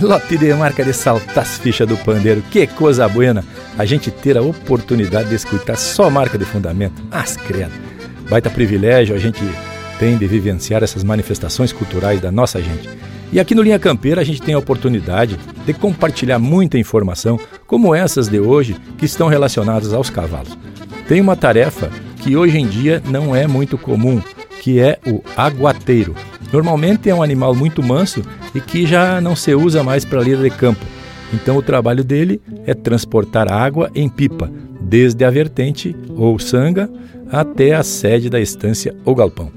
Lote 0.00 0.36
de 0.36 0.52
marca 0.52 0.84
de 0.84 0.92
saltar 0.92 1.44
as 1.44 1.58
fichas 1.58 1.86
do 1.86 1.96
pandeiro, 1.96 2.42
que 2.50 2.66
coisa 2.66 3.08
buena! 3.08 3.44
A 3.78 3.84
gente 3.84 4.10
ter 4.10 4.36
a 4.36 4.42
oportunidade 4.42 5.28
de 5.28 5.36
escutar 5.36 5.76
só 5.76 6.10
marca 6.10 6.36
de 6.36 6.44
fundamento, 6.44 7.00
as 7.10 7.36
credo! 7.36 7.72
Baita 8.28 8.50
privilégio 8.50 9.14
a 9.14 9.18
gente 9.18 9.40
tem 9.98 10.18
de 10.18 10.26
vivenciar 10.26 10.82
essas 10.82 11.04
manifestações 11.04 11.72
culturais 11.72 12.20
da 12.20 12.32
nossa 12.32 12.60
gente. 12.60 12.88
E 13.32 13.38
aqui 13.38 13.54
no 13.54 13.62
Linha 13.62 13.78
Campeira 13.78 14.20
a 14.20 14.24
gente 14.24 14.42
tem 14.42 14.54
a 14.54 14.58
oportunidade 14.58 15.38
de 15.64 15.72
compartilhar 15.72 16.40
muita 16.40 16.78
informação, 16.78 17.38
como 17.66 17.94
essas 17.94 18.26
de 18.26 18.40
hoje, 18.40 18.76
que 18.96 19.04
estão 19.04 19.28
relacionadas 19.28 19.92
aos 19.92 20.10
cavalos. 20.10 20.58
Tem 21.06 21.20
uma 21.20 21.36
tarefa 21.36 21.90
que 22.20 22.36
hoje 22.36 22.58
em 22.58 22.66
dia 22.66 23.02
não 23.08 23.34
é 23.34 23.46
muito 23.46 23.78
comum, 23.78 24.20
que 24.60 24.80
é 24.80 24.98
o 25.06 25.22
aguateiro. 25.36 26.14
Normalmente 26.52 27.08
é 27.08 27.14
um 27.14 27.22
animal 27.22 27.54
muito 27.54 27.82
manso 27.82 28.22
e 28.54 28.60
que 28.60 28.86
já 28.86 29.20
não 29.20 29.36
se 29.36 29.54
usa 29.54 29.82
mais 29.82 30.04
para 30.04 30.22
lida 30.22 30.42
de 30.42 30.50
campo. 30.50 30.84
Então 31.32 31.56
o 31.56 31.62
trabalho 31.62 32.02
dele 32.02 32.40
é 32.66 32.74
transportar 32.74 33.52
água 33.52 33.90
em 33.94 34.08
pipa, 34.08 34.50
desde 34.80 35.24
a 35.24 35.30
vertente 35.30 35.94
ou 36.16 36.38
sanga 36.38 36.88
até 37.30 37.74
a 37.74 37.82
sede 37.82 38.30
da 38.30 38.40
estância 38.40 38.94
ou 39.04 39.14
galpão. 39.14 39.52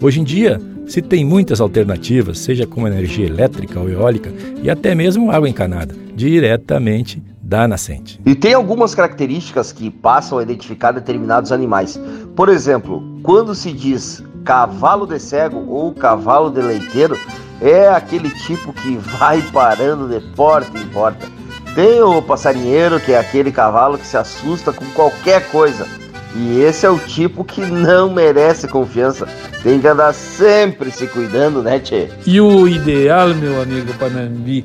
Hoje 0.00 0.20
em 0.20 0.24
dia, 0.24 0.60
se 0.86 1.00
tem 1.00 1.24
muitas 1.24 1.60
alternativas, 1.60 2.38
seja 2.38 2.66
com 2.66 2.86
energia 2.86 3.26
elétrica 3.26 3.78
ou 3.78 3.88
eólica 3.88 4.32
e 4.62 4.68
até 4.68 4.94
mesmo 4.94 5.30
água 5.30 5.48
encanada, 5.48 5.94
diretamente 6.14 7.22
da 7.52 7.68
nascente. 7.68 8.18
E 8.24 8.34
tem 8.34 8.54
algumas 8.54 8.94
características 8.94 9.72
que 9.72 9.90
passam 9.90 10.38
a 10.38 10.42
identificar 10.42 10.90
determinados 10.92 11.52
animais. 11.52 12.00
Por 12.34 12.48
exemplo, 12.48 13.02
quando 13.22 13.54
se 13.54 13.70
diz 13.70 14.24
cavalo 14.42 15.06
de 15.06 15.18
cego 15.18 15.62
ou 15.68 15.92
cavalo 15.92 16.50
de 16.50 16.62
leiteiro, 16.62 17.14
é 17.60 17.90
aquele 17.90 18.30
tipo 18.30 18.72
que 18.72 18.96
vai 18.96 19.42
parando 19.52 20.08
de 20.08 20.18
porta 20.34 20.78
em 20.78 20.86
porta. 20.86 21.28
Tem 21.74 22.00
o 22.00 22.22
passarinheiro, 22.22 22.98
que 22.98 23.12
é 23.12 23.18
aquele 23.18 23.52
cavalo 23.52 23.98
que 23.98 24.06
se 24.06 24.16
assusta 24.16 24.72
com 24.72 24.86
qualquer 24.86 25.46
coisa. 25.50 25.86
E 26.34 26.58
esse 26.62 26.86
é 26.86 26.90
o 26.90 26.98
tipo 26.98 27.44
que 27.44 27.60
não 27.60 28.10
merece 28.10 28.66
confiança. 28.66 29.28
Tem 29.62 29.78
que 29.78 29.86
andar 29.86 30.14
sempre 30.14 30.90
se 30.90 31.06
cuidando, 31.06 31.62
né, 31.62 31.78
Tchê? 31.78 32.08
E 32.26 32.40
o 32.40 32.66
ideal, 32.66 33.34
meu 33.34 33.60
amigo 33.60 33.92
Panambi, 33.98 34.64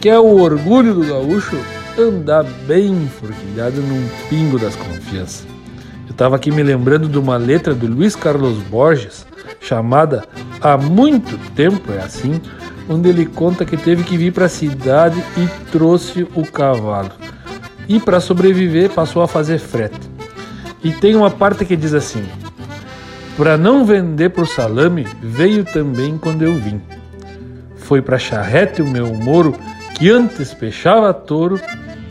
que 0.00 0.08
é 0.08 0.18
o 0.18 0.40
orgulho 0.40 0.94
do 0.94 1.04
gaúcho, 1.04 1.58
andar 1.98 2.44
bem 2.66 3.08
forquilhado 3.08 3.80
num 3.80 4.08
pingo 4.28 4.58
das 4.58 4.74
confianças. 4.76 5.46
Eu 6.06 6.12
estava 6.12 6.36
aqui 6.36 6.50
me 6.50 6.62
lembrando 6.62 7.08
de 7.08 7.18
uma 7.18 7.36
letra 7.36 7.74
do 7.74 7.86
Luiz 7.86 8.16
Carlos 8.16 8.58
Borges, 8.64 9.26
chamada 9.60 10.24
Há 10.60 10.76
Muito 10.76 11.38
Tempo 11.54 11.92
é 11.92 11.98
Assim, 11.98 12.40
onde 12.88 13.08
ele 13.08 13.26
conta 13.26 13.64
que 13.64 13.76
teve 13.76 14.02
que 14.02 14.16
vir 14.16 14.32
para 14.32 14.46
a 14.46 14.48
cidade 14.48 15.22
e 15.36 15.70
trouxe 15.70 16.26
o 16.34 16.44
cavalo. 16.44 17.12
E 17.88 18.00
para 18.00 18.20
sobreviver 18.20 18.90
passou 18.90 19.22
a 19.22 19.28
fazer 19.28 19.58
frete. 19.58 20.00
E 20.82 20.92
tem 20.92 21.14
uma 21.14 21.30
parte 21.30 21.64
que 21.64 21.76
diz 21.76 21.94
assim: 21.94 22.24
Para 23.36 23.56
não 23.56 23.84
vender 23.84 24.30
pro 24.30 24.46
salame, 24.46 25.06
veio 25.22 25.64
também 25.64 26.18
quando 26.18 26.42
eu 26.42 26.54
vim. 26.54 26.80
Foi 27.76 28.00
para 28.00 28.18
charrete 28.18 28.82
o 28.82 28.86
meu 28.86 29.12
moro 29.14 29.54
que 29.94 30.10
antes 30.10 30.52
peixava 30.54 31.12
touro 31.12 31.60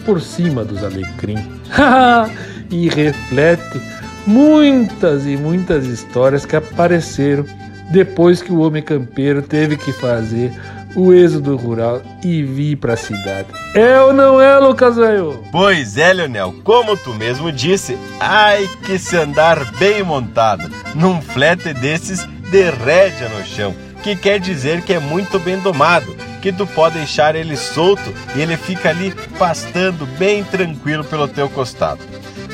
por 0.05 0.21
cima 0.21 0.63
dos 0.63 0.83
alecrim. 0.83 1.37
e 2.69 2.87
reflete 2.89 3.81
muitas 4.25 5.25
e 5.25 5.35
muitas 5.35 5.85
histórias 5.85 6.45
que 6.45 6.55
apareceram 6.55 7.45
depois 7.91 8.41
que 8.41 8.51
o 8.51 8.59
homem 8.59 8.81
campeiro 8.81 9.41
teve 9.41 9.75
que 9.75 9.91
fazer 9.91 10.53
o 10.95 11.13
êxodo 11.13 11.55
rural 11.55 12.01
e 12.23 12.43
vir 12.43 12.75
para 12.77 12.93
a 12.93 12.97
cidade. 12.97 13.47
É 13.73 13.99
ou 14.01 14.13
não 14.13 14.41
é, 14.41 14.57
Lucas 14.59 14.95
Velho? 14.95 15.43
Pois 15.51 15.97
é, 15.97 16.11
Leonel, 16.13 16.55
como 16.63 16.97
tu 16.97 17.13
mesmo 17.13 17.51
disse, 17.51 17.97
ai 18.19 18.69
que 18.85 18.97
se 18.97 19.15
andar 19.15 19.71
bem 19.77 20.03
montado, 20.03 20.69
num 20.95 21.21
flete 21.21 21.73
desses 21.73 22.27
de 22.49 22.69
rédea 22.69 23.29
no 23.29 23.45
chão, 23.45 23.73
que 24.03 24.15
quer 24.15 24.39
dizer 24.39 24.81
que 24.81 24.93
é 24.93 24.99
muito 24.99 25.39
bem 25.39 25.57
domado, 25.59 26.13
que 26.41 26.51
tu 26.51 26.65
pode 26.65 26.95
deixar 26.95 27.35
ele 27.35 27.55
solto 27.55 28.13
e 28.35 28.41
ele 28.41 28.57
fica 28.57 28.89
ali 28.89 29.13
pastando 29.37 30.05
bem 30.17 30.43
tranquilo 30.43 31.03
pelo 31.03 31.27
teu 31.27 31.47
costado. 31.49 32.01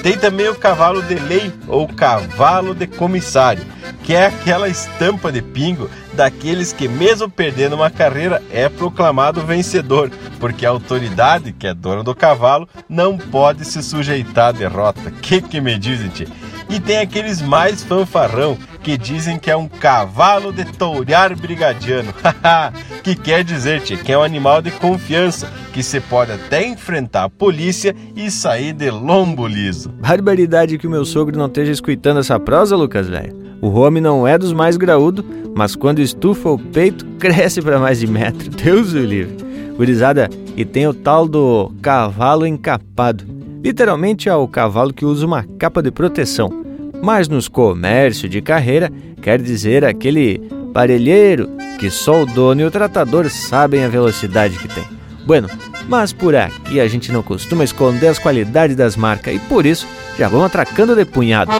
Tem 0.03 0.17
também 0.17 0.47
o 0.47 0.55
cavalo 0.55 1.01
de 1.01 1.15
lei 1.15 1.51
ou 1.67 1.87
cavalo 1.87 2.75
de 2.75 2.85
comissário, 2.85 3.65
que 4.03 4.13
é 4.13 4.27
aquela 4.27 4.69
estampa 4.69 5.31
de 5.31 5.41
pingo 5.41 5.89
daqueles 6.13 6.71
que, 6.71 6.87
mesmo 6.87 7.29
perdendo 7.29 7.75
uma 7.75 7.89
carreira, 7.89 8.41
é 8.51 8.69
proclamado 8.69 9.45
vencedor, 9.45 10.11
porque 10.39 10.65
a 10.65 10.69
autoridade, 10.69 11.51
que 11.51 11.67
é 11.67 11.73
dona 11.73 12.03
do 12.03 12.15
cavalo, 12.15 12.69
não 12.87 13.17
pode 13.17 13.65
se 13.65 13.81
sujeitar 13.81 14.49
à 14.49 14.51
derrota. 14.51 15.11
Que 15.11 15.41
que 15.41 15.59
me 15.59 15.77
dizem, 15.77 16.09
tia? 16.09 16.27
E 16.69 16.79
tem 16.79 16.97
aqueles 16.97 17.41
mais 17.41 17.83
fanfarrão 17.83 18.57
que 18.87 18.97
dizem 18.97 19.37
que 19.37 19.51
é 19.51 19.57
um 19.57 19.67
cavalo 19.67 20.53
de 20.53 20.63
tourear 20.63 21.37
brigadiano. 21.37 22.13
que 23.03 23.15
quer 23.15 23.43
dizer, 23.43 23.81
tia, 23.81 23.97
que 23.97 24.13
é 24.13 24.17
um 24.17 24.23
animal 24.23 24.61
de 24.61 24.71
confiança, 24.71 25.51
que 25.73 25.83
se 25.83 25.99
pode 25.99 26.31
até 26.31 26.65
enfrentar 26.65 27.25
a 27.25 27.29
polícia 27.29 27.93
e 28.15 28.31
sair 28.31 28.71
de 28.71 28.89
lombo 28.89 29.45
liso. 29.45 29.89
Barbaridade 29.89 30.77
que 30.77 30.87
o 30.87 30.89
meu 30.89 31.03
sogro 31.03 31.37
não 31.37 31.47
esteja 31.47 31.73
escutando 31.73 32.21
essa 32.21 32.39
prosa, 32.39 32.77
Lucas, 32.77 33.09
velho. 33.09 33.35
O 33.61 33.71
homem 33.71 34.01
não 34.01 34.25
é 34.25 34.37
dos 34.37 34.53
mais 34.53 34.77
graúdo, 34.77 35.25
mas 35.53 35.75
quando 35.75 35.99
estufa 35.99 36.47
o 36.47 36.57
peito, 36.57 37.05
cresce 37.19 37.61
para 37.61 37.79
mais 37.79 37.99
de 37.99 38.07
metro. 38.07 38.49
Deus 38.49 38.93
o 38.93 38.99
livre. 38.99 39.35
Gurizada, 39.75 40.29
e 40.55 40.63
tem 40.63 40.87
o 40.87 40.93
tal 40.93 41.27
do 41.27 41.73
cavalo 41.81 42.47
encapado. 42.47 43.25
Literalmente 43.61 44.29
é 44.29 44.35
o 44.35 44.47
cavalo 44.47 44.93
que 44.93 45.03
usa 45.03 45.25
uma 45.25 45.43
capa 45.59 45.83
de 45.83 45.91
proteção, 45.91 46.65
mas 47.01 47.27
nos 47.27 47.47
comércios 47.47 48.29
de 48.29 48.41
carreira 48.41 48.91
quer 49.21 49.41
dizer 49.41 49.83
aquele 49.85 50.39
parelheiro 50.73 51.49
que 51.79 51.89
só 51.89 52.21
o 52.21 52.25
dono 52.25 52.61
e 52.61 52.65
o 52.65 52.71
tratador 52.71 53.29
sabem 53.29 53.83
a 53.83 53.87
velocidade 53.87 54.57
que 54.57 54.67
tem. 54.67 54.85
Bueno, 55.25 55.49
mas 55.87 56.13
por 56.13 56.35
aqui 56.35 56.79
a 56.79 56.87
gente 56.87 57.11
não 57.11 57.21
costuma 57.21 57.63
esconder 57.63 58.07
as 58.07 58.19
qualidades 58.19 58.75
das 58.75 58.95
marcas 58.95 59.35
e 59.35 59.39
por 59.39 59.65
isso 59.65 59.87
já 60.17 60.27
vão 60.27 60.43
atracando 60.43 60.95
de 60.95 61.05
punhado. 61.05 61.51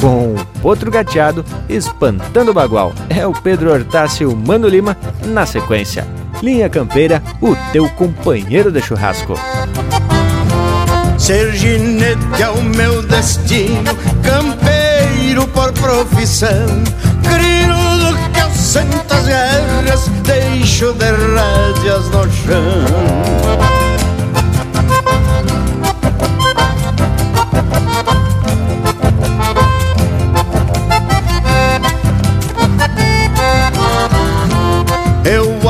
Com 0.00 0.34
o 0.34 0.46
potro 0.60 0.90
gateado 0.90 1.44
espantando 1.68 2.50
o 2.50 2.54
bagual. 2.54 2.92
É 3.08 3.26
o 3.26 3.32
Pedro 3.32 3.72
Hortácio 3.72 4.34
Mano 4.36 4.66
Lima 4.66 4.96
na 5.26 5.46
sequência. 5.46 6.06
Linha 6.42 6.68
Campeira, 6.68 7.22
o 7.40 7.54
teu 7.72 7.88
companheiro 7.90 8.72
de 8.72 8.80
churrasco. 8.80 9.34
Ser 11.18 11.52
ginete 11.52 12.42
é 12.42 12.48
o 12.48 12.62
meu 12.62 13.02
destino, 13.02 13.94
campeiro 14.24 14.81
por 15.40 15.72
profissão. 15.72 16.66
Crinudo 17.22 18.16
que 18.32 18.40
eu 18.40 18.50
sento 18.50 19.12
as 19.12 19.24
guerras, 19.24 20.08
deixo 20.24 20.92
de 20.92 21.06
rédeas 21.06 22.08
no 22.10 22.30
chão. 22.30 23.81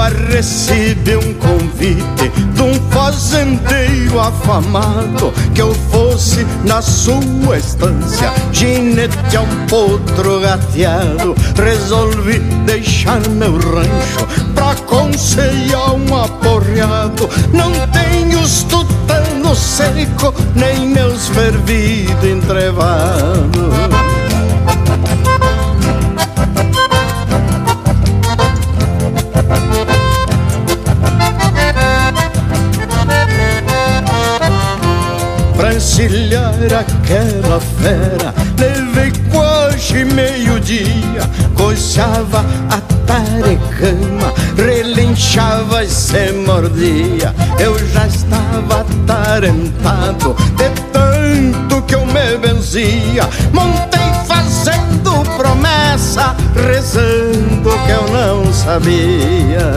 Recebi 0.08 1.16
um 1.16 1.34
convite 1.34 2.28
de 2.54 2.62
um 2.62 2.74
fazendeiro 2.90 4.18
afamado 4.20 5.32
que 5.54 5.62
eu 5.62 5.74
fosse 5.90 6.46
na 6.64 6.80
sua 6.80 7.58
estância 7.58 8.32
ginete 8.52 9.36
a 9.36 9.42
um 9.42 9.66
potro 9.66 10.40
gateado. 10.40 11.34
Resolvi 11.56 12.38
deixar 12.66 13.20
meu 13.30 13.52
rancho 13.52 14.26
pra 14.54 14.74
conselhar 14.86 15.94
um 15.94 16.16
aporreado. 16.16 17.28
Não 17.52 17.72
tenho 17.88 18.40
os 18.40 18.62
tutano 18.64 19.54
seco, 19.54 20.34
nem 20.54 20.88
meus 20.88 21.28
fervidos 21.28 22.24
entrevados. 22.24 23.72
Encilhar 35.92 36.54
aquela 36.72 37.60
fera. 37.60 38.34
Levei 38.58 39.12
quase 39.30 40.04
meio-dia 40.04 41.28
Coçava 41.54 42.44
a 42.70 42.80
tarecama 43.06 44.32
Relinchava 44.56 45.84
e 45.84 45.88
se 45.88 46.32
mordia. 46.46 47.34
Eu 47.58 47.78
já 47.88 48.06
estava 48.06 48.80
atarentado 48.80 50.34
De 50.56 50.70
tanto 50.92 51.82
que 51.82 51.94
eu 51.94 52.06
me 52.06 52.38
benzia. 52.38 53.28
Montei 53.52 54.00
fazendo 54.26 55.22
promessa 55.36 56.34
Rezando 56.54 57.70
que 57.84 57.90
eu 57.90 58.08
não 58.08 58.52
sabia 58.52 59.72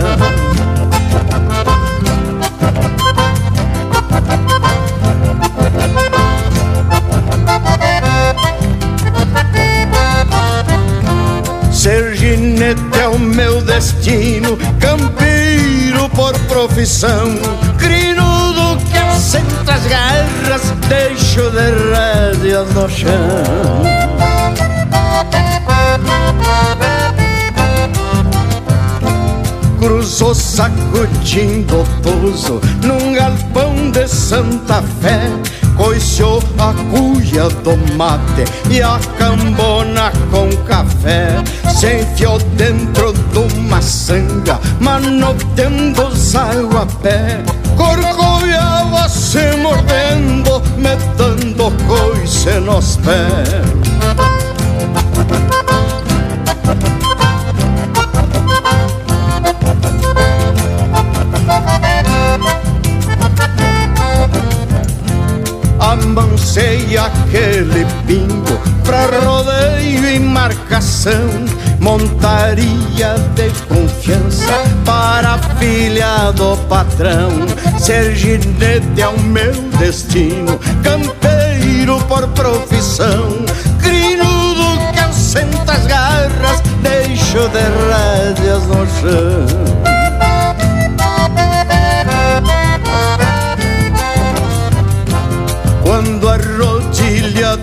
meu 13.35 13.61
destino, 13.61 14.57
campeiro 14.79 16.09
por 16.09 16.33
profissão, 16.47 17.35
crinudo 17.77 18.77
que 18.89 18.97
assenta 18.97 19.73
as 19.73 19.85
garras, 19.87 20.73
deixo 20.87 21.51
de 21.51 21.71
rédeas 21.93 22.73
no 22.73 22.89
chão. 22.89 24.05
cruzou 29.77 30.33
sacudindo 30.33 31.81
o 31.81 31.85
pouso 32.01 32.59
num 32.81 33.13
galpão 33.13 33.91
de 33.91 34.07
Santa 34.07 34.81
Fé 34.99 35.21
coixou 35.76 36.41
a 36.57 36.73
cuia 36.91 37.49
do 37.64 37.77
mate 37.95 38.45
e 38.69 38.81
a 38.81 38.99
cambona 39.18 40.11
com 40.31 40.49
café. 40.64 41.43
Se 41.73 42.02
enfiou 42.02 42.39
dentro 42.56 43.14
de 43.14 43.39
uma 43.39 43.81
sanga, 43.81 44.60
manoteando 44.80 46.07
os 46.07 46.35
a 46.35 46.49
pé. 47.02 47.43
Corcoviava 47.76 49.10
se 49.10 49.56
mordendo, 49.57 50.61
metendo 50.77 51.72
coice 51.88 52.60
nos 52.60 52.97
pés. 52.97 53.76
Amancei 65.91 66.97
aquele 66.97 67.85
pingo 68.07 68.59
pra 68.83 69.05
rodeio 69.19 70.09
e 70.09 70.19
marcação. 70.19 71.45
Montaria 71.79 73.15
de 73.35 73.49
confiança 73.67 74.63
para 74.83 75.37
filha 75.59 76.31
do 76.31 76.57
patrão. 76.67 77.29
Ser 77.77 78.15
ginete 78.15 79.01
é 79.01 79.07
o 79.07 79.19
meu 79.19 79.53
destino, 79.77 80.59
campeiro 80.83 81.99
por 82.07 82.27
profissão. 82.29 83.45
Crinudo 83.81 84.79
que 84.91 84.99
eu 84.99 85.13
sento 85.13 85.69
as 85.69 85.85
garras, 85.85 86.61
deixo 86.81 87.47
de 87.49 87.59
rédeas 87.59 88.63
no 88.63 88.87
chão. 88.99 89.74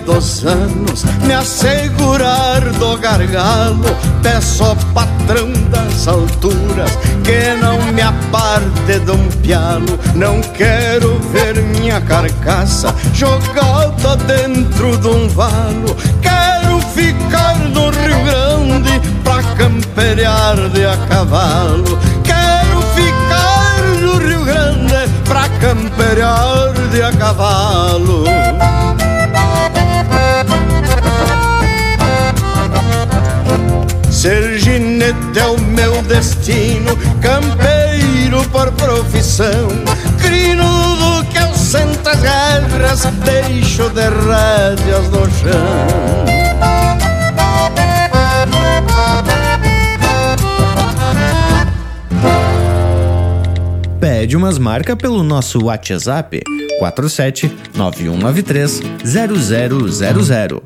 Dos 0.05 0.45
anos 0.45 1.03
me 1.25 1.33
assegurar 1.33 2.61
do 2.73 2.97
gargalo, 2.97 3.85
peço 4.21 4.63
ao 4.63 4.75
patrão 4.93 5.51
das 5.69 6.07
alturas 6.07 6.91
que 7.23 7.53
não 7.61 7.81
me 7.93 8.01
aparte 8.01 8.99
de 8.99 9.11
um 9.11 9.29
pialo. 9.41 9.99
Não 10.15 10.41
quero 10.41 11.17
ver 11.31 11.61
minha 11.61 12.01
carcaça 12.01 12.93
jogada 13.13 14.15
dentro 14.17 14.97
de 14.97 15.07
um 15.07 15.27
valo. 15.29 15.95
Quero 16.21 16.79
ficar 16.93 17.57
no 17.69 17.89
Rio 17.89 18.23
Grande 18.25 19.01
pra 19.23 19.41
camperear 19.55 20.69
de 20.69 20.85
a 20.85 20.97
cavalo. 21.07 21.97
Quero 22.23 22.81
ficar 22.93 23.81
no 24.01 24.17
Rio 24.17 24.43
Grande 24.43 25.09
pra 25.25 25.47
camperear 25.59 26.73
de 26.91 27.01
a 27.01 27.11
cavalo. 27.13 28.42
Ginete 35.13 35.39
é 35.39 35.45
o 35.45 35.59
meu 35.59 36.01
destino, 36.03 36.97
campeiro 37.21 38.43
por 38.49 38.71
profissão. 38.73 39.67
Crinudo 40.21 41.25
que 41.29 41.37
eu 41.37 41.53
sento 41.53 42.07
as 42.07 42.19
guerras, 42.19 43.05
deixo 43.23 43.89
de 43.89 44.01
rédeas 44.01 45.09
no 45.09 45.25
chão. 45.31 46.33
pede 53.99 54.37
umas 54.37 54.57
marcas 54.57 54.95
pelo 54.95 55.21
nosso 55.21 55.65
WhatsApp 55.65 56.41
47 56.79 57.51
9193 57.75 58.81
0000. 59.03 60.63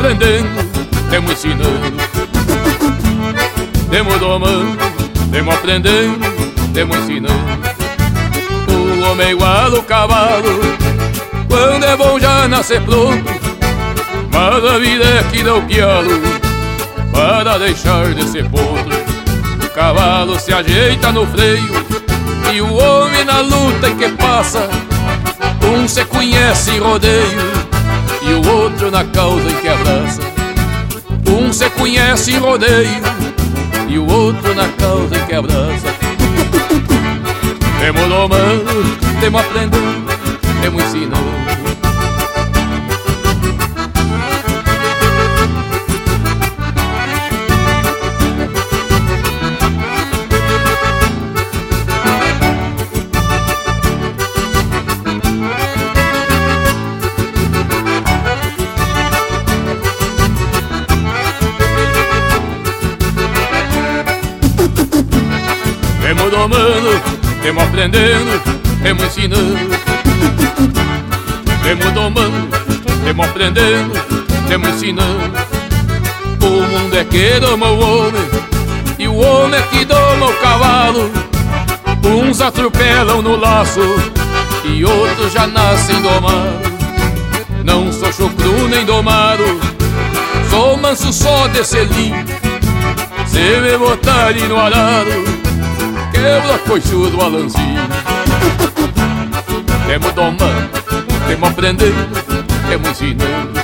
Aprendendo, 0.00 0.48
temos 1.10 1.32
ensinando, 1.32 1.92
temos 3.90 4.18
domando, 4.18 4.78
temo 5.30 5.52
aprendendo, 5.52 6.18
temo 6.72 6.96
ensinando. 6.96 7.60
O 8.66 9.10
homem 9.10 9.32
igual 9.32 9.70
o 9.74 9.82
cavalo, 9.82 10.60
quando 11.48 11.84
é 11.84 11.96
bom 11.98 12.18
já 12.18 12.48
nascer 12.48 12.80
pronto. 12.80 13.30
Mas 14.32 14.64
a 14.64 14.78
vida 14.78 15.04
é 15.04 15.22
que 15.30 15.42
dá 15.42 15.54
o 15.54 15.62
pialo, 15.62 16.22
para 17.12 17.58
deixar 17.58 18.14
de 18.14 18.26
ser 18.26 18.48
potro. 18.48 18.96
O 19.62 19.68
cavalo 19.74 20.40
se 20.40 20.50
ajeita 20.50 21.12
no 21.12 21.26
freio, 21.26 21.84
e 22.54 22.62
o 22.62 22.72
homem 22.72 23.24
na 23.26 23.40
luta 23.40 23.90
em 23.90 23.96
que 23.96 24.08
passa. 24.12 24.66
Um 25.62 25.86
se 25.86 26.06
conhece 26.06 26.70
em 26.70 26.78
rodeio, 26.78 27.59
e 28.30 28.32
o 28.32 28.48
outro 28.48 28.90
na 28.92 29.04
causa 29.04 29.50
em 29.50 29.56
que 29.56 29.68
abraça. 29.68 30.20
Um 31.28 31.52
se 31.52 31.68
conhece 31.70 32.32
em 32.32 32.38
rodeio 32.38 33.02
e 33.88 33.98
o 33.98 34.08
outro 34.08 34.54
na 34.54 34.68
causa 34.68 35.16
em 35.16 35.26
que 35.26 35.34
abraça. 35.34 35.94
Temos 37.80 38.08
domando, 38.08 38.96
temos 39.20 39.40
aprendendo, 39.40 40.06
temos 40.62 40.84
ensinando. 40.84 41.29
Domando, 66.40 67.02
temos 67.42 67.64
aprendendo, 67.64 68.42
temos 68.82 69.04
ensinando. 69.04 69.58
Temos 71.62 71.92
domando, 71.92 72.48
temos 73.04 73.28
aprendendo, 73.28 73.92
temos 74.48 74.68
ensinando. 74.70 75.38
O 76.40 76.46
mundo 76.46 76.96
é 76.96 77.04
que 77.04 77.38
doma 77.40 77.66
o 77.66 77.78
homem, 77.78 78.22
e 78.98 79.06
o 79.06 79.16
homem 79.16 79.60
é 79.60 79.62
que 79.64 79.84
doma 79.84 80.26
o 80.28 80.32
cavalo. 80.34 81.10
Uns 82.02 82.40
atropelam 82.40 83.20
no 83.20 83.36
laço, 83.36 83.80
e 84.64 84.82
outros 84.82 85.32
já 85.34 85.46
nascem 85.46 86.00
domados. 86.00 86.70
Não 87.62 87.92
sou 87.92 88.10
chucru 88.12 88.66
nem 88.66 88.86
domado, 88.86 89.44
sou 90.48 90.76
manso 90.78 91.12
só 91.12 91.46
de 91.48 91.62
selim. 91.62 92.14
Se 93.26 93.60
me 93.60 93.76
botar 93.76 94.28
ali 94.28 94.42
no 94.48 94.58
arado, 94.58 95.39
quebra 96.20 96.58
do 97.10 97.16
balancinho. 97.16 97.80
Temos 99.86 100.14
domando, 100.14 100.70
temos 101.26 101.50
aprendendo, 101.50 102.08
temos 102.68 102.88
ensinando. 102.90 103.60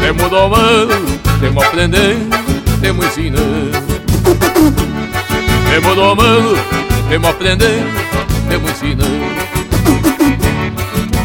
Temos 0.00 0.30
domando, 0.30 0.94
temos 1.40 1.64
aprendendo, 1.64 2.36
temos 2.80 3.04
ensinando. 3.06 3.78
Temos 5.70 5.96
domando, 5.96 6.56
temos 7.08 7.30
aprendendo, 7.30 7.86
temos 8.48 8.70
ensinando. 8.70 9.42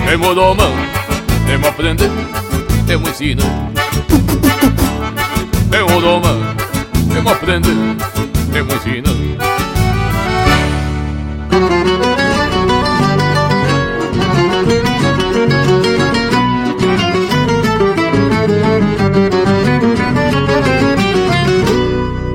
Temos 0.05 0.35
domando, 0.35 0.75
temos 1.47 1.69
aprendendo, 1.69 2.21
temos 2.85 3.09
ensinando. 3.09 3.71
Temos 5.71 6.01
domando, 6.03 6.55
temos 7.13 7.33
aprendendo, 7.33 8.16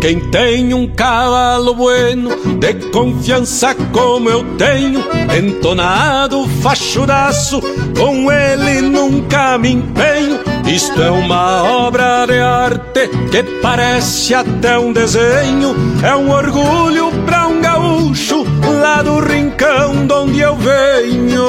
Quem 0.00 0.18
tem 0.30 0.74
um 0.74 0.88
cavalo 0.88 1.74
bueno, 1.74 2.30
de 2.58 2.74
confiança 2.90 3.74
como 3.92 4.28
eu 4.28 4.44
tenho, 4.56 5.02
entonado 5.36 6.46
fachudaço, 6.60 7.60
com 7.96 8.30
ele 8.30 8.82
nunca 8.82 9.56
me 9.58 9.70
empenho. 9.70 10.51
Isto 10.66 11.02
é 11.02 11.10
uma 11.10 11.62
obra 11.86 12.26
de 12.26 12.38
arte 12.38 13.08
que 13.30 13.42
parece 13.60 14.34
até 14.34 14.78
um 14.78 14.92
desenho, 14.92 15.74
é 16.02 16.16
um 16.16 16.30
orgulho 16.30 17.10
pra 17.26 17.46
um 17.48 17.60
gaúcho 17.60 18.44
lá 18.80 19.02
do 19.02 19.20
rincão 19.20 20.06
de 20.06 20.12
onde 20.14 20.40
eu 20.40 20.56
venho. 20.56 21.42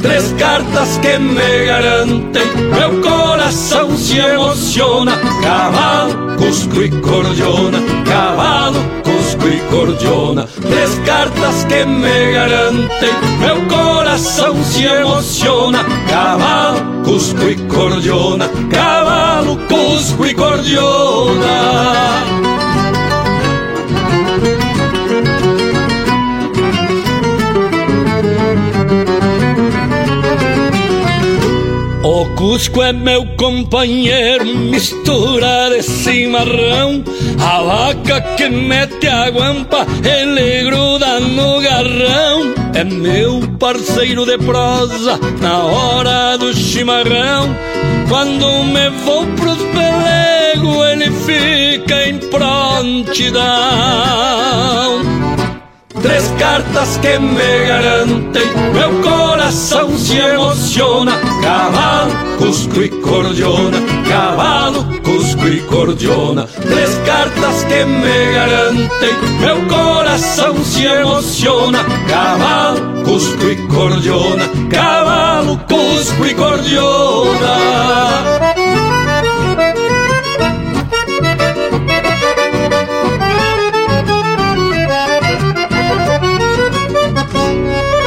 Três 0.00 0.32
cartas 0.32 0.98
que 0.98 1.18
me 1.18 1.66
garantem, 1.66 2.46
meu 2.56 3.00
coração 3.00 3.96
se 3.96 4.18
emociona. 4.18 5.12
Cavalo, 5.42 6.36
cusco 6.36 6.82
e 6.82 6.90
cordiona, 7.00 7.78
cavalo, 8.04 9.01
e 9.48 9.60
cordiona. 9.70 10.48
Três 10.60 10.98
cartas 11.06 11.64
que 11.64 11.84
me 11.84 12.32
garantem, 12.32 13.12
meu 13.40 13.66
coração 13.68 14.62
se 14.64 14.84
emociona. 14.84 15.84
Cavalo, 16.08 17.02
cusco 17.04 17.42
e 17.42 17.56
cordiona, 17.68 18.48
cavalo, 18.70 19.58
cusco 19.68 20.26
e 20.26 20.34
cordiona. 20.34 22.51
Cusco 32.42 32.82
é 32.82 32.92
meu 32.92 33.24
companheiro, 33.36 34.44
mistura 34.44 35.70
de 35.70 35.80
cimarrão. 35.80 37.04
A 37.38 37.62
vaca 37.62 38.20
que 38.36 38.48
mete 38.48 39.06
a 39.06 39.30
guampa, 39.30 39.86
ele 40.04 40.64
gruda 40.64 41.20
no 41.20 41.60
garrão. 41.60 42.52
É 42.74 42.82
meu 42.82 43.42
parceiro 43.60 44.26
de 44.26 44.38
prosa 44.38 45.20
na 45.40 45.58
hora 45.58 46.36
do 46.36 46.52
chimarrão. 46.52 47.56
Quando 48.08 48.64
me 48.64 48.90
vou 49.04 49.24
pros 49.36 49.58
pelegos, 49.58 50.84
ele 50.90 51.12
fica 51.12 52.08
em 52.08 52.18
prontidão. 52.18 53.42
Três 56.00 56.28
cartas 56.38 56.96
que 56.98 57.18
me 57.18 57.66
garantem, 57.66 58.46
meu 58.72 59.02
coração 59.02 59.96
se 59.98 60.16
emociona. 60.16 61.12
Cavalo, 61.42 62.12
cusco 62.38 62.82
e 62.82 62.88
cordiona, 62.88 63.78
cavalo, 64.08 64.84
cusco 65.02 65.46
e 65.46 65.60
cordiona. 65.62 66.44
Três 66.44 66.94
cartas 67.04 67.64
que 67.64 67.84
me 67.84 68.32
garantem, 68.32 69.14
meu 69.40 69.66
coração 69.68 70.64
se 70.64 70.84
emociona. 70.84 71.84
Cavalo, 72.08 73.04
cusco 73.04 73.46
e 73.48 73.56
cordiona, 73.68 74.48
cavalo, 74.70 75.58
cusco 75.68 76.26
e 76.26 76.34
cordiona. 76.34 77.72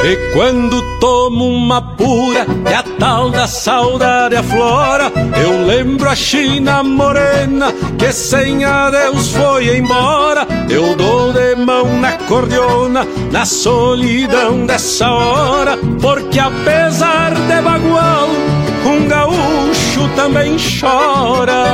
E 0.08 0.16
quando 0.32 0.80
tomo 1.00 1.48
uma 1.48 1.82
pura 1.82 2.46
e 2.70 2.72
a 2.72 2.84
tal 2.96 3.28
da 3.28 3.48
saudade 3.48 4.36
aflora, 4.36 5.10
eu 5.36 5.66
lembro 5.66 6.08
a 6.08 6.14
China 6.14 6.80
morena 6.84 7.72
que 7.98 8.12
sem 8.12 8.64
adeus 8.64 9.32
foi 9.32 9.78
embora. 9.78 10.46
Eu 10.70 10.94
dou 10.94 11.32
de 11.32 11.56
mão 11.56 11.98
na 11.98 12.12
cordiona, 12.12 13.04
na 13.32 13.44
solidão 13.44 14.64
dessa 14.64 15.10
hora, 15.10 15.76
porque 16.00 16.38
apesar 16.38 17.34
de 17.34 17.60
bagual, 17.60 18.28
um 18.84 19.08
gaúcho 19.08 20.08
também 20.14 20.56
chora. 20.80 21.64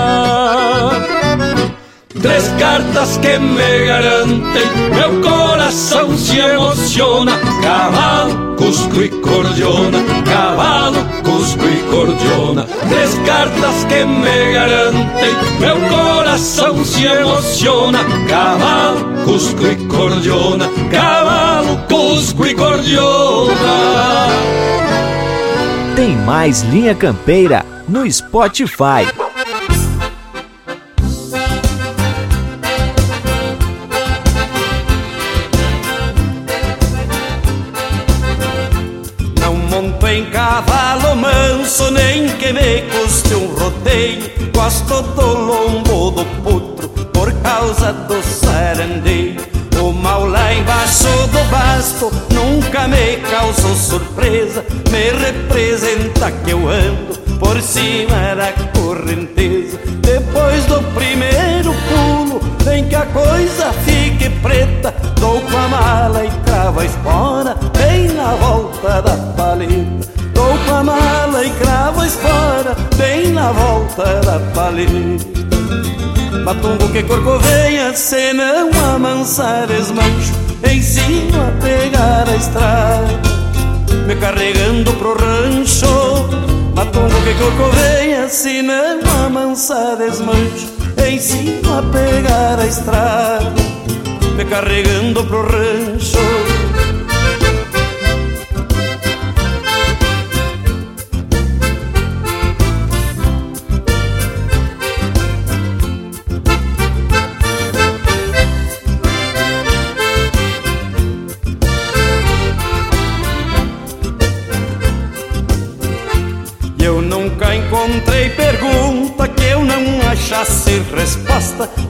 Três 2.20 2.46
cartas 2.58 3.16
que 3.16 3.38
me 3.38 3.86
garantem, 3.86 4.66
meu 4.94 5.20
coração 5.22 6.16
se 6.16 6.38
emociona. 6.38 7.32
Cavalo, 7.62 8.54
cusco 8.56 9.02
e 9.02 9.08
cordiona, 9.08 9.98
cavalo, 10.24 10.96
cusco 11.24 11.64
e 11.64 11.82
cordiona. 11.90 12.66
Três 12.88 13.14
cartas 13.26 13.84
que 13.84 14.04
me 14.04 14.52
garantem, 14.52 15.34
meu 15.58 15.76
coração 15.88 16.84
se 16.84 17.06
emociona. 17.06 18.00
Cavalo, 18.28 19.24
cusco 19.24 19.66
e 19.66 19.76
cordiona, 19.86 20.68
cavalo, 20.90 21.78
cusco 21.88 22.46
e 22.46 22.54
cordiona. 22.54 23.52
Tem 25.96 26.14
mais 26.16 26.62
Linha 26.62 26.94
Campeira 26.94 27.64
no 27.88 28.10
Spotify. 28.10 29.06
Em 40.12 40.26
cavalo 40.26 41.16
manso, 41.16 41.90
nem 41.90 42.28
que 42.36 42.52
me 42.52 42.82
custe 42.82 43.34
um 43.34 43.46
rodeio. 43.54 44.30
Gosto 44.54 45.00
do 45.00 45.26
lombo 45.26 46.10
do 46.10 46.24
potro 46.42 46.88
por 47.12 47.32
causa 47.40 47.92
do 47.92 48.22
sarandeio. 48.22 49.40
O 49.80 49.92
mal 49.92 50.26
lá 50.26 50.52
embaixo 50.54 51.08
do 51.32 51.50
basto 51.50 52.12
nunca 52.32 52.86
me 52.86 53.16
causou 53.30 53.74
surpresa. 53.74 54.64
Me 54.90 55.10
representa 55.24 56.30
que 56.30 56.50
eu 56.50 56.68
ando 56.68 57.18
por 57.40 57.60
cima 57.62 58.34
da 58.36 58.52
correnteza. 58.78 59.78
Depois 60.02 60.66
do 60.66 60.82
primeiro 60.94 61.41
vem 62.64 62.84
que 62.84 62.94
a 62.94 63.06
coisa 63.06 63.72
fique 63.84 64.30
preta. 64.40 64.94
Dou 65.20 65.40
com 65.40 65.56
a 65.56 65.68
mala 65.68 66.24
e 66.24 66.30
cravo 66.44 66.80
a 66.80 66.84
espora, 66.84 67.56
bem 67.76 68.08
na 68.08 68.34
volta 68.34 69.02
da 69.02 69.16
paleta. 69.36 70.08
Dou 70.34 70.58
com 70.66 70.74
a 70.74 70.84
mala 70.84 71.44
e 71.44 71.50
cravo 71.50 72.00
a 72.00 72.06
espora, 72.06 72.76
bem 72.96 73.32
na 73.32 73.52
volta 73.52 74.20
da 74.20 74.40
paleta. 74.54 75.42
Matungo 76.44 76.88
que 76.88 77.02
corcoveia, 77.04 77.94
se 77.94 78.32
não 78.32 78.70
amansar 78.94 79.68
desmancho 79.68 80.32
Ensino 80.68 81.40
a 81.40 81.62
pegar 81.62 82.28
a 82.28 82.34
estrada 82.34 83.20
Me 84.08 84.16
carregando 84.16 84.92
pro 84.94 85.16
rancho 85.16 86.51
Matungo 86.74 87.22
que 87.22 87.34
corcoveia, 87.34 88.28
se 88.28 88.62
não 88.62 89.00
amansar 89.26 89.96
desmancho 89.96 90.72
Ensino 91.10 91.78
a 91.78 91.82
pegar 91.82 92.58
a 92.58 92.66
estrada 92.66 93.52
Me 94.36 94.44
carregando 94.46 95.22
pro 95.24 95.42
rancho 95.42 96.18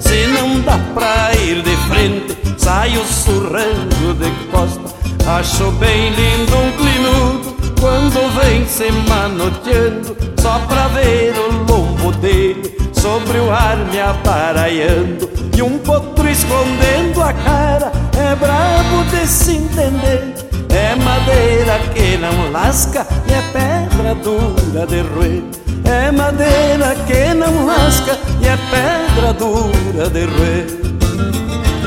Se 0.00 0.26
não 0.26 0.60
dá 0.60 0.78
pra 0.94 1.34
ir 1.34 1.62
de 1.62 1.76
frente, 1.88 2.36
saio 2.58 3.04
surrando 3.04 4.14
de 4.14 4.30
costa. 4.50 5.02
Acho 5.26 5.70
bem 5.72 6.10
lindo 6.10 6.56
um 6.56 6.72
clinudo 6.72 7.56
quando 7.80 8.40
vem 8.40 8.66
se 8.66 8.90
manoteando, 9.08 10.16
só 10.40 10.58
pra 10.68 10.88
ver 10.88 11.34
o 11.36 11.64
lombo 11.70 12.12
dele 12.12 12.76
sobre 12.92 13.38
o 13.38 13.50
ar 13.50 13.76
me 13.76 14.00
aparaiando. 14.00 15.28
E 15.56 15.62
um 15.62 15.78
potro 15.78 16.28
escondendo 16.28 17.22
a 17.22 17.32
cara, 17.32 17.92
é 18.16 18.34
brabo 18.36 19.04
de 19.10 19.26
se 19.26 19.56
entender. 19.56 20.34
É 20.70 20.94
madeira 20.94 21.78
que 21.94 22.16
não 22.16 22.50
lasca 22.50 23.06
e 23.28 23.32
é 23.32 23.42
pedra 23.52 24.14
dura 24.14 24.86
de 24.86 25.00
roer. 25.02 25.61
É 25.84 26.10
madeira 26.10 26.94
que 27.06 27.34
não 27.34 27.66
lasca 27.66 28.18
e 28.40 28.46
é 28.46 28.56
pedra 28.70 29.32
dura 29.32 30.08
de 30.10 30.24
roer. 30.24 30.82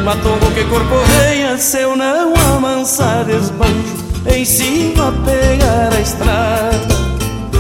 Matongo 0.04 0.52
que 0.54 0.64
corcoveia, 0.66 1.58
se 1.58 1.80
eu 1.80 1.96
não 1.96 2.34
amansar 2.56 3.26
desbanjo, 3.26 4.06
ensino 4.38 5.08
a 5.08 5.12
pegar 5.12 5.92
a 5.92 6.00
estrada, 6.00 6.96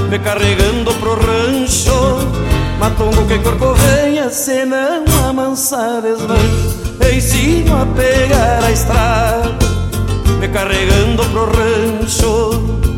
me 0.10 0.20
carregando 0.20 0.94
pro 0.96 1.16
rancho. 1.16 2.20
Matongo 2.80 3.26
que 3.26 3.40
corcoveia, 3.40 4.30
se 4.30 4.64
não 4.66 5.06
amansar 5.28 6.04
desbanjo, 6.04 6.76
ensino 7.12 7.82
a 7.82 7.86
pegar 7.88 8.64
a 8.64 8.72
estrada, 8.72 9.56
me 10.40 10.48
carregando 10.48 11.26
pro 11.26 11.46
rancho. 11.46 12.95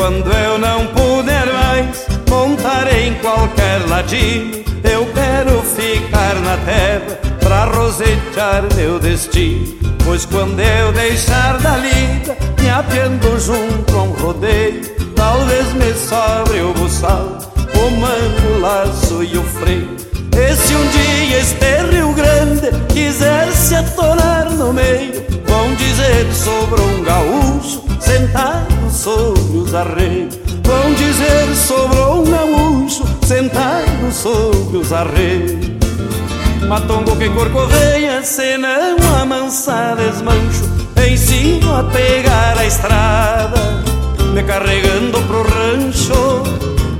Quando 0.00 0.32
eu 0.32 0.58
não 0.58 0.86
puder 0.86 1.44
mais 1.52 2.06
montar 2.26 2.90
em 2.90 3.12
qualquer 3.16 3.86
ladinho, 3.86 4.64
eu 4.82 5.04
quero 5.12 5.60
ficar 5.60 6.36
na 6.36 6.56
terra 6.64 7.18
pra 7.38 7.64
rosetear 7.66 8.64
meu 8.76 8.98
destino. 8.98 9.76
Pois 10.02 10.24
quando 10.24 10.58
eu 10.58 10.90
deixar 10.92 11.58
da 11.58 11.76
lida, 11.76 12.34
me 12.58 12.70
apiando 12.70 13.38
junto 13.38 13.94
a 13.94 14.02
um 14.04 14.12
rodeio, 14.12 14.80
talvez 15.14 15.70
me 15.74 15.92
sobre 15.92 16.62
o 16.62 16.72
buçal, 16.72 17.38
o 17.74 17.90
mango, 17.90 18.56
o 18.56 18.58
laço 18.58 19.22
e 19.22 19.36
o 19.36 19.42
freio. 19.42 19.96
E 20.32 20.56
se 20.56 20.74
um 20.76 20.88
dia 20.88 21.40
este 21.40 21.94
Rio 21.94 22.14
Grande 22.14 22.70
quiser 22.88 23.52
se 23.52 23.74
atorar 23.74 24.50
no 24.50 24.72
meio, 24.72 25.22
vão 25.46 25.74
dizer 25.74 26.26
sobre 26.32 26.80
um 26.80 27.02
gaúcho 27.02 27.84
sentado 28.00 28.79
sobre 29.00 29.58
os 29.58 29.74
arreios. 29.74 30.38
Vão 30.62 30.92
dizer 30.92 31.54
sobrou 31.56 32.22
um 32.22 32.30
gaúcho 32.30 33.04
sentado 33.26 34.12
sobre 34.12 34.76
os 34.76 34.92
arreios. 34.92 35.70
Matongo 36.68 37.16
que 37.16 37.28
corcoveia, 37.30 38.22
se 38.22 38.58
não 38.58 38.96
amansar 39.20 39.96
desmancho, 39.96 40.64
ensino 41.10 41.74
a 41.74 41.84
pegar 41.84 42.58
a 42.58 42.66
estrada, 42.66 43.82
me 44.34 44.42
carregando 44.42 45.20
pro 45.22 45.42
rancho. 45.42 46.42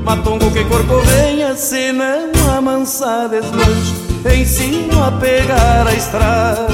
Matongo 0.03 0.51
que 0.51 0.65
corcoveia, 0.65 1.55
se 1.55 1.93
não 1.93 2.33
amansar 2.57 3.29
desmancho, 3.29 3.95
ensino 4.35 5.05
a 5.05 5.13
pegar 5.13 5.87
a 5.87 5.93
estrada, 5.93 6.69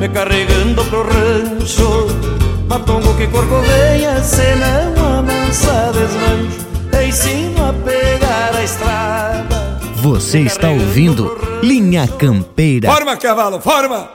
me 0.00 0.08
carregando 0.08 0.82
pro 0.86 1.02
rancho. 1.02 2.31
Matongo 2.72 3.14
que 3.18 3.26
corcoveia, 3.26 4.22
se 4.22 4.54
não 4.54 5.18
amansa 5.18 5.92
desmancho 5.92 6.62
Ensino 7.06 7.68
a 7.68 7.72
pegar 7.74 8.54
a 8.56 8.62
estrada. 8.64 9.78
Você 9.96 10.38
está 10.40 10.70
ouvindo 10.70 11.36
Linha 11.62 12.08
Campeira. 12.08 12.90
Forma, 12.90 13.14
cavalo, 13.18 13.60
forma! 13.60 14.08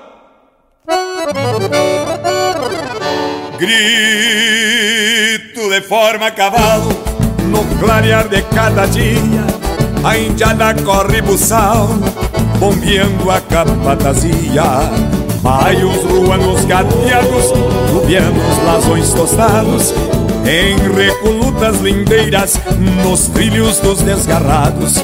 Grito 3.60 3.70
de 5.70 5.82
forma, 5.82 6.32
cavalo 6.32 6.90
No 7.44 7.64
clarear 7.80 8.28
de 8.28 8.42
cada 8.42 8.88
dia 8.88 9.46
A 10.04 10.18
indiada 10.18 10.74
corre 10.84 11.22
buçal 11.22 11.90
Bombeando 12.60 13.30
a 13.30 13.40
capatazia 13.40 14.64
Maios, 15.48 16.04
ruanos, 16.04 16.66
gateados, 16.66 17.54
lubianos, 17.94 18.58
lasões 18.66 19.14
tostados 19.14 19.94
Em 20.46 20.76
recolutas 20.94 21.80
lindeiras, 21.80 22.60
nos 23.02 23.30
trilhos 23.30 23.80
dos 23.80 24.02
desgarrados 24.02 24.96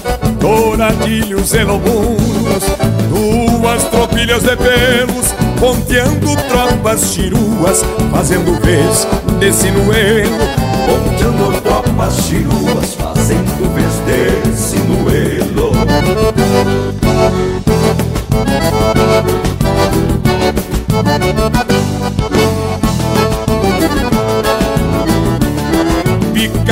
Douradilhos 0.41 1.53
e 1.53 1.63
lobunos, 1.63 2.61
duas 3.09 3.85
tropilhas 3.85 4.43
de 4.43 4.57
pelos 4.57 5.31
Ponteando 5.61 6.35
tropas 6.49 7.13
chiruas, 7.13 7.81
fazendo 8.11 8.59
vez 8.59 9.07
de 9.39 9.53
sinuelo 9.53 10.39
Ponteando 10.85 11.61
tropas 11.61 12.17
chiruas, 12.17 12.95
fazendo 12.95 13.73
vez 13.73 13.93
de 14.05 14.57
sinuelo 14.57 15.32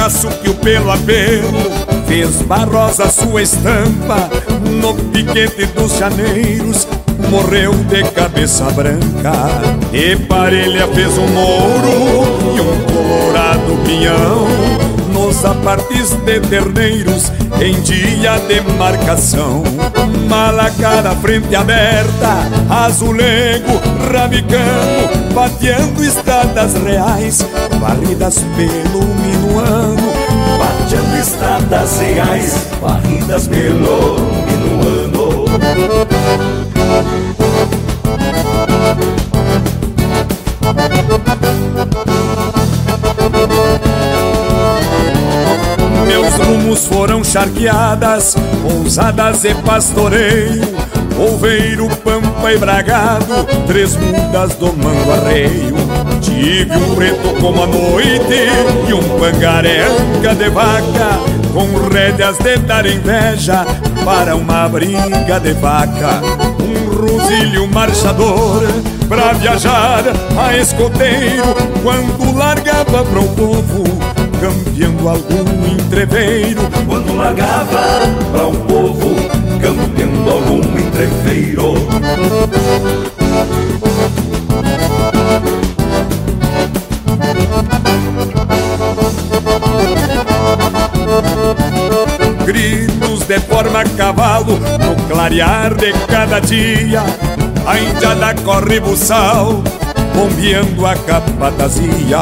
Picasso 0.01 0.29
que 0.41 0.49
o 0.49 0.55
pelo 0.55 0.89
a 0.89 0.97
pelo 0.97 1.53
fez 2.07 2.41
barrosa 2.41 3.07
sua 3.07 3.43
estampa 3.43 4.31
No 4.81 4.95
piquete 4.95 5.67
dos 5.67 5.95
janeiros 5.95 6.87
morreu 7.29 7.71
de 7.71 8.03
cabeça 8.05 8.65
branca 8.71 9.31
E 9.93 10.15
parelha 10.15 10.87
fez 10.87 11.15
um 11.19 11.27
mouro 11.27 12.55
e 12.55 12.61
um 12.61 12.81
colorado 12.91 13.77
pinhão 13.85 14.47
Nos 15.13 15.37
partes 15.63 16.13
de 16.25 16.39
terneiros 16.39 17.31
em 17.61 17.79
dia 17.81 18.39
de 18.39 18.59
marcação. 18.77 19.61
Malacara 20.27 21.11
frente 21.17 21.55
aberta, 21.55 22.47
azulego, 22.69 23.79
rabicano, 24.11 25.33
bateando 25.33 26.03
estradas 26.03 26.73
reais, 26.73 27.45
varridas 27.79 28.39
pelo 28.55 29.20
minuano. 29.51 30.13
Bateando 30.57 31.17
estradas 31.17 31.99
reais, 31.99 32.67
varridas 32.81 33.47
pelo 33.47 34.19
minuano. 34.45 35.45
Meus 46.07 46.33
rumos 46.35 46.85
foram 46.85 47.23
charqueadas, 47.23 48.35
ousadas 48.63 49.43
e 49.43 49.53
pastoreio, 49.55 50.61
Oveiro, 51.17 51.87
pampa 51.97 52.51
e 52.51 52.57
bragado, 52.57 53.45
três 53.67 53.95
mudas 53.95 54.55
domando 54.55 55.11
arreio. 55.11 55.80
Tive 56.21 56.75
um 56.77 56.95
preto 56.95 57.41
como 57.41 57.63
a 57.63 57.67
noite 57.67 58.47
e 58.87 58.93
um 58.93 59.19
pangaré 59.19 59.81
anca 59.87 60.35
de 60.35 60.49
vaca, 60.49 61.19
com 61.53 61.89
rédeas 61.89 62.37
de 62.37 62.57
dar 62.57 62.85
inveja 62.85 63.65
para 64.05 64.35
uma 64.35 64.69
briga 64.69 65.39
de 65.39 65.53
vaca. 65.53 66.21
Um 66.59 66.89
rosilho 66.95 67.67
marchador 67.67 68.61
pra 69.07 69.33
viajar 69.33 70.03
a 70.37 70.57
escoteiro, 70.57 71.55
quando 71.83 72.37
largava 72.37 73.03
para 73.03 73.19
o 73.19 73.27
povo 73.35 74.21
campeando 74.41 75.07
algum 75.07 75.67
entreveiro. 75.71 76.61
Quando 76.87 77.15
largava 77.15 77.99
para 78.31 78.47
o 78.47 78.55
povo, 78.65 79.15
campeando 79.61 80.31
algum 80.31 80.61
entreveiro. 80.79 81.73
Forma 93.61 93.83
cavalo 93.95 94.57
no 94.57 94.95
clarear 95.07 95.75
de 95.75 95.93
cada 96.07 96.39
dia. 96.39 97.03
A 97.67 97.79
indiada 97.79 98.33
corre 98.43 98.79
buçal 98.79 99.61
bombeando 100.15 100.85
a 100.85 100.95
capatazia. 100.95 102.21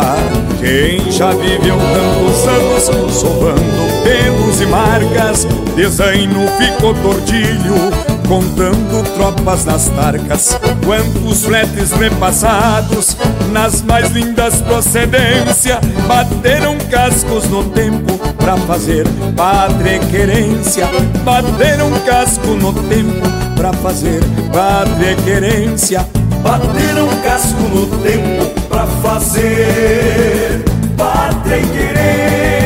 Quem 0.60 1.10
já 1.10 1.32
viveu 1.32 1.78
tantos 1.78 2.48
anos, 2.48 3.14
sovando 3.14 4.04
pelos 4.04 4.62
e 4.62 4.66
marcas, 4.66 5.46
desenho 5.76 6.46
ficou 6.58 6.94
tordilho, 6.96 7.90
contando 8.28 8.89
tropas 9.20 9.66
nas 9.66 9.90
tarcas. 9.90 10.58
Quantos 10.86 11.44
fletes 11.44 11.92
repassados, 11.92 13.18
nas 13.52 13.82
mais 13.82 14.10
lindas 14.12 14.62
procedências, 14.62 15.78
bateram 16.08 16.78
cascos 16.90 17.44
no 17.50 17.66
tempo 17.66 18.18
pra 18.38 18.56
fazer 18.56 19.06
pátria 19.36 19.98
e 19.98 20.00
querência. 20.06 20.88
Bateram 21.26 21.92
casco 22.06 22.48
no 22.48 22.72
tempo 22.88 23.28
pra 23.58 23.74
fazer 23.74 24.22
pátria 24.54 25.12
e 25.12 25.16
querência. 25.18 26.08
Bateram 26.42 27.10
casco 27.22 27.62
no 27.74 27.88
tempo 27.98 28.46
pra 28.70 28.88
fazer 29.04 30.64
pátria 30.98 31.58
e 31.58 31.68
querência. 31.68 32.59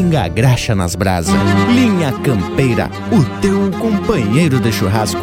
Pinga 0.00 0.26
graxa 0.28 0.74
nas 0.74 0.94
brasas. 0.94 1.34
Linha 1.74 2.10
Campeira, 2.24 2.90
o 3.12 3.22
teu 3.42 3.70
companheiro 3.78 4.58
de 4.58 4.72
churrasco. 4.72 5.20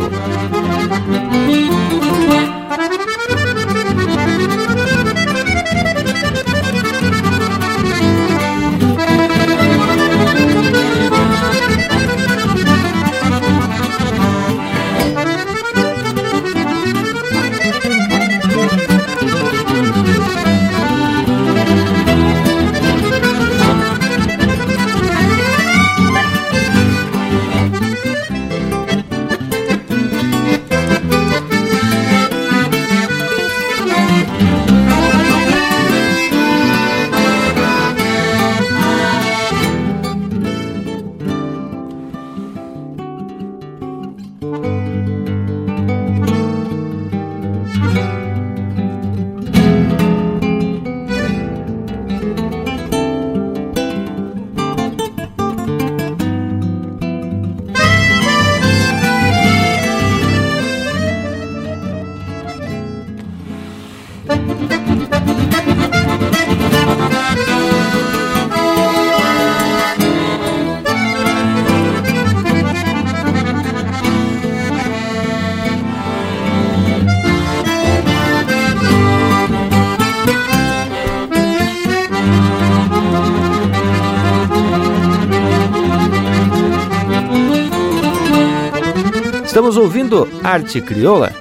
Estamos 89.58 89.76
ouvindo 89.76 90.30
Arte 90.44 90.80
Crioula, 90.80 91.34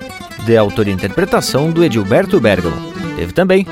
de 0.46 0.56
autoria 0.56 0.90
e 0.90 0.96
interpretação 0.96 1.70
do 1.70 1.84
Edilberto 1.84 2.40
Bergamo. 2.40 2.74
Teve 3.14 3.34
também 3.34 3.66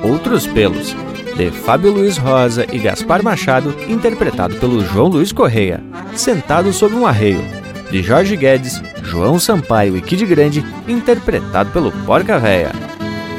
Outros 0.00 0.46
Pelos, 0.46 0.94
de 1.36 1.50
Fábio 1.50 1.90
Luiz 1.90 2.16
Rosa 2.16 2.64
e 2.72 2.78
Gaspar 2.78 3.20
Machado, 3.20 3.74
interpretado 3.88 4.54
pelo 4.58 4.80
João 4.84 5.08
Luiz 5.08 5.32
Correia. 5.32 5.82
Sentado 6.14 6.72
sobre 6.72 6.96
um 6.96 7.04
arreio, 7.04 7.42
de 7.90 8.00
Jorge 8.00 8.36
Guedes, 8.36 8.80
João 9.02 9.40
Sampaio 9.40 9.96
e 9.96 10.00
Kid 10.00 10.24
Grande, 10.24 10.64
interpretado 10.86 11.72
pelo 11.72 11.90
Porca 12.06 12.38
Véia. 12.38 12.70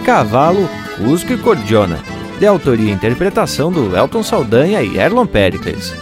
Cavalo, 0.03 0.67
Cusco 0.97 1.31
e 1.31 1.37
Cordiona, 1.37 1.97
de 2.39 2.45
autoria 2.45 2.89
e 2.89 2.93
interpretação 2.93 3.71
do 3.71 3.95
Elton 3.95 4.21
Saldanha 4.21 4.83
e 4.83 4.97
Erlon 4.97 5.25
Pericles. 5.25 5.95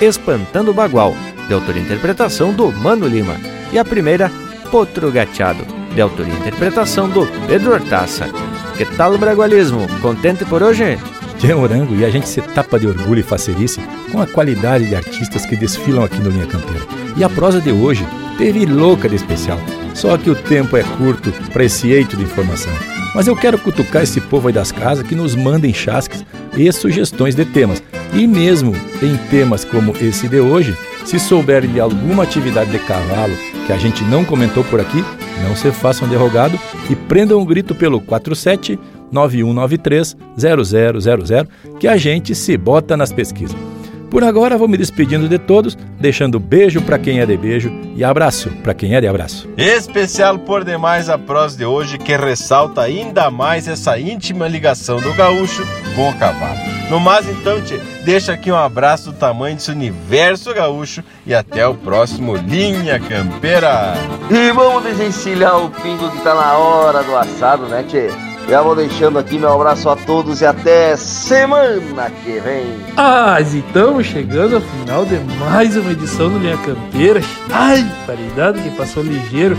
Espantando 0.00 0.70
o 0.70 0.74
Bagual, 0.74 1.12
de 1.48 1.54
autoria 1.54 1.82
e 1.82 1.84
interpretação 1.84 2.52
do 2.52 2.70
Mano 2.70 3.08
Lima. 3.08 3.55
E 3.72 3.78
a 3.78 3.84
primeira, 3.84 4.30
Potro 4.70 5.10
Gateado, 5.10 5.64
de 5.94 6.00
autoria 6.00 6.32
e 6.32 6.36
interpretação 6.36 7.08
do 7.08 7.26
Pedro 7.46 7.72
Hortaça. 7.72 8.28
Que 8.76 8.84
tal 8.84 9.14
o 9.14 9.18
bragualismo? 9.18 9.86
Contente 10.00 10.44
por 10.44 10.62
hoje? 10.62 10.98
Tchê 11.38 11.54
Morango 11.54 11.94
e 11.94 12.04
a 12.04 12.10
gente 12.10 12.28
se 12.28 12.40
tapa 12.40 12.78
de 12.78 12.86
orgulho 12.86 13.20
e 13.20 13.22
facerice 13.22 13.80
com 14.10 14.20
a 14.20 14.26
qualidade 14.26 14.86
de 14.86 14.94
artistas 14.94 15.44
que 15.44 15.56
desfilam 15.56 16.04
aqui 16.04 16.18
no 16.18 16.30
Linha 16.30 16.46
Campeira. 16.46 16.84
E 17.16 17.24
a 17.24 17.28
prosa 17.28 17.60
de 17.60 17.70
hoje 17.70 18.06
teve 18.38 18.64
louca 18.64 19.08
de 19.08 19.16
especial, 19.16 19.58
só 19.94 20.16
que 20.16 20.30
o 20.30 20.34
tempo 20.34 20.76
é 20.76 20.82
curto 20.82 21.32
para 21.52 21.64
esse 21.64 21.90
eito 21.90 22.16
de 22.16 22.22
informação. 22.22 22.72
Mas 23.14 23.26
eu 23.26 23.36
quero 23.36 23.58
cutucar 23.58 24.02
esse 24.02 24.20
povo 24.20 24.48
aí 24.48 24.54
das 24.54 24.70
casas 24.72 25.06
que 25.06 25.14
nos 25.14 25.34
mandem 25.34 25.72
chasques 25.72 26.24
e 26.56 26.70
sugestões 26.72 27.34
de 27.34 27.44
temas. 27.44 27.82
E 28.12 28.26
mesmo 28.26 28.74
em 29.02 29.16
temas 29.30 29.64
como 29.64 29.94
esse 30.00 30.28
de 30.28 30.40
hoje, 30.40 30.76
se 31.06 31.18
souberem 31.20 31.70
de 31.70 31.80
alguma 31.80 32.24
atividade 32.24 32.70
de 32.70 32.78
cavalo 32.80 33.34
que 33.66 33.72
a 33.72 33.78
gente 33.78 34.02
não 34.04 34.24
comentou 34.24 34.64
por 34.64 34.80
aqui, 34.80 35.04
não 35.42 35.54
se 35.54 35.70
façam 35.70 36.08
derrogado 36.08 36.58
e 36.90 36.96
prendam 36.96 37.38
o 37.38 37.42
um 37.42 37.44
grito 37.44 37.74
pelo 37.74 38.00
47 38.00 38.78
9193 39.10 40.16
0000 40.36 41.78
que 41.78 41.86
a 41.86 41.96
gente 41.96 42.34
se 42.34 42.56
bota 42.56 42.96
nas 42.96 43.12
pesquisas. 43.12 43.75
Por 44.10 44.22
agora 44.22 44.56
vou 44.56 44.68
me 44.68 44.76
despedindo 44.76 45.28
de 45.28 45.38
todos, 45.38 45.76
deixando 45.98 46.38
beijo 46.38 46.80
para 46.80 46.98
quem 46.98 47.20
é 47.20 47.26
de 47.26 47.36
beijo 47.36 47.72
e 47.94 48.04
abraço 48.04 48.50
para 48.62 48.74
quem 48.74 48.94
é 48.94 49.00
de 49.00 49.08
abraço. 49.08 49.48
Especial 49.56 50.38
por 50.38 50.64
demais 50.64 51.08
a 51.08 51.18
prosa 51.18 51.56
de 51.58 51.64
hoje 51.64 51.98
que 51.98 52.16
ressalta 52.16 52.82
ainda 52.82 53.30
mais 53.30 53.66
essa 53.66 53.98
íntima 53.98 54.46
ligação 54.46 55.00
do 55.00 55.12
gaúcho 55.14 55.66
com 55.94 56.08
o 56.08 56.14
cavalo. 56.14 56.58
No 56.90 57.00
mais 57.00 57.28
então, 57.28 57.60
te 57.60 57.76
deixa 58.04 58.32
aqui 58.32 58.50
um 58.50 58.56
abraço 58.56 59.10
do 59.10 59.18
tamanho 59.18 59.56
desse 59.56 59.72
universo 59.72 60.54
gaúcho 60.54 61.02
e 61.26 61.34
até 61.34 61.66
o 61.66 61.74
próximo 61.74 62.36
Linha 62.36 63.00
Campeira. 63.00 63.94
E 64.30 64.52
vamos 64.52 64.84
desencilhar 64.84 65.58
o 65.64 65.70
pingo 65.70 66.08
que 66.10 66.20
tá 66.22 66.32
na 66.34 66.56
hora 66.56 67.02
do 67.02 67.16
assado, 67.16 67.66
né, 67.66 67.84
tchê? 67.88 68.08
Já 68.48 68.62
vou 68.62 68.76
deixando 68.76 69.18
aqui 69.18 69.38
meu 69.38 69.52
abraço 69.52 69.88
a 69.88 69.96
todos 69.96 70.40
e 70.40 70.46
até 70.46 70.96
semana 70.96 72.08
que 72.22 72.38
vem. 72.38 72.64
Ah, 72.96 73.40
estamos 73.40 74.06
chegando 74.06 74.56
ao 74.56 74.60
final 74.60 75.04
de 75.04 75.18
mais 75.40 75.76
uma 75.76 75.90
edição 75.90 76.30
do 76.30 76.38
Linha 76.38 76.56
Campeira. 76.58 77.20
Ai, 77.50 77.84
paridade 78.06 78.62
que 78.62 78.70
passou 78.76 79.02
ligeiro. 79.02 79.56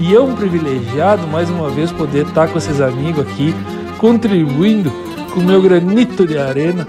E 0.00 0.14
é 0.14 0.20
um 0.20 0.36
privilegiado 0.36 1.26
mais 1.26 1.50
uma 1.50 1.68
vez 1.68 1.90
poder 1.90 2.26
estar 2.26 2.46
com 2.46 2.58
esses 2.58 2.80
amigos 2.80 3.26
aqui, 3.26 3.52
contribuindo 3.98 4.92
com 5.34 5.40
o 5.40 5.44
meu 5.44 5.60
granito 5.60 6.24
de 6.24 6.38
arena 6.38 6.86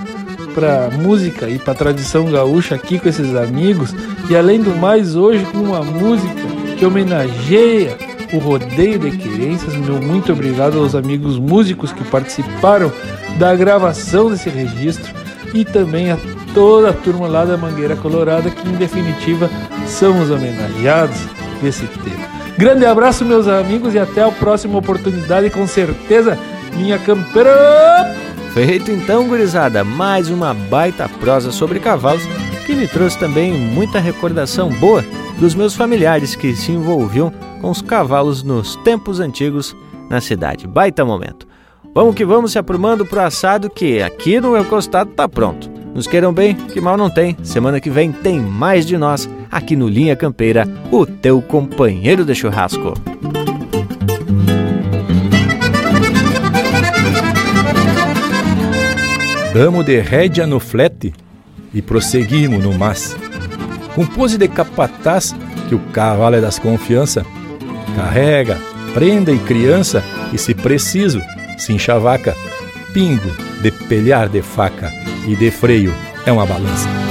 para 0.53 0.91
música 0.91 1.49
e 1.49 1.57
para 1.57 1.73
tradição 1.73 2.29
gaúcha 2.29 2.75
aqui 2.75 2.99
com 2.99 3.09
esses 3.09 3.35
amigos. 3.35 3.95
E 4.29 4.35
além 4.35 4.61
do 4.61 4.75
mais, 4.75 5.15
hoje 5.15 5.43
com 5.45 5.57
uma 5.57 5.81
música 5.81 6.29
que 6.77 6.85
homenageia 6.85 7.97
o 8.33 8.37
Rodeio 8.37 8.99
de 8.99 9.11
Querências. 9.17 9.75
Meu 9.75 10.01
muito 10.01 10.31
obrigado 10.31 10.79
aos 10.79 10.95
amigos 10.95 11.37
músicos 11.37 11.91
que 11.91 12.03
participaram 12.05 12.91
da 13.37 13.55
gravação 13.55 14.29
desse 14.29 14.49
registro 14.49 15.13
e 15.53 15.65
também 15.65 16.11
a 16.11 16.17
toda 16.53 16.89
a 16.89 16.93
turma 16.93 17.27
lá 17.27 17.45
da 17.45 17.57
Mangueira 17.57 17.95
Colorada, 17.95 18.49
que 18.49 18.67
em 18.67 18.73
definitiva 18.73 19.49
são 19.87 20.21
os 20.21 20.29
homenageados 20.29 21.17
desse 21.61 21.85
tema. 21.87 22.27
Grande 22.57 22.85
abraço, 22.85 23.23
meus 23.23 23.47
amigos, 23.47 23.93
e 23.93 23.99
até 23.99 24.21
a 24.21 24.31
próxima 24.31 24.77
oportunidade, 24.77 25.49
com 25.49 25.65
certeza, 25.65 26.37
minha 26.75 26.99
campeira! 26.99 28.15
Feito 28.53 28.91
então, 28.91 29.27
gurizada, 29.27 29.83
mais 29.83 30.29
uma 30.29 30.53
baita 30.53 31.07
prosa 31.07 31.51
sobre 31.51 31.79
cavalos 31.79 32.23
que 32.65 32.75
me 32.75 32.87
trouxe 32.87 33.17
também 33.17 33.53
muita 33.53 33.99
recordação 33.99 34.69
boa 34.69 35.03
dos 35.39 35.55
meus 35.55 35.73
familiares 35.75 36.35
que 36.35 36.55
se 36.55 36.71
envolviam 36.71 37.31
com 37.59 37.69
os 37.69 37.81
cavalos 37.81 38.43
nos 38.43 38.75
tempos 38.77 39.19
antigos 39.19 39.75
na 40.09 40.19
cidade. 40.19 40.67
Baita 40.67 41.05
momento. 41.05 41.47
Vamos 41.93 42.15
que 42.15 42.25
vamos 42.25 42.51
se 42.51 42.59
aprumando 42.59 43.05
pro 43.05 43.21
assado 43.21 43.69
que 43.69 44.01
aqui 44.01 44.39
no 44.39 44.51
meu 44.51 44.65
costado 44.65 45.11
tá 45.11 45.27
pronto. 45.27 45.69
Nos 45.93 46.07
queiram 46.07 46.31
bem, 46.31 46.53
que 46.53 46.79
mal 46.79 46.95
não 46.95 47.09
tem. 47.09 47.35
Semana 47.43 47.79
que 47.79 47.89
vem 47.89 48.11
tem 48.11 48.39
mais 48.39 48.85
de 48.85 48.97
nós 48.97 49.29
aqui 49.51 49.75
no 49.75 49.87
Linha 49.87 50.15
Campeira, 50.15 50.67
o 50.91 51.05
teu 51.05 51.41
companheiro 51.41 52.23
de 52.23 52.35
churrasco. 52.35 52.93
Damos 59.53 59.83
de 59.83 59.99
rédea 59.99 60.45
no 60.45 60.59
flete 60.59 61.11
e 61.73 61.81
prosseguimos 61.81 62.63
no 62.63 62.77
mas. 62.77 63.17
Com 63.95 64.05
pose 64.05 64.37
de 64.37 64.47
capataz, 64.47 65.35
que 65.67 65.73
o 65.73 65.79
cavalo 65.91 66.35
é 66.35 66.41
das 66.41 66.59
confiança, 66.59 67.25
carrega, 67.89 68.57
prenda 68.93 69.31
e 69.31 69.39
criança, 69.39 70.03
e 70.33 70.37
se 70.37 70.53
preciso, 70.53 71.21
se 71.57 71.73
enxavaca, 71.73 72.35
pingo 72.93 73.31
de 73.61 73.71
pelhar 73.71 74.29
de 74.29 74.41
faca 74.41 74.91
e 75.27 75.35
de 75.35 75.51
freio 75.51 75.93
é 76.25 76.31
uma 76.31 76.45
balança. 76.45 77.08